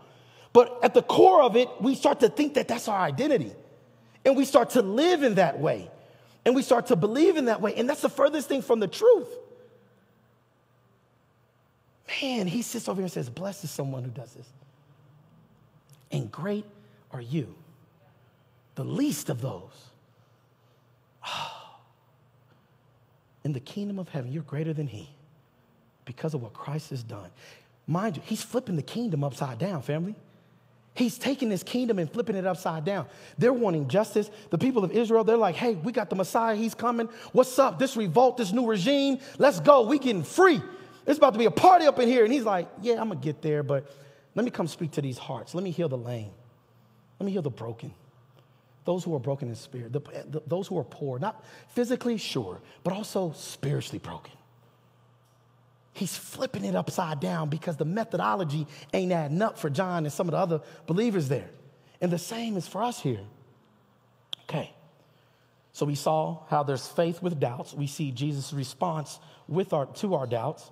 but 0.53 0.80
at 0.82 0.93
the 0.93 1.01
core 1.01 1.41
of 1.41 1.57
it 1.57 1.67
we 1.82 1.93
start 1.93 2.21
to 2.21 2.30
think 2.30 2.53
that 2.53 2.69
that's 2.69 2.88
our 2.88 3.01
identity 3.01 3.51
and 4.26 4.36
we 4.36 4.45
start 4.45 4.71
to 4.71 4.82
live 4.82 5.24
in 5.24 5.36
that 5.36 5.59
way 5.59 5.89
and 6.45 6.55
we 6.55 6.61
start 6.61 6.88
to 6.88 6.95
believe 6.95 7.38
in 7.38 7.45
that 7.45 7.61
way 7.61 7.74
and 7.76 7.89
that's 7.89 8.01
the 8.01 8.09
furthest 8.09 8.47
thing 8.47 8.61
from 8.61 8.80
the 8.80 8.88
truth 8.88 9.30
man 12.21 12.47
he 12.47 12.61
sits 12.61 12.88
over 12.88 12.97
here 12.97 13.05
and 13.05 13.11
says 13.11 13.30
blessed 13.30 13.63
is 13.63 13.71
someone 13.71 14.03
who 14.03 14.11
does 14.11 14.34
this 14.34 14.47
and 16.13 16.32
great 16.32 16.63
are 17.11 17.19
you. 17.21 17.53
The 18.76 18.84
least 18.86 19.30
of 19.30 19.41
those. 19.41 19.89
Oh. 21.28 21.80
In 23.43 23.51
the 23.51 23.59
kingdom 23.59 23.99
of 23.99 24.09
heaven, 24.09 24.32
you're 24.32 24.43
greater 24.43 24.74
than 24.74 24.88
he 24.88 25.09
because 26.05 26.34
of 26.34 26.41
what 26.41 26.53
Christ 26.53 26.91
has 26.91 27.03
done. 27.03 27.30
Mind 27.88 28.17
you, 28.17 28.24
he's 28.26 28.43
flipping 28.43 28.76
the 28.76 28.84
kingdom 28.84 29.24
upside 29.24 29.57
down, 29.57 29.82
family. 29.82 30.15
He's 30.96 31.18
taking 31.18 31.50
this 31.50 31.64
kingdom 31.64 31.98
and 31.98 32.12
flipping 32.12 32.36
it 32.36 32.46
upside 32.46 32.86
down. 32.86 33.08
They're 33.38 33.54
wanting 33.54 33.88
justice. 33.88 34.30
The 34.52 34.60
people 34.60 34.84
of 34.84 34.91
Israel, 34.91 35.24
they're 35.24 35.38
like, 35.38 35.56
hey, 35.56 35.74
we 35.74 35.91
got 35.91 36.10
the 36.10 36.16
Messiah. 36.16 36.56
He's 36.56 36.76
coming. 36.76 37.10
What's 37.32 37.58
up? 37.58 37.80
This 37.80 37.98
revolt, 37.98 38.38
this 38.38 38.52
new 38.52 38.68
regime. 38.68 39.18
Let's 39.39 39.60
go. 39.60 39.82
We 39.82 39.98
getting 39.98 40.24
free. 40.24 40.62
It's 41.08 41.18
about 41.18 41.34
to 41.34 41.39
be 41.39 41.46
a 41.46 41.52
party 41.52 41.86
up 41.86 42.00
in 42.00 42.08
here. 42.08 42.24
And 42.24 42.32
he's 42.32 42.44
like, 42.44 42.68
yeah, 42.82 43.02
I'm 43.02 43.08
going 43.08 43.20
to 43.20 43.26
get 43.26 43.41
there, 43.41 43.64
but 43.64 43.91
let 44.36 44.46
me 44.46 44.52
come 44.52 44.68
speak 44.68 44.91
to 44.91 45.02
these 45.02 45.18
hearts. 45.18 45.56
Let 45.56 45.64
me 45.64 45.72
heal 45.72 45.89
the 45.89 45.98
lame. 45.98 46.32
Let 47.20 47.26
me 47.26 47.32
heal 47.32 47.41
the 47.41 47.50
broken. 47.50 47.94
Those 48.86 49.04
who 49.04 49.16
are 49.16 49.20
broken 49.20 49.48
in 49.48 49.56
spirit, 49.56 49.94
the, 49.94 50.02
the, 50.30 50.44
those 50.46 50.68
who 50.68 50.78
are 50.78 50.84
poor, 50.84 51.18
not 51.18 51.44
physically, 51.70 52.18
sure, 52.18 52.62
but 52.84 52.94
also 52.94 53.32
spiritually 53.36 54.00
broken. 54.00 54.34
He's 55.94 56.18
flipping 56.18 56.66
it 56.66 56.76
upside 56.76 57.20
down 57.20 57.50
because 57.50 57.78
the 57.78 57.86
methodology 57.86 58.68
ain't 58.94 59.12
adding 59.12 59.41
up 59.41 59.60
for 59.60 59.70
John 59.70 60.06
and 60.06 60.12
some 60.12 60.28
of 60.28 60.32
the 60.32 60.38
other 60.38 60.62
believers 60.88 61.30
there. 61.30 61.50
And 62.02 62.12
the 62.12 62.20
same 62.20 62.58
is 62.58 62.68
for 62.68 62.84
us 62.84 63.00
here. 63.00 63.22
Okay. 64.44 64.74
So 65.72 65.86
we 65.86 65.96
saw 65.96 66.39
how 66.50 66.64
there's 66.64 66.88
faith 66.88 67.22
with 67.22 67.39
doubts. 67.39 67.74
We 67.74 67.88
see 67.88 68.12
Jesus' 68.12 68.54
response 68.54 69.20
with 69.48 69.74
our, 69.74 69.86
to 69.86 70.16
our 70.16 70.28
doubts. 70.28 70.70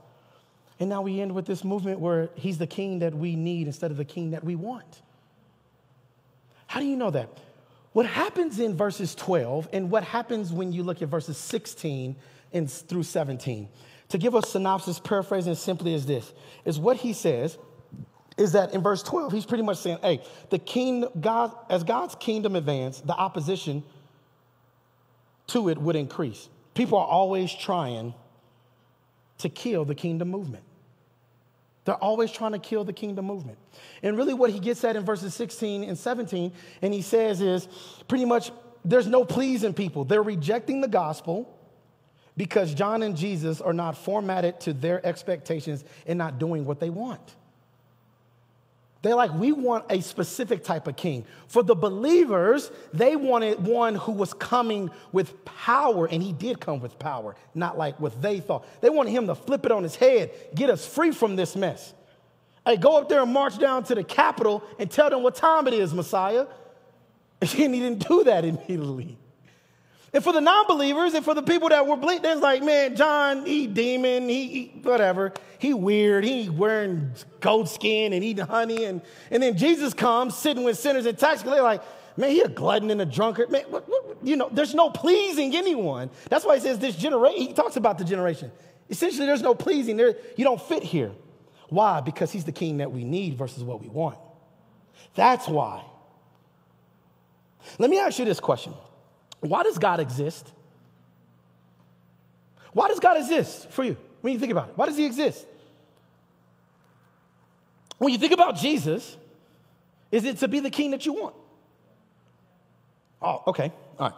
And 0.79 0.89
now 0.89 1.01
we 1.01 1.21
end 1.21 1.33
with 1.33 1.45
this 1.45 1.63
movement 1.63 1.99
where 1.99 2.29
he's 2.35 2.57
the 2.57 2.67
king 2.67 2.99
that 2.99 3.13
we 3.13 3.35
need 3.35 3.67
instead 3.67 3.91
of 3.91 3.97
the 3.97 4.05
king 4.05 4.31
that 4.31 4.43
we 4.43 4.55
want. 4.55 5.01
How 6.65 6.79
do 6.79 6.85
you 6.85 6.95
know 6.95 7.11
that? 7.11 7.29
What 7.93 8.05
happens 8.05 8.59
in 8.59 8.75
verses 8.75 9.13
12 9.15 9.69
and 9.73 9.91
what 9.91 10.03
happens 10.03 10.51
when 10.53 10.71
you 10.71 10.83
look 10.83 11.01
at 11.01 11.09
verses 11.09 11.37
16 11.37 12.15
and 12.53 12.71
through 12.71 13.03
17, 13.03 13.69
to 14.11 14.17
give 14.17 14.35
a 14.35 14.41
synopsis, 14.41 14.99
paraphrasing 14.99 15.55
simply 15.55 15.93
as 15.93 16.05
this, 16.05 16.33
is 16.65 16.77
what 16.77 16.97
he 16.97 17.13
says 17.13 17.57
is 18.37 18.53
that 18.53 18.73
in 18.73 18.81
verse 18.81 19.03
12, 19.03 19.31
he's 19.31 19.45
pretty 19.45 19.63
much 19.63 19.77
saying, 19.77 19.97
hey, 20.01 20.21
the 20.49 20.59
king, 20.59 21.05
God, 21.19 21.55
as 21.69 21.83
God's 21.83 22.15
kingdom 22.15 22.55
advanced, 22.55 23.05
the 23.07 23.13
opposition 23.13 23.83
to 25.47 25.69
it 25.69 25.77
would 25.77 25.95
increase. 25.95 26.49
People 26.73 26.97
are 26.97 27.05
always 27.05 27.53
trying 27.53 28.13
to 29.39 29.49
kill 29.49 29.85
the 29.85 29.95
kingdom 29.95 30.29
movement. 30.29 30.63
They're 31.85 31.95
always 31.95 32.31
trying 32.31 32.51
to 32.51 32.59
kill 32.59 32.83
the 32.83 32.93
kingdom 32.93 33.25
movement. 33.25 33.57
And 34.03 34.15
really, 34.17 34.33
what 34.33 34.51
he 34.51 34.59
gets 34.59 34.83
at 34.83 34.95
in 34.95 35.03
verses 35.03 35.33
16 35.33 35.83
and 35.83 35.97
17, 35.97 36.51
and 36.81 36.93
he 36.93 37.01
says 37.01 37.41
is 37.41 37.67
pretty 38.07 38.25
much 38.25 38.51
there's 38.85 39.07
no 39.07 39.25
pleasing 39.25 39.73
people. 39.73 40.05
They're 40.05 40.21
rejecting 40.21 40.81
the 40.81 40.87
gospel 40.87 41.57
because 42.41 42.73
John 42.73 43.03
and 43.03 43.15
Jesus 43.15 43.61
are 43.61 43.71
not 43.71 43.95
formatted 43.95 44.59
to 44.61 44.73
their 44.73 45.05
expectations 45.05 45.83
and 46.07 46.17
not 46.17 46.39
doing 46.39 46.65
what 46.65 46.79
they 46.79 46.89
want. 46.89 47.21
They're 49.03 49.13
like, 49.13 49.31
we 49.35 49.51
want 49.51 49.85
a 49.91 50.01
specific 50.01 50.63
type 50.63 50.87
of 50.87 50.95
king. 50.95 51.23
For 51.45 51.61
the 51.61 51.75
believers, 51.75 52.71
they 52.93 53.15
wanted 53.15 53.63
one 53.63 53.93
who 53.93 54.13
was 54.13 54.33
coming 54.33 54.89
with 55.11 55.45
power, 55.45 56.07
and 56.07 56.23
he 56.23 56.33
did 56.33 56.59
come 56.59 56.79
with 56.79 56.97
power, 56.97 57.35
not 57.53 57.77
like 57.77 57.99
what 57.99 58.19
they 58.23 58.39
thought. 58.39 58.65
They 58.81 58.89
wanted 58.89 59.11
him 59.11 59.27
to 59.27 59.35
flip 59.35 59.63
it 59.63 59.71
on 59.71 59.83
his 59.83 59.95
head, 59.95 60.31
get 60.55 60.71
us 60.71 60.83
free 60.83 61.11
from 61.11 61.35
this 61.35 61.55
mess. 61.55 61.93
Hey, 62.65 62.75
go 62.75 62.97
up 62.97 63.07
there 63.07 63.21
and 63.21 63.31
march 63.31 63.59
down 63.59 63.83
to 63.83 63.93
the 63.93 64.03
Capitol 64.03 64.63
and 64.79 64.89
tell 64.89 65.11
them 65.11 65.21
what 65.21 65.35
time 65.35 65.67
it 65.67 65.75
is, 65.75 65.93
Messiah. 65.93 66.47
And 67.41 67.51
he 67.51 67.81
didn't 67.81 68.07
do 68.07 68.23
that 68.23 68.45
immediately. 68.45 69.19
And 70.13 70.21
for 70.21 70.33
the 70.33 70.41
non-believers 70.41 71.13
and 71.13 71.23
for 71.23 71.33
the 71.33 71.41
people 71.41 71.69
that 71.69 71.87
were 71.87 71.95
believing, 71.95 72.29
it's 72.31 72.41
like, 72.41 72.61
man, 72.61 72.97
John, 72.97 73.45
he 73.45 73.65
demon, 73.65 74.27
he, 74.27 74.47
he, 74.47 74.79
whatever. 74.83 75.31
He 75.57 75.73
weird, 75.73 76.25
he 76.25 76.49
wearing 76.49 77.11
goat 77.39 77.69
skin 77.69 78.11
and 78.11 78.21
eating 78.21 78.45
honey. 78.45 78.83
And, 78.83 79.01
and 79.29 79.41
then 79.41 79.55
Jesus 79.55 79.93
comes 79.93 80.37
sitting 80.37 80.63
with 80.63 80.77
sinners 80.77 81.05
and 81.05 81.17
tax 81.17 81.43
collectors 81.43 81.63
like, 81.63 81.83
man, 82.17 82.31
he 82.31 82.41
a 82.41 82.49
glutton 82.49 82.91
and 82.91 83.01
a 83.01 83.05
drunkard. 83.05 83.51
Man, 83.51 83.63
what, 83.69 83.87
what, 83.87 84.17
you 84.21 84.35
know, 84.35 84.49
there's 84.51 84.75
no 84.75 84.89
pleasing 84.89 85.55
anyone. 85.55 86.09
That's 86.29 86.43
why 86.43 86.55
he 86.55 86.61
says 86.61 86.77
this 86.77 86.97
generation, 86.97 87.39
he 87.39 87.53
talks 87.53 87.77
about 87.77 87.97
the 87.97 88.03
generation. 88.03 88.51
Essentially, 88.89 89.25
there's 89.25 89.41
no 89.41 89.55
pleasing. 89.55 89.95
There, 89.95 90.15
you 90.35 90.43
don't 90.43 90.61
fit 90.61 90.83
here. 90.83 91.11
Why? 91.69 92.01
Because 92.01 92.33
he's 92.33 92.43
the 92.43 92.51
king 92.51 92.77
that 92.77 92.91
we 92.91 93.05
need 93.05 93.37
versus 93.37 93.63
what 93.63 93.79
we 93.79 93.87
want. 93.87 94.17
That's 95.15 95.47
why. 95.47 95.85
Let 97.79 97.89
me 97.89 97.97
ask 97.97 98.19
you 98.19 98.25
this 98.25 98.41
question. 98.41 98.73
Why 99.41 99.63
does 99.63 99.77
God 99.77 99.99
exist? 99.99 100.47
Why 102.73 102.87
does 102.87 102.99
God 102.99 103.17
exist 103.17 103.69
for 103.71 103.83
you 103.83 103.97
when 104.21 104.33
you 104.33 104.39
think 104.39 104.51
about 104.51 104.69
it? 104.69 104.77
Why 104.77 104.85
does 104.85 104.97
He 104.97 105.05
exist? 105.05 105.45
When 107.97 108.11
you 108.11 108.17
think 108.17 108.31
about 108.31 108.55
Jesus, 108.55 109.17
is 110.11 110.23
it 110.23 110.37
to 110.37 110.47
be 110.47 110.59
the 110.59 110.71
king 110.71 110.91
that 110.91 111.05
you 111.05 111.13
want? 111.13 111.35
Oh, 113.21 113.43
okay. 113.47 113.71
All 113.99 114.09
right. 114.09 114.17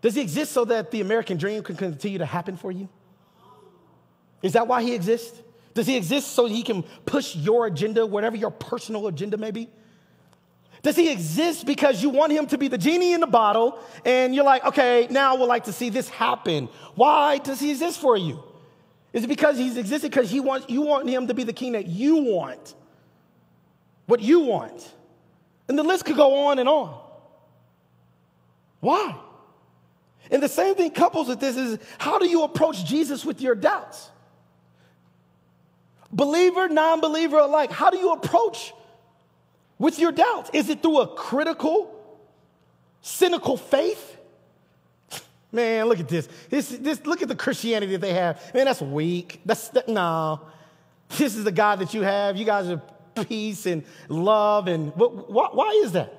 Does 0.00 0.14
he 0.14 0.22
exist 0.22 0.52
so 0.52 0.64
that 0.66 0.90
the 0.90 1.00
American 1.00 1.36
dream 1.36 1.62
can 1.62 1.76
continue 1.76 2.18
to 2.18 2.24
happen 2.24 2.56
for 2.56 2.72
you? 2.72 2.88
Is 4.42 4.54
that 4.54 4.66
why 4.66 4.82
he 4.82 4.94
exists? 4.94 5.38
Does 5.74 5.86
he 5.86 5.96
exist 5.96 6.32
so 6.32 6.46
he 6.46 6.62
can 6.62 6.84
push 7.04 7.36
your 7.36 7.66
agenda, 7.66 8.06
whatever 8.06 8.36
your 8.36 8.50
personal 8.50 9.06
agenda 9.08 9.36
may 9.36 9.50
be? 9.50 9.68
Does 10.86 10.94
he 10.94 11.10
exist 11.10 11.66
because 11.66 12.00
you 12.00 12.10
want 12.10 12.30
him 12.30 12.46
to 12.46 12.56
be 12.56 12.68
the 12.68 12.78
genie 12.78 13.12
in 13.12 13.18
the 13.18 13.26
bottle 13.26 13.76
and 14.04 14.32
you're 14.32 14.44
like, 14.44 14.64
okay, 14.64 15.08
now 15.10 15.34
would 15.34 15.46
like 15.46 15.64
to 15.64 15.72
see 15.72 15.90
this 15.90 16.08
happen? 16.08 16.68
Why 16.94 17.38
does 17.38 17.58
he 17.58 17.72
exist 17.72 17.98
for 17.98 18.16
you? 18.16 18.40
Is 19.12 19.24
it 19.24 19.26
because 19.26 19.58
he's 19.58 19.76
existed 19.76 20.12
because 20.12 20.30
he 20.30 20.38
wants, 20.38 20.68
you 20.68 20.82
want 20.82 21.08
him 21.08 21.26
to 21.26 21.34
be 21.34 21.42
the 21.42 21.52
king 21.52 21.72
that 21.72 21.88
you 21.88 22.18
want? 22.18 22.76
What 24.06 24.20
you 24.20 24.38
want? 24.38 24.94
And 25.66 25.76
the 25.76 25.82
list 25.82 26.04
could 26.04 26.14
go 26.14 26.46
on 26.46 26.60
and 26.60 26.68
on. 26.68 26.96
Why? 28.78 29.16
And 30.30 30.40
the 30.40 30.48
same 30.48 30.76
thing 30.76 30.92
couples 30.92 31.26
with 31.26 31.40
this 31.40 31.56
is 31.56 31.80
how 31.98 32.20
do 32.20 32.28
you 32.28 32.44
approach 32.44 32.84
Jesus 32.84 33.24
with 33.24 33.40
your 33.40 33.56
doubts? 33.56 34.08
Believer, 36.12 36.68
non 36.68 37.00
believer 37.00 37.38
alike, 37.38 37.72
how 37.72 37.90
do 37.90 37.98
you 37.98 38.12
approach 38.12 38.72
with 39.78 39.98
your 39.98 40.12
doubts? 40.12 40.50
Is 40.52 40.68
it 40.68 40.82
through 40.82 41.00
a 41.00 41.06
critical, 41.06 41.94
cynical 43.02 43.56
faith? 43.56 44.16
Man, 45.52 45.86
look 45.86 46.00
at 46.00 46.08
this. 46.08 46.28
this, 46.50 46.68
this 46.68 47.06
look 47.06 47.22
at 47.22 47.28
the 47.28 47.36
Christianity 47.36 47.92
that 47.92 48.00
they 48.00 48.12
have. 48.12 48.52
Man, 48.54 48.66
that's 48.66 48.82
weak. 48.82 49.40
That's 49.44 49.68
that, 49.70 49.88
no. 49.88 50.40
This 51.16 51.36
is 51.36 51.44
the 51.44 51.52
God 51.52 51.78
that 51.78 51.94
you 51.94 52.02
have. 52.02 52.36
You 52.36 52.44
guys 52.44 52.68
are 52.68 52.82
peace 53.24 53.66
and 53.66 53.84
love. 54.08 54.68
And 54.68 54.92
why, 54.96 55.48
why 55.52 55.80
is 55.84 55.92
that? 55.92 56.12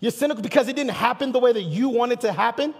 You're 0.00 0.12
cynical 0.12 0.42
because 0.42 0.68
it 0.68 0.76
didn't 0.76 0.92
happen 0.92 1.32
the 1.32 1.38
way 1.38 1.52
that 1.52 1.62
you 1.62 1.88
want 1.88 2.12
it 2.12 2.20
to 2.22 2.32
happen. 2.32 2.74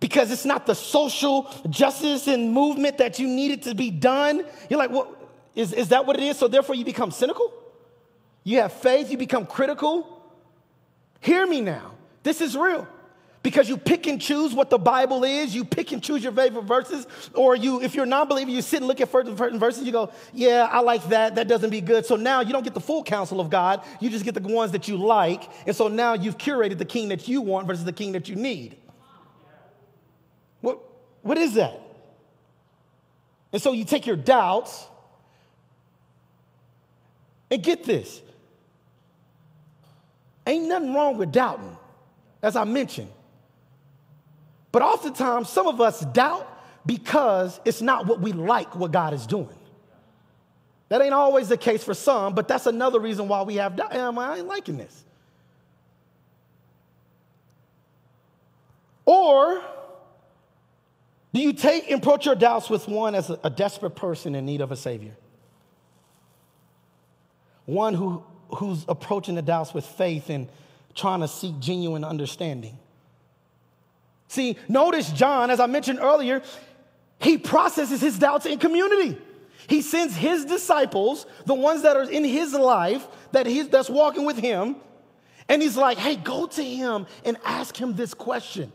Because 0.00 0.30
it's 0.30 0.44
not 0.44 0.66
the 0.66 0.74
social 0.74 1.52
justice 1.68 2.28
and 2.28 2.52
movement 2.52 2.98
that 2.98 3.18
you 3.18 3.26
needed 3.26 3.62
to 3.62 3.74
be 3.74 3.90
done. 3.90 4.44
You're 4.70 4.78
like, 4.78 4.90
well, 4.90 5.14
is, 5.54 5.72
is 5.72 5.88
that 5.88 6.06
what 6.06 6.16
it 6.16 6.22
is? 6.22 6.38
So 6.38 6.46
therefore 6.46 6.76
you 6.76 6.84
become 6.84 7.10
cynical? 7.10 7.52
You 8.48 8.62
have 8.62 8.72
faith, 8.72 9.10
you 9.10 9.18
become 9.18 9.44
critical? 9.44 10.22
Hear 11.20 11.46
me 11.46 11.60
now. 11.60 11.92
This 12.22 12.40
is 12.40 12.56
real. 12.56 12.88
Because 13.42 13.68
you 13.68 13.76
pick 13.76 14.06
and 14.06 14.18
choose 14.18 14.54
what 14.54 14.70
the 14.70 14.78
Bible 14.78 15.22
is, 15.22 15.54
you 15.54 15.66
pick 15.66 15.92
and 15.92 16.02
choose 16.02 16.22
your 16.22 16.32
favorite 16.32 16.62
verses, 16.62 17.06
or 17.34 17.54
you, 17.54 17.82
if 17.82 17.94
you're 17.94 18.06
a 18.06 18.08
non-believer, 18.08 18.50
you 18.50 18.62
sit 18.62 18.78
and 18.78 18.86
look 18.86 19.02
at 19.02 19.12
certain 19.12 19.58
verses, 19.58 19.84
you 19.84 19.92
go, 19.92 20.10
yeah, 20.32 20.66
I 20.72 20.80
like 20.80 21.06
that, 21.10 21.34
that 21.34 21.46
doesn't 21.46 21.68
be 21.68 21.82
good. 21.82 22.06
So 22.06 22.16
now 22.16 22.40
you 22.40 22.54
don't 22.54 22.64
get 22.64 22.72
the 22.72 22.80
full 22.80 23.04
counsel 23.04 23.38
of 23.38 23.50
God, 23.50 23.84
you 24.00 24.08
just 24.08 24.24
get 24.24 24.32
the 24.32 24.40
ones 24.40 24.72
that 24.72 24.88
you 24.88 24.96
like, 24.96 25.42
and 25.66 25.76
so 25.76 25.88
now 25.88 26.14
you've 26.14 26.38
curated 26.38 26.78
the 26.78 26.86
king 26.86 27.08
that 27.08 27.28
you 27.28 27.42
want 27.42 27.66
versus 27.66 27.84
the 27.84 27.92
king 27.92 28.12
that 28.12 28.30
you 28.30 28.34
need. 28.34 28.78
What, 30.62 30.80
what 31.20 31.36
is 31.36 31.52
that? 31.52 31.78
And 33.52 33.60
so 33.60 33.72
you 33.72 33.84
take 33.84 34.06
your 34.06 34.16
doubts, 34.16 34.86
and 37.50 37.62
get 37.62 37.84
this, 37.84 38.22
ain't 40.48 40.66
nothing 40.66 40.94
wrong 40.94 41.18
with 41.18 41.32
doubting, 41.32 41.76
as 42.42 42.56
I 42.56 42.64
mentioned. 42.64 43.10
But 44.72 44.82
oftentimes, 44.82 45.48
some 45.48 45.66
of 45.66 45.80
us 45.80 46.00
doubt 46.00 46.46
because 46.86 47.60
it's 47.64 47.82
not 47.82 48.06
what 48.06 48.20
we 48.20 48.32
like 48.32 48.74
what 48.74 48.92
God 48.92 49.14
is 49.14 49.26
doing. 49.26 49.48
That 50.88 51.02
ain't 51.02 51.14
always 51.14 51.48
the 51.48 51.56
case 51.56 51.84
for 51.84 51.94
some, 51.94 52.34
but 52.34 52.48
that's 52.48 52.66
another 52.66 52.98
reason 52.98 53.28
why 53.28 53.42
we 53.42 53.56
have 53.56 53.76
doubt. 53.76 53.94
I 53.94 54.38
ain't 54.38 54.46
liking 54.46 54.78
this. 54.78 55.04
Or 59.04 59.62
do 61.32 61.40
you 61.40 61.52
take 61.52 61.90
and 61.90 62.02
approach 62.02 62.26
your 62.26 62.34
doubts 62.34 62.70
with 62.70 62.88
one 62.88 63.14
as 63.14 63.30
a 63.42 63.50
desperate 63.50 63.96
person 63.96 64.34
in 64.34 64.46
need 64.46 64.60
of 64.60 64.72
a 64.72 64.76
Savior? 64.76 65.16
One 67.66 67.92
who, 67.94 68.22
who's 68.56 68.84
approaching 68.88 69.34
the 69.34 69.42
doubts 69.42 69.74
with 69.74 69.84
faith 69.84 70.30
and 70.30 70.48
trying 70.94 71.20
to 71.20 71.28
seek 71.28 71.58
genuine 71.60 72.04
understanding. 72.04 72.78
See, 74.28 74.56
notice 74.68 75.10
John, 75.12 75.50
as 75.50 75.60
I 75.60 75.66
mentioned 75.66 76.00
earlier, 76.00 76.42
he 77.20 77.38
processes 77.38 78.00
his 78.00 78.18
doubts 78.18 78.46
in 78.46 78.58
community. 78.58 79.18
He 79.68 79.82
sends 79.82 80.16
his 80.16 80.44
disciples, 80.44 81.26
the 81.46 81.54
ones 81.54 81.82
that 81.82 81.96
are 81.96 82.08
in 82.08 82.24
his 82.24 82.54
life, 82.54 83.06
that 83.32 83.46
he's 83.46 83.68
that's 83.68 83.90
walking 83.90 84.24
with 84.24 84.38
him, 84.38 84.76
and 85.48 85.62
he's 85.62 85.76
like, 85.76 85.98
hey, 85.98 86.16
go 86.16 86.46
to 86.46 86.62
him 86.62 87.06
and 87.24 87.36
ask 87.44 87.76
him 87.76 87.94
this 87.94 88.14
question. 88.14 88.72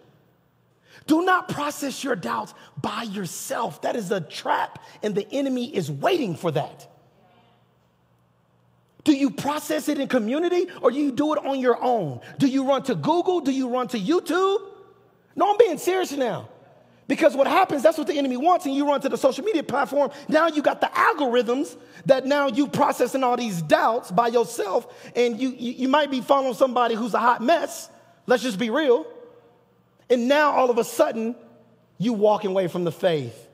Do 1.05 1.23
not 1.23 1.49
process 1.49 2.03
your 2.03 2.15
doubts 2.15 2.53
by 2.81 3.03
yourself. 3.03 3.81
That 3.81 3.95
is 3.95 4.11
a 4.11 4.21
trap, 4.21 4.83
and 5.01 5.13
the 5.15 5.27
enemy 5.31 5.75
is 5.75 5.91
waiting 5.91 6.35
for 6.35 6.51
that. 6.51 6.92
Do 9.03 9.13
you 9.13 9.29
process 9.29 9.89
it 9.89 9.99
in 9.99 10.07
community 10.07 10.67
or 10.81 10.91
do 10.91 10.97
you 10.97 11.11
do 11.11 11.33
it 11.33 11.45
on 11.45 11.59
your 11.59 11.81
own? 11.81 12.21
Do 12.37 12.47
you 12.47 12.67
run 12.67 12.83
to 12.83 12.95
Google? 12.95 13.41
Do 13.41 13.51
you 13.51 13.69
run 13.69 13.87
to 13.89 13.99
YouTube? 13.99 14.61
No, 15.35 15.51
I'm 15.51 15.57
being 15.57 15.77
serious 15.77 16.11
now. 16.13 16.49
Because 17.07 17.35
what 17.35 17.47
happens, 17.47 17.83
that's 17.83 17.97
what 17.97 18.07
the 18.07 18.17
enemy 18.17 18.37
wants, 18.37 18.65
and 18.65 18.73
you 18.73 18.87
run 18.87 19.01
to 19.01 19.09
the 19.09 19.17
social 19.17 19.43
media 19.43 19.61
platform. 19.61 20.09
Now 20.29 20.47
you 20.47 20.61
got 20.61 20.79
the 20.79 20.87
algorithms 20.87 21.75
that 22.05 22.25
now 22.25 22.47
you 22.47 22.67
processing 22.67 23.25
all 23.25 23.35
these 23.35 23.61
doubts 23.61 24.09
by 24.09 24.29
yourself, 24.29 25.11
and 25.13 25.39
you, 25.39 25.49
you, 25.49 25.73
you 25.73 25.87
might 25.89 26.09
be 26.09 26.21
following 26.21 26.53
somebody 26.53 26.95
who's 26.95 27.13
a 27.13 27.19
hot 27.19 27.43
mess. 27.43 27.89
Let's 28.25 28.41
just 28.41 28.57
be 28.57 28.69
real. 28.69 29.05
And 30.09 30.29
now 30.29 30.51
all 30.51 30.69
of 30.69 30.77
a 30.77 30.83
sudden, 30.83 31.35
you 31.97 32.13
walking 32.13 32.51
away 32.51 32.69
from 32.69 32.85
the 32.85 32.91
faith 32.91 33.49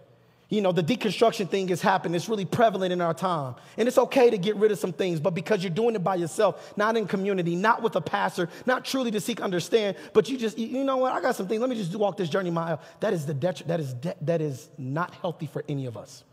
you 0.50 0.62
know, 0.62 0.72
the 0.72 0.82
deconstruction 0.82 1.48
thing 1.48 1.68
has 1.68 1.80
happened. 1.80 2.16
It's 2.16 2.28
really 2.28 2.46
prevalent 2.46 2.92
in 2.92 3.02
our 3.02 3.14
time. 3.14 3.54
And 3.78 3.88
it's 3.88 4.00
okay 4.00 4.32
to 4.32 4.38
get 4.38 4.56
rid 4.56 4.72
of 4.72 4.80
some 4.80 4.92
things, 4.92 5.20
but 5.20 5.36
because 5.36 5.64
you're 5.64 5.70
doing 5.70 5.94
it 5.96 6.04
by 6.04 6.16
yourself, 6.16 6.74
not 6.76 6.98
in 6.98 7.06
community, 7.08 7.56
not 7.56 7.84
with 7.84 7.96
a 7.96 8.02
pastor, 8.02 8.50
not 8.66 8.84
truly 8.84 9.12
to 9.12 9.22
seek 9.22 9.42
understand, 9.42 9.96
but 10.12 10.28
you 10.28 10.38
just, 10.38 10.58
you 10.58 10.84
know 10.84 10.98
what, 10.98 11.14
I 11.14 11.22
got 11.22 11.36
some 11.36 11.48
things. 11.48 11.62
Let 11.62 11.70
me 11.70 11.76
just 11.76 11.96
walk 11.96 12.18
this 12.18 12.30
journey 12.30 12.50
mile. 12.50 12.82
That 13.00 13.14
is 13.14 13.28
the 13.28 13.34
det- 13.36 13.68
that 13.68 13.80
is 13.80 13.94
de- 13.94 14.16
that 14.22 14.42
is 14.42 14.70
not 14.78 15.14
healthy 15.14 15.46
for 15.46 15.64
any 15.70 15.86
of 15.86 15.96
us. 15.96 16.24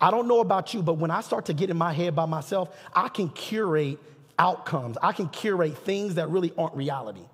I 0.00 0.12
don't 0.12 0.28
know 0.28 0.40
about 0.40 0.72
you, 0.72 0.80
but 0.82 0.94
when 0.94 1.10
I 1.10 1.20
start 1.20 1.46
to 1.46 1.52
get 1.52 1.70
in 1.70 1.76
my 1.76 1.92
head 1.92 2.14
by 2.14 2.26
myself, 2.26 2.74
I 2.94 3.08
can 3.08 3.28
curate 3.30 3.98
outcomes. 4.38 4.96
I 5.02 5.12
can 5.12 5.28
curate 5.28 5.76
things 5.76 6.14
that 6.14 6.30
really 6.30 6.52
aren't 6.56 6.74
reality. 6.76 7.24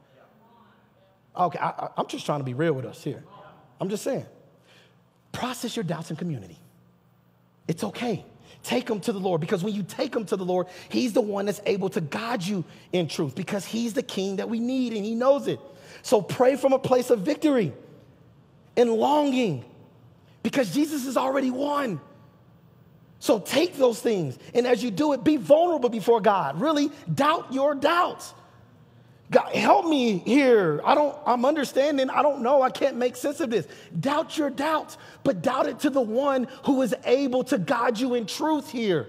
Okay, 1.36 1.58
I, 1.58 1.90
I'm 1.96 2.06
just 2.06 2.24
trying 2.24 2.40
to 2.40 2.44
be 2.44 2.54
real 2.54 2.72
with 2.72 2.86
us 2.86 3.04
here. 3.04 3.22
I'm 3.78 3.90
just 3.90 4.02
saying. 4.02 4.26
Process 5.36 5.76
your 5.76 5.84
doubts 5.84 6.10
in 6.10 6.16
community. 6.16 6.58
It's 7.68 7.84
okay. 7.84 8.24
Take 8.62 8.86
them 8.86 9.00
to 9.00 9.12
the 9.12 9.18
Lord 9.18 9.42
because 9.42 9.62
when 9.62 9.74
you 9.74 9.82
take 9.82 10.12
them 10.12 10.24
to 10.24 10.36
the 10.36 10.46
Lord, 10.46 10.66
He's 10.88 11.12
the 11.12 11.20
one 11.20 11.44
that's 11.44 11.60
able 11.66 11.90
to 11.90 12.00
guide 12.00 12.42
you 12.42 12.64
in 12.90 13.06
truth 13.06 13.34
because 13.34 13.66
He's 13.66 13.92
the 13.92 14.02
King 14.02 14.36
that 14.36 14.48
we 14.48 14.60
need 14.60 14.94
and 14.94 15.04
He 15.04 15.14
knows 15.14 15.46
it. 15.46 15.60
So 16.00 16.22
pray 16.22 16.56
from 16.56 16.72
a 16.72 16.78
place 16.78 17.10
of 17.10 17.20
victory 17.20 17.74
and 18.78 18.90
longing 18.90 19.62
because 20.42 20.72
Jesus 20.72 21.04
has 21.04 21.18
already 21.18 21.50
won. 21.50 22.00
So 23.18 23.38
take 23.38 23.76
those 23.76 24.00
things 24.00 24.38
and 24.54 24.66
as 24.66 24.82
you 24.82 24.90
do 24.90 25.12
it, 25.12 25.22
be 25.22 25.36
vulnerable 25.36 25.90
before 25.90 26.22
God. 26.22 26.62
Really 26.62 26.90
doubt 27.14 27.52
your 27.52 27.74
doubts. 27.74 28.32
God, 29.30 29.52
help 29.54 29.86
me 29.86 30.18
here. 30.18 30.80
I 30.84 30.94
don't, 30.94 31.16
I'm 31.26 31.44
understanding. 31.44 32.10
I 32.10 32.22
don't 32.22 32.42
know. 32.42 32.62
I 32.62 32.70
can't 32.70 32.96
make 32.96 33.16
sense 33.16 33.40
of 33.40 33.50
this. 33.50 33.66
Doubt 33.98 34.38
your 34.38 34.50
doubts, 34.50 34.98
but 35.24 35.42
doubt 35.42 35.66
it 35.66 35.80
to 35.80 35.90
the 35.90 36.00
one 36.00 36.46
who 36.64 36.82
is 36.82 36.94
able 37.04 37.42
to 37.44 37.58
guide 37.58 37.98
you 37.98 38.14
in 38.14 38.26
truth 38.26 38.70
here. 38.70 39.08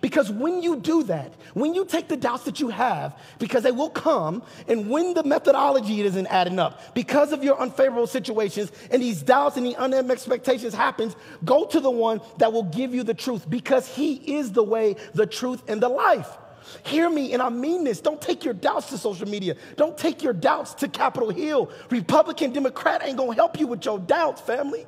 Because 0.00 0.32
when 0.32 0.64
you 0.64 0.76
do 0.76 1.04
that, 1.04 1.32
when 1.54 1.74
you 1.74 1.84
take 1.84 2.08
the 2.08 2.16
doubts 2.16 2.42
that 2.44 2.58
you 2.58 2.70
have, 2.70 3.16
because 3.38 3.62
they 3.62 3.70
will 3.70 3.90
come, 3.90 4.42
and 4.66 4.90
when 4.90 5.14
the 5.14 5.22
methodology 5.22 6.00
isn't 6.00 6.26
adding 6.26 6.58
up, 6.58 6.92
because 6.92 7.30
of 7.30 7.44
your 7.44 7.60
unfavorable 7.60 8.08
situations, 8.08 8.72
and 8.90 9.00
these 9.00 9.22
doubts 9.22 9.56
and 9.56 9.64
the 9.64 9.74
unmet 9.78 10.10
expectations 10.10 10.74
happens, 10.74 11.14
go 11.44 11.66
to 11.66 11.78
the 11.78 11.90
one 11.90 12.20
that 12.38 12.52
will 12.52 12.64
give 12.64 12.92
you 12.92 13.04
the 13.04 13.14
truth, 13.14 13.48
because 13.48 13.86
he 13.86 14.14
is 14.36 14.50
the 14.50 14.64
way, 14.64 14.96
the 15.14 15.26
truth, 15.26 15.62
and 15.68 15.80
the 15.80 15.88
life. 15.88 16.36
Hear 16.84 17.08
me, 17.08 17.32
and 17.32 17.42
I 17.42 17.48
mean 17.48 17.84
this. 17.84 18.00
Don't 18.00 18.20
take 18.20 18.44
your 18.44 18.54
doubts 18.54 18.88
to 18.90 18.98
social 18.98 19.28
media. 19.28 19.56
Don't 19.76 19.96
take 19.96 20.22
your 20.22 20.32
doubts 20.32 20.74
to 20.74 20.88
Capitol 20.88 21.30
Hill. 21.30 21.70
Republican, 21.90 22.52
Democrat 22.52 23.02
ain't 23.04 23.16
gonna 23.16 23.34
help 23.34 23.58
you 23.58 23.66
with 23.66 23.84
your 23.84 23.98
doubts, 23.98 24.40
family. 24.40 24.86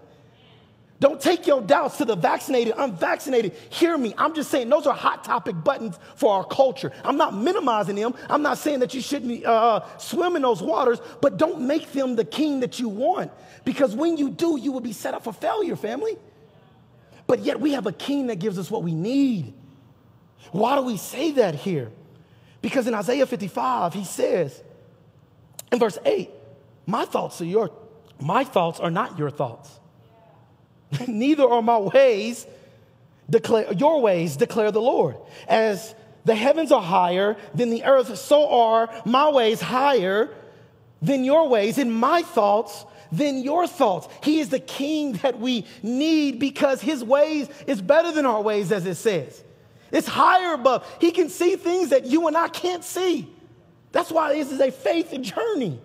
Don't 1.00 1.20
take 1.20 1.46
your 1.46 1.60
doubts 1.60 1.98
to 1.98 2.04
the 2.04 2.16
vaccinated, 2.16 2.74
unvaccinated. 2.76 3.52
Hear 3.68 3.98
me. 3.98 4.14
I'm 4.16 4.34
just 4.34 4.50
saying 4.50 4.68
those 4.68 4.86
are 4.86 4.94
hot 4.94 5.24
topic 5.24 5.56
buttons 5.62 5.98
for 6.14 6.32
our 6.32 6.44
culture. 6.44 6.92
I'm 7.04 7.16
not 7.16 7.34
minimizing 7.34 7.96
them. 7.96 8.14
I'm 8.30 8.42
not 8.42 8.58
saying 8.58 8.78
that 8.80 8.94
you 8.94 9.02
shouldn't 9.02 9.44
uh, 9.44 9.80
swim 9.98 10.36
in 10.36 10.42
those 10.42 10.62
waters, 10.62 11.00
but 11.20 11.36
don't 11.36 11.62
make 11.62 11.92
them 11.92 12.16
the 12.16 12.24
king 12.24 12.60
that 12.60 12.78
you 12.78 12.88
want. 12.88 13.32
Because 13.64 13.94
when 13.94 14.16
you 14.16 14.30
do, 14.30 14.58
you 14.58 14.72
will 14.72 14.80
be 14.80 14.92
set 14.92 15.14
up 15.14 15.24
for 15.24 15.32
failure, 15.32 15.76
family. 15.76 16.16
But 17.26 17.40
yet 17.40 17.60
we 17.60 17.72
have 17.72 17.86
a 17.86 17.92
king 17.92 18.28
that 18.28 18.38
gives 18.38 18.58
us 18.58 18.70
what 18.70 18.82
we 18.82 18.94
need. 18.94 19.52
Why 20.52 20.76
do 20.76 20.82
we 20.82 20.96
say 20.96 21.32
that 21.32 21.54
here? 21.54 21.90
Because 22.62 22.86
in 22.86 22.94
Isaiah 22.94 23.26
55, 23.26 23.92
he 23.94 24.04
says, 24.04 24.62
in 25.70 25.78
verse 25.78 25.98
8, 26.04 26.30
my 26.86 27.04
thoughts 27.04 27.40
are 27.40 27.46
your 27.46 27.70
my 28.20 28.44
thoughts 28.44 28.78
are 28.78 28.90
not 28.90 29.18
your 29.18 29.30
thoughts. 29.30 29.70
Neither 31.08 31.48
are 31.48 31.62
my 31.62 31.78
ways 31.78 32.46
declare 33.28 33.72
your 33.72 34.00
ways 34.00 34.36
declare 34.36 34.70
the 34.70 34.80
Lord. 34.80 35.16
As 35.48 35.94
the 36.24 36.34
heavens 36.34 36.72
are 36.72 36.82
higher 36.82 37.36
than 37.54 37.70
the 37.70 37.84
earth, 37.84 38.16
so 38.18 38.48
are 38.48 38.88
my 39.04 39.30
ways 39.30 39.60
higher 39.60 40.30
than 41.02 41.24
your 41.24 41.48
ways, 41.48 41.76
and 41.76 41.92
my 41.92 42.22
thoughts 42.22 42.86
than 43.12 43.42
your 43.42 43.66
thoughts. 43.66 44.08
He 44.22 44.40
is 44.40 44.48
the 44.48 44.58
king 44.58 45.12
that 45.14 45.38
we 45.38 45.66
need 45.82 46.38
because 46.38 46.80
his 46.80 47.04
ways 47.04 47.48
is 47.66 47.82
better 47.82 48.10
than 48.10 48.26
our 48.26 48.40
ways, 48.40 48.72
as 48.72 48.86
it 48.86 48.94
says. 48.94 49.42
It's 49.94 50.08
higher 50.08 50.54
above. 50.54 50.84
He 51.00 51.12
can 51.12 51.28
see 51.28 51.54
things 51.54 51.90
that 51.90 52.04
you 52.04 52.26
and 52.26 52.36
I 52.36 52.48
can't 52.48 52.82
see. 52.82 53.32
That's 53.92 54.10
why 54.10 54.34
this 54.34 54.50
is 54.50 54.60
a 54.60 54.72
faith 54.72 55.16
journey. 55.20 55.80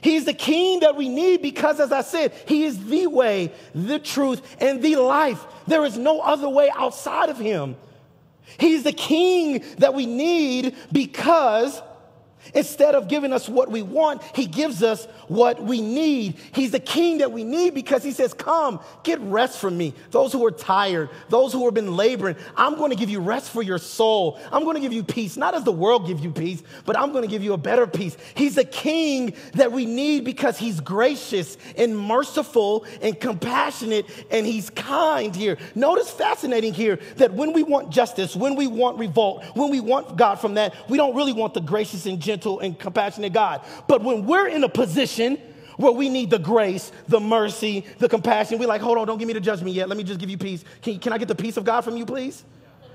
He's 0.00 0.24
the 0.24 0.32
king 0.32 0.80
that 0.80 0.96
we 0.96 1.10
need 1.10 1.42
because, 1.42 1.78
as 1.78 1.92
I 1.92 2.00
said, 2.00 2.32
he 2.46 2.64
is 2.64 2.86
the 2.86 3.06
way, 3.06 3.52
the 3.74 3.98
truth, 3.98 4.56
and 4.60 4.82
the 4.82 4.96
life. 4.96 5.44
There 5.66 5.84
is 5.84 5.98
no 5.98 6.20
other 6.20 6.48
way 6.48 6.70
outside 6.74 7.28
of 7.28 7.38
him. 7.38 7.76
He's 8.58 8.82
the 8.82 8.92
king 8.92 9.62
that 9.78 9.92
we 9.92 10.06
need 10.06 10.74
because 10.90 11.82
Instead 12.54 12.94
of 12.94 13.08
giving 13.08 13.32
us 13.32 13.48
what 13.48 13.70
we 13.70 13.82
want, 13.82 14.22
he 14.34 14.46
gives 14.46 14.82
us 14.82 15.06
what 15.28 15.62
we 15.62 15.80
need. 15.80 16.36
He's 16.52 16.72
the 16.72 16.80
king 16.80 17.18
that 17.18 17.30
we 17.30 17.44
need 17.44 17.72
because 17.72 18.02
he 18.02 18.10
says, 18.10 18.34
Come, 18.34 18.80
get 19.04 19.20
rest 19.20 19.58
from 19.58 19.78
me. 19.78 19.94
Those 20.10 20.32
who 20.32 20.44
are 20.44 20.50
tired, 20.50 21.08
those 21.28 21.52
who 21.52 21.64
have 21.64 21.74
been 21.74 21.96
laboring, 21.96 22.36
I'm 22.56 22.76
going 22.76 22.90
to 22.90 22.96
give 22.96 23.08
you 23.08 23.20
rest 23.20 23.50
for 23.50 23.62
your 23.62 23.78
soul. 23.78 24.40
I'm 24.50 24.64
going 24.64 24.74
to 24.74 24.80
give 24.80 24.92
you 24.92 25.04
peace, 25.04 25.36
not 25.36 25.54
as 25.54 25.64
the 25.64 25.72
world 25.72 26.06
gives 26.06 26.22
you 26.22 26.30
peace, 26.30 26.62
but 26.84 26.98
I'm 26.98 27.12
going 27.12 27.22
to 27.22 27.30
give 27.30 27.44
you 27.44 27.52
a 27.52 27.58
better 27.58 27.86
peace. 27.86 28.16
He's 28.34 28.56
the 28.56 28.64
king 28.64 29.34
that 29.54 29.72
we 29.72 29.86
need 29.86 30.24
because 30.24 30.58
he's 30.58 30.80
gracious 30.80 31.56
and 31.76 31.96
merciful 31.96 32.84
and 33.00 33.18
compassionate 33.18 34.06
and 34.30 34.44
he's 34.44 34.68
kind 34.68 35.34
here. 35.34 35.58
Notice 35.74 36.10
fascinating 36.10 36.74
here 36.74 36.98
that 37.16 37.32
when 37.32 37.52
we 37.52 37.62
want 37.62 37.90
justice, 37.90 38.34
when 38.34 38.56
we 38.56 38.66
want 38.66 38.98
revolt, 38.98 39.44
when 39.54 39.70
we 39.70 39.80
want 39.80 40.16
God 40.16 40.36
from 40.36 40.54
that, 40.54 40.74
we 40.90 40.98
don't 40.98 41.14
really 41.14 41.32
want 41.32 41.54
the 41.54 41.60
gracious 41.60 42.04
and 42.04 42.20
gentle 42.20 42.31
gentle 42.32 42.60
and 42.60 42.78
compassionate 42.78 43.32
God. 43.32 43.60
But 43.86 44.02
when 44.02 44.24
we're 44.24 44.48
in 44.48 44.64
a 44.64 44.68
position 44.68 45.38
where 45.76 45.92
we 45.92 46.08
need 46.08 46.30
the 46.30 46.38
grace, 46.38 46.90
the 47.08 47.20
mercy, 47.20 47.84
the 47.98 48.08
compassion, 48.08 48.58
we're 48.58 48.68
like, 48.68 48.80
hold 48.80 48.98
on, 48.98 49.06
don't 49.06 49.18
give 49.18 49.28
me 49.28 49.34
the 49.34 49.40
judgment 49.40 49.74
yet. 49.74 49.88
Let 49.88 49.98
me 49.98 50.04
just 50.04 50.18
give 50.18 50.30
you 50.30 50.38
peace. 50.38 50.64
Can, 50.80 50.98
can 50.98 51.12
I 51.12 51.18
get 51.18 51.28
the 51.28 51.34
peace 51.34 51.56
of 51.56 51.64
God 51.64 51.82
from 51.82 51.96
you, 51.96 52.06
please? 52.06 52.44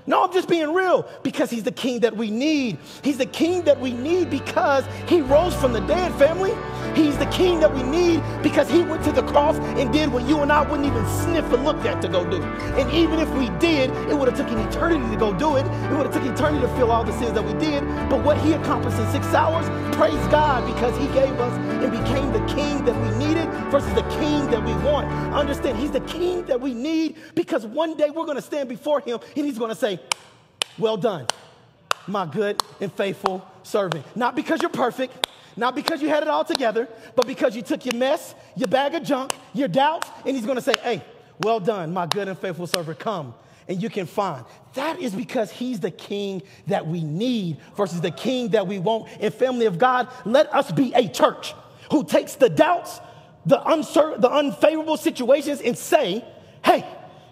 No, 0.08 0.24
I'm 0.24 0.32
just 0.32 0.48
being 0.48 0.72
real 0.72 1.06
because 1.22 1.50
he's 1.50 1.64
the 1.64 1.70
king 1.70 2.00
that 2.00 2.16
we 2.16 2.30
need. 2.30 2.78
He's 3.04 3.18
the 3.18 3.26
king 3.26 3.60
that 3.64 3.78
we 3.78 3.92
need 3.92 4.30
because 4.30 4.86
he 5.06 5.20
rose 5.20 5.54
from 5.54 5.74
the 5.74 5.80
dead, 5.80 6.14
family. 6.14 6.54
He's 6.94 7.18
the 7.18 7.26
king 7.26 7.60
that 7.60 7.74
we 7.74 7.82
need 7.82 8.22
because 8.42 8.70
he 8.70 8.80
went 8.80 9.04
to 9.04 9.12
the 9.12 9.22
cross 9.22 9.58
and 9.58 9.92
did 9.92 10.10
what 10.10 10.26
you 10.26 10.38
and 10.40 10.50
I 10.50 10.62
wouldn't 10.62 10.88
even 10.88 11.06
sniff 11.06 11.44
or 11.52 11.58
look 11.58 11.84
at 11.84 12.00
to 12.00 12.08
go 12.08 12.28
do. 12.28 12.42
And 12.42 12.90
even 12.90 13.20
if 13.20 13.28
we 13.34 13.50
did, 13.58 13.90
it 14.08 14.16
would 14.16 14.28
have 14.28 14.38
taken 14.38 14.58
eternity 14.66 15.10
to 15.10 15.16
go 15.18 15.34
do 15.34 15.56
it. 15.56 15.66
It 15.66 15.90
would 15.90 16.06
have 16.06 16.14
taken 16.14 16.32
eternity 16.32 16.66
to 16.66 16.74
feel 16.76 16.90
all 16.90 17.04
the 17.04 17.12
sins 17.18 17.32
that 17.34 17.44
we 17.44 17.52
did. 17.60 17.84
But 18.08 18.24
what 18.24 18.38
he 18.38 18.54
accomplished 18.54 18.98
in 18.98 19.12
six 19.12 19.26
hours, 19.34 19.68
praise 19.94 20.26
God 20.28 20.66
because 20.72 20.96
he 20.96 21.06
gave 21.08 21.38
us 21.38 21.52
and 21.84 21.92
became 21.92 22.32
the 22.32 22.54
king 22.54 22.82
that 22.86 22.96
we 23.02 23.26
needed 23.26 23.46
versus 23.70 23.92
the 23.92 24.02
king 24.18 24.50
that 24.50 24.64
we 24.64 24.72
want. 24.84 25.06
Understand, 25.34 25.76
he's 25.78 25.90
the 25.90 26.00
king 26.00 26.46
that 26.46 26.60
we 26.60 26.72
need 26.72 27.16
because 27.34 27.66
one 27.66 27.94
day 27.96 28.08
we're 28.08 28.24
going 28.24 28.36
to 28.36 28.42
stand 28.42 28.68
before 28.68 29.00
him 29.00 29.20
and 29.36 29.44
he's 29.44 29.58
going 29.58 29.70
to 29.70 29.76
say, 29.76 29.97
well 30.78 30.96
done, 30.96 31.26
my 32.06 32.26
good 32.26 32.62
and 32.80 32.92
faithful 32.92 33.46
servant. 33.62 34.04
Not 34.16 34.36
because 34.36 34.62
you're 34.62 34.70
perfect, 34.70 35.26
not 35.56 35.74
because 35.74 36.00
you 36.00 36.08
had 36.08 36.22
it 36.22 36.28
all 36.28 36.44
together, 36.44 36.88
but 37.16 37.26
because 37.26 37.56
you 37.56 37.62
took 37.62 37.84
your 37.84 37.94
mess, 37.94 38.34
your 38.56 38.68
bag 38.68 38.94
of 38.94 39.02
junk, 39.02 39.32
your 39.54 39.68
doubts, 39.68 40.08
and 40.24 40.36
he's 40.36 40.46
gonna 40.46 40.60
say, 40.60 40.74
hey, 40.82 41.02
well 41.42 41.60
done, 41.60 41.92
my 41.92 42.06
good 42.06 42.28
and 42.28 42.38
faithful 42.38 42.66
servant. 42.66 42.98
Come 42.98 43.34
and 43.68 43.82
you 43.82 43.90
can 43.90 44.06
find. 44.06 44.44
That 44.74 44.98
is 44.98 45.14
because 45.14 45.50
he's 45.50 45.80
the 45.80 45.90
king 45.90 46.42
that 46.66 46.86
we 46.86 47.04
need 47.04 47.58
versus 47.76 48.00
the 48.00 48.10
king 48.10 48.48
that 48.50 48.66
we 48.66 48.78
want. 48.78 49.08
And 49.20 49.32
family 49.32 49.66
of 49.66 49.78
God, 49.78 50.08
let 50.24 50.52
us 50.52 50.72
be 50.72 50.92
a 50.94 51.06
church 51.08 51.54
who 51.90 52.04
takes 52.04 52.34
the 52.34 52.48
doubts, 52.48 53.00
the, 53.46 53.62
uncertain, 53.70 54.20
the 54.20 54.30
unfavorable 54.30 54.96
situations 54.96 55.60
and 55.60 55.76
say, 55.76 56.24
hey, 56.64 56.84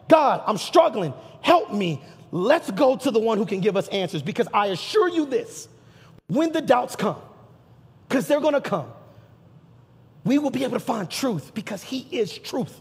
God, 0.08 0.42
I'm 0.46 0.58
struggling. 0.58 1.14
Help 1.40 1.72
me. 1.72 2.02
Let's 2.36 2.70
go 2.70 2.98
to 2.98 3.10
the 3.10 3.18
one 3.18 3.38
who 3.38 3.46
can 3.46 3.60
give 3.60 3.78
us 3.78 3.88
answers 3.88 4.20
because 4.20 4.46
I 4.52 4.66
assure 4.66 5.08
you 5.08 5.24
this 5.24 5.68
when 6.26 6.52
the 6.52 6.60
doubts 6.60 6.94
come, 6.94 7.16
because 8.06 8.28
they're 8.28 8.42
gonna 8.42 8.60
come, 8.60 8.92
we 10.22 10.36
will 10.36 10.50
be 10.50 10.62
able 10.62 10.74
to 10.74 10.84
find 10.84 11.10
truth 11.10 11.54
because 11.54 11.82
He 11.82 12.06
is 12.10 12.36
truth. 12.36 12.78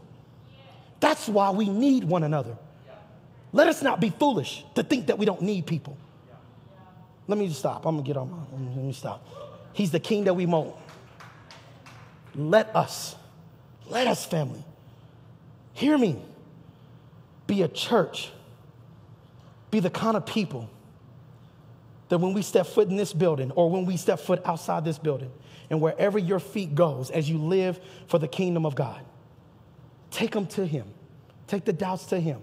That's 0.99 1.29
why 1.29 1.51
we 1.51 1.69
need 1.69 2.03
one 2.03 2.23
another. 2.23 2.57
Let 3.53 3.69
us 3.69 3.81
not 3.81 4.01
be 4.01 4.09
foolish 4.09 4.65
to 4.75 4.83
think 4.83 5.07
that 5.07 5.17
we 5.17 5.25
don't 5.25 5.41
need 5.41 5.65
people. 5.65 5.95
Let 7.25 7.37
me 7.37 7.47
just 7.47 7.59
stop. 7.59 7.85
I'm 7.85 7.95
gonna 7.95 8.05
get 8.05 8.17
on 8.17 8.29
my, 8.29 8.75
let 8.75 8.83
me 8.83 8.91
stop. 8.91 9.25
He's 9.71 9.91
the 9.91 10.01
king 10.01 10.25
that 10.25 10.33
we 10.33 10.45
want. 10.45 10.75
Let 12.35 12.75
us, 12.75 13.15
let 13.87 14.05
us, 14.07 14.25
family, 14.25 14.65
hear 15.71 15.97
me, 15.97 16.21
be 17.47 17.61
a 17.61 17.69
church 17.69 18.31
be 19.75 19.81
the 19.81 19.89
kind 19.89 20.15
of 20.15 20.25
people 20.25 20.69
that 22.07 22.17
when 22.19 22.33
we 22.33 22.41
step 22.41 22.65
foot 22.65 22.87
in 22.87 22.95
this 22.95 23.11
building 23.11 23.51
or 23.51 23.69
when 23.69 23.85
we 23.85 23.97
step 23.97 24.21
foot 24.21 24.41
outside 24.45 24.85
this 24.85 24.97
building 24.97 25.29
and 25.69 25.81
wherever 25.81 26.17
your 26.17 26.39
feet 26.39 26.75
goes 26.75 27.11
as 27.11 27.29
you 27.29 27.37
live 27.37 27.77
for 28.07 28.17
the 28.17 28.27
kingdom 28.27 28.65
of 28.65 28.73
God, 28.73 29.03
take 30.11 30.31
them 30.31 30.47
to 30.47 30.65
him. 30.65 30.87
Take 31.47 31.65
the 31.65 31.73
doubts 31.73 32.05
to 32.05 32.19
him. 32.21 32.39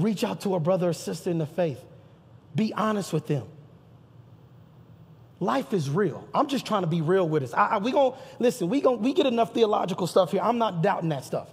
Reach 0.00 0.24
out 0.24 0.40
to 0.40 0.56
a 0.56 0.58
brother 0.58 0.88
or 0.88 0.92
sister 0.92 1.30
in 1.30 1.38
the 1.38 1.46
faith. 1.46 1.78
Be 2.56 2.74
honest 2.74 3.12
with 3.12 3.28
them. 3.28 3.46
Life 5.38 5.72
is 5.72 5.88
real. 5.88 6.26
I'm 6.34 6.48
just 6.48 6.66
trying 6.66 6.82
to 6.82 6.88
be 6.88 7.02
real 7.02 7.28
with 7.28 7.44
us. 7.44 7.54
I, 7.54 7.66
I, 7.66 7.78
we 7.78 7.92
gonna 7.92 8.16
listen. 8.40 8.68
We 8.68 8.80
going 8.80 9.00
we 9.00 9.12
get 9.12 9.26
enough 9.26 9.54
theological 9.54 10.08
stuff 10.08 10.32
here. 10.32 10.40
I'm 10.42 10.58
not 10.58 10.82
doubting 10.82 11.10
that 11.10 11.24
stuff. 11.24 11.48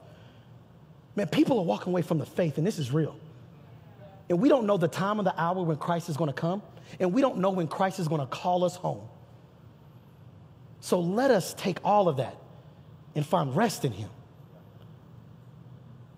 Man, 1.16 1.28
people 1.28 1.60
are 1.60 1.66
walking 1.66 1.94
away 1.94 2.02
from 2.02 2.18
the 2.18 2.26
faith, 2.26 2.58
and 2.58 2.66
this 2.66 2.80
is 2.80 2.92
real. 2.92 3.16
And 4.30 4.40
we 4.40 4.48
don't 4.48 4.66
know 4.66 4.78
the 4.78 4.88
time 4.88 5.20
of 5.20 5.26
the 5.26 5.40
hour 5.40 5.64
when 5.64 5.78
Christ 5.78 6.08
is 6.08 6.16
going 6.16 6.30
to 6.30 6.40
come. 6.40 6.62
And 7.00 7.12
we 7.14 7.22
don't 7.22 7.38
know 7.40 7.50
when 7.50 7.68
Christ 7.68 8.00
is 8.00 8.08
going 8.08 8.22
to 8.22 8.28
call 8.28 8.64
us 8.64 8.76
home. 8.76 9.02
So 10.82 11.00
let 11.00 11.32
us 11.32 11.54
take 11.56 11.80
all 11.84 12.08
of 12.08 12.18
that 12.18 12.38
and 13.16 13.26
find 13.26 13.56
rest 13.56 13.86
in 13.86 13.92
Him. 13.92 14.10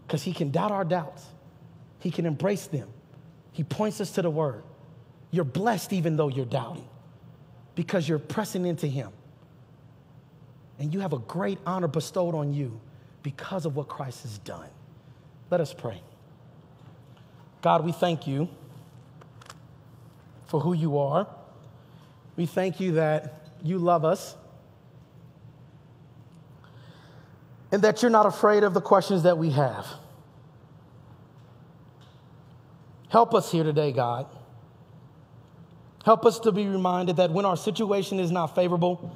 Because 0.05 0.23
He 0.23 0.33
can 0.33 0.51
doubt 0.51 0.71
our 0.71 0.85
doubts, 0.85 1.25
He 1.99 2.11
can 2.11 2.25
embrace 2.25 2.67
them. 2.67 2.89
He 3.53 3.63
points 3.63 3.99
us 4.01 4.11
to 4.11 4.21
the 4.21 4.29
Word. 4.29 4.63
You're 5.31 5.45
blessed 5.45 5.93
even 5.93 6.17
though 6.17 6.27
you're 6.27 6.45
doubting 6.45 6.87
because 7.75 8.07
you're 8.07 8.19
pressing 8.19 8.65
into 8.65 8.87
Him. 8.87 9.11
And 10.79 10.93
you 10.93 10.99
have 10.99 11.13
a 11.13 11.19
great 11.19 11.59
honor 11.65 11.87
bestowed 11.87 12.35
on 12.35 12.53
you 12.53 12.79
because 13.23 13.65
of 13.65 13.75
what 13.75 13.87
Christ 13.87 14.23
has 14.23 14.37
done. 14.39 14.69
Let 15.49 15.61
us 15.61 15.73
pray. 15.73 16.01
God, 17.61 17.85
we 17.85 17.91
thank 17.91 18.25
you 18.27 18.49
for 20.47 20.59
who 20.59 20.73
you 20.73 20.97
are. 20.97 21.27
We 22.35 22.45
thank 22.45 22.79
you 22.79 22.93
that 22.93 23.47
you 23.63 23.77
love 23.77 24.03
us 24.03 24.35
and 27.71 27.81
that 27.83 28.01
you're 28.01 28.11
not 28.11 28.25
afraid 28.25 28.63
of 28.63 28.73
the 28.73 28.81
questions 28.81 29.23
that 29.23 29.37
we 29.37 29.51
have. 29.51 29.87
Help 33.09 33.33
us 33.33 33.51
here 33.51 33.63
today, 33.63 33.91
God. 33.91 34.25
Help 36.03 36.25
us 36.25 36.39
to 36.39 36.51
be 36.51 36.65
reminded 36.65 37.17
that 37.17 37.31
when 37.31 37.45
our 37.45 37.57
situation 37.57 38.19
is 38.19 38.31
not 38.31 38.55
favorable, 38.55 39.15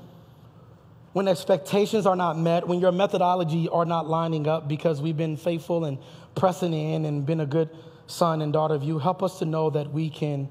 when 1.14 1.28
expectations 1.28 2.06
are 2.06 2.16
not 2.16 2.38
met, 2.38 2.68
when 2.68 2.80
your 2.80 2.91
methodology 2.91 3.68
are 3.70 3.86
not 3.86 4.08
lining 4.08 4.48
up 4.48 4.68
because 4.68 5.02
we've 5.02 5.18
been 5.18 5.38
faithful 5.38 5.86
and 5.86 5.98
pressing 6.36 6.74
in 6.74 7.06
and 7.06 7.26
been 7.26 7.39
a 7.39 7.46
good 7.46 7.70
son 8.08 8.41
and 8.41 8.53
daughter 8.53 8.76
of 8.76 8.84
you, 8.84 8.99
help 8.99 9.24
us 9.24 9.39
to 9.39 9.45
know 9.45 9.70
that 9.70 9.91
we 9.91 10.10
can 10.10 10.49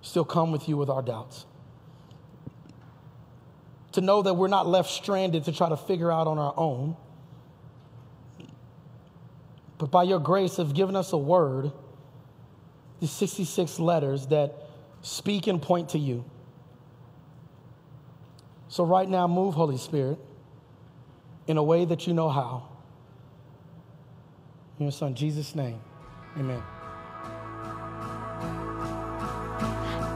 still 0.00 0.24
come 0.24 0.52
with 0.52 0.68
you 0.68 0.76
with 0.76 0.88
our 0.88 1.02
doubts. 1.02 1.46
To 3.92 4.00
know 4.00 4.22
that 4.22 4.34
we're 4.34 4.48
not 4.48 4.66
left 4.66 4.90
stranded 4.90 5.44
to 5.44 5.52
try 5.52 5.68
to 5.68 5.76
figure 5.76 6.12
out 6.12 6.26
on 6.26 6.38
our 6.38 6.54
own, 6.56 6.96
but 9.78 9.90
by 9.90 10.02
your 10.02 10.18
grace 10.18 10.56
have 10.56 10.74
given 10.74 10.96
us 10.96 11.12
a 11.12 11.18
word, 11.18 11.72
these 13.00 13.12
66 13.12 13.78
letters 13.78 14.26
that 14.28 14.54
speak 15.02 15.46
and 15.46 15.62
point 15.62 15.90
to 15.90 15.98
you. 15.98 16.24
So, 18.68 18.84
right 18.84 19.08
now, 19.08 19.26
move, 19.26 19.54
Holy 19.54 19.78
Spirit, 19.78 20.18
in 21.46 21.56
a 21.56 21.62
way 21.62 21.84
that 21.86 22.06
you 22.06 22.12
know 22.12 22.28
how. 22.28 22.68
In 24.78 24.86
your 24.86 24.92
Son, 24.92 25.14
Jesus' 25.14 25.54
name, 25.54 25.80
amen. 26.36 26.62